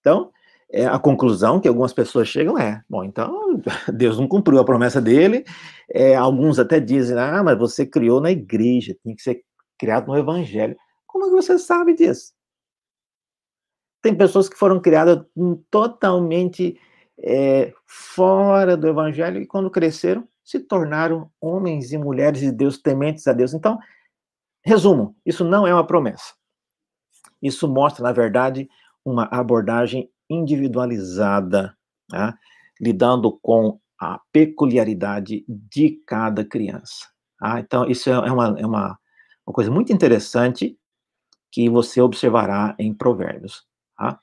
Então, 0.00 0.32
é, 0.70 0.84
a 0.86 0.98
conclusão 0.98 1.60
que 1.60 1.68
algumas 1.68 1.92
pessoas 1.92 2.28
chegam 2.28 2.58
é: 2.58 2.82
bom, 2.88 3.04
então 3.04 3.60
Deus 3.94 4.18
não 4.18 4.26
cumpriu 4.26 4.58
a 4.58 4.64
promessa 4.64 5.00
dele. 5.00 5.44
É, 5.88 6.16
alguns 6.16 6.58
até 6.58 6.80
dizem: 6.80 7.16
ah, 7.18 7.42
mas 7.42 7.58
você 7.58 7.86
criou 7.86 8.20
na 8.20 8.30
igreja, 8.30 8.96
tem 9.04 9.14
que 9.14 9.22
ser 9.22 9.42
criado 9.78 10.08
no 10.08 10.16
evangelho. 10.16 10.76
Como 11.06 11.26
é 11.26 11.28
que 11.28 11.34
você 11.34 11.58
sabe 11.58 11.94
disso? 11.94 12.32
Tem 14.02 14.14
pessoas 14.14 14.48
que 14.48 14.56
foram 14.56 14.80
criadas 14.80 15.24
totalmente 15.70 16.78
é, 17.18 17.72
fora 17.86 18.76
do 18.76 18.88
evangelho 18.88 19.40
e 19.40 19.46
quando 19.46 19.70
cresceram 19.70 20.26
se 20.44 20.60
tornaram 20.60 21.30
homens 21.40 21.92
e 21.92 21.98
mulheres 21.98 22.40
de 22.40 22.52
Deus 22.52 22.78
tementes 22.78 23.26
a 23.26 23.32
Deus. 23.32 23.52
Então, 23.52 23.78
resumo, 24.64 25.16
isso 25.24 25.44
não 25.44 25.66
é 25.66 25.74
uma 25.74 25.86
promessa. 25.86 26.34
Isso 27.42 27.68
mostra, 27.68 28.04
na 28.04 28.12
verdade, 28.12 28.68
uma 29.04 29.24
abordagem 29.30 30.10
individualizada, 30.30 31.76
tá? 32.08 32.36
lidando 32.80 33.38
com 33.42 33.80
a 33.98 34.20
peculiaridade 34.32 35.44
de 35.48 36.00
cada 36.06 36.44
criança. 36.44 37.06
Tá? 37.38 37.58
Então, 37.60 37.88
isso 37.88 38.08
é 38.08 38.30
uma, 38.30 38.58
é 38.58 38.66
uma 38.66 38.98
uma 39.46 39.54
coisa 39.54 39.70
muito 39.70 39.92
interessante 39.92 40.76
que 41.52 41.70
você 41.70 42.00
observará 42.00 42.74
em 42.78 42.92
Provérbios. 42.92 43.64
Tá? 43.96 44.20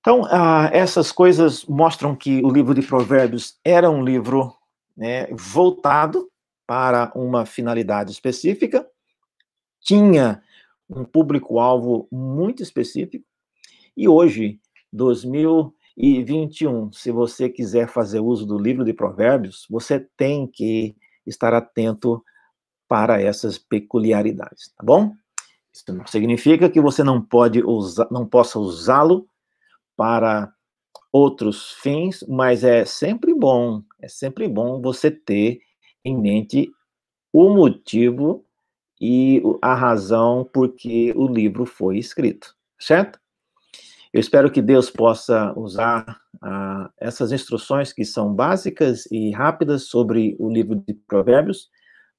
Então, 0.00 0.24
ah, 0.30 0.70
essas 0.72 1.12
coisas 1.12 1.64
mostram 1.64 2.14
que 2.14 2.40
o 2.42 2.50
livro 2.50 2.74
de 2.74 2.82
Provérbios 2.82 3.58
era 3.64 3.90
um 3.90 4.04
livro 4.04 4.54
né, 4.96 5.26
voltado 5.32 6.28
para 6.66 7.10
uma 7.14 7.46
finalidade 7.46 8.12
específica, 8.12 8.86
tinha 9.80 10.42
um 10.88 11.04
público-alvo 11.04 12.06
muito 12.10 12.62
específico, 12.62 13.24
e 13.96 14.08
hoje, 14.08 14.60
2021, 14.92 16.92
se 16.92 17.10
você 17.10 17.48
quiser 17.48 17.88
fazer 17.88 18.20
uso 18.20 18.46
do 18.46 18.56
livro 18.56 18.84
de 18.84 18.92
Provérbios, 18.92 19.66
você 19.68 20.06
tem 20.16 20.46
que 20.46 20.94
estar 21.26 21.52
atento 21.52 22.22
para 22.86 23.20
essas 23.20 23.58
peculiaridades, 23.58 24.72
tá 24.76 24.84
bom? 24.84 25.12
Isso 25.72 25.92
não 25.92 26.06
significa 26.06 26.70
que 26.70 26.80
você 26.80 27.02
não 27.02 27.20
pode 27.20 27.62
usar, 27.62 28.06
não 28.10 28.24
possa 28.24 28.58
usá-lo 28.58 29.28
para 29.98 30.52
outros 31.12 31.72
fins, 31.72 32.24
mas 32.28 32.62
é 32.62 32.84
sempre 32.84 33.34
bom, 33.34 33.82
é 34.00 34.06
sempre 34.06 34.46
bom 34.46 34.80
você 34.80 35.10
ter 35.10 35.58
em 36.04 36.16
mente 36.16 36.70
o 37.32 37.50
motivo 37.50 38.44
e 39.00 39.42
a 39.60 39.74
razão 39.74 40.48
por 40.54 40.74
que 40.74 41.12
o 41.16 41.26
livro 41.26 41.66
foi 41.66 41.98
escrito, 41.98 42.54
certo? 42.78 43.18
Eu 44.12 44.20
espero 44.20 44.50
que 44.50 44.62
Deus 44.62 44.88
possa 44.88 45.52
usar 45.58 46.20
ah, 46.40 46.90
essas 46.98 47.32
instruções 47.32 47.92
que 47.92 48.04
são 48.04 48.32
básicas 48.32 49.04
e 49.10 49.32
rápidas 49.32 49.88
sobre 49.88 50.36
o 50.38 50.48
livro 50.48 50.76
de 50.76 50.94
Provérbios 50.94 51.68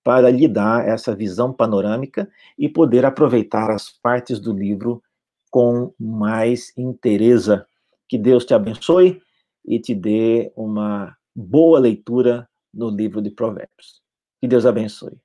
para 0.04 0.30
lhe 0.30 0.48
dar 0.48 0.88
essa 0.88 1.16
visão 1.16 1.54
panorâmica 1.54 2.30
e 2.58 2.68
poder 2.68 3.06
aproveitar 3.06 3.72
as 3.72 3.90
partes 3.90 4.40
do 4.40 4.54
livro 4.54 5.02
com 5.50 5.94
mais 6.00 6.72
interesse. 6.78 7.69
Que 8.10 8.18
Deus 8.18 8.44
te 8.44 8.56
abençoe 8.56 9.22
e 9.64 9.80
te 9.80 9.94
dê 9.94 10.52
uma 10.56 11.16
boa 11.36 11.80
leitura 11.80 12.50
no 12.74 12.90
livro 12.90 13.22
de 13.22 13.30
Provérbios. 13.30 14.02
Que 14.42 14.48
Deus 14.48 14.66
abençoe. 14.66 15.22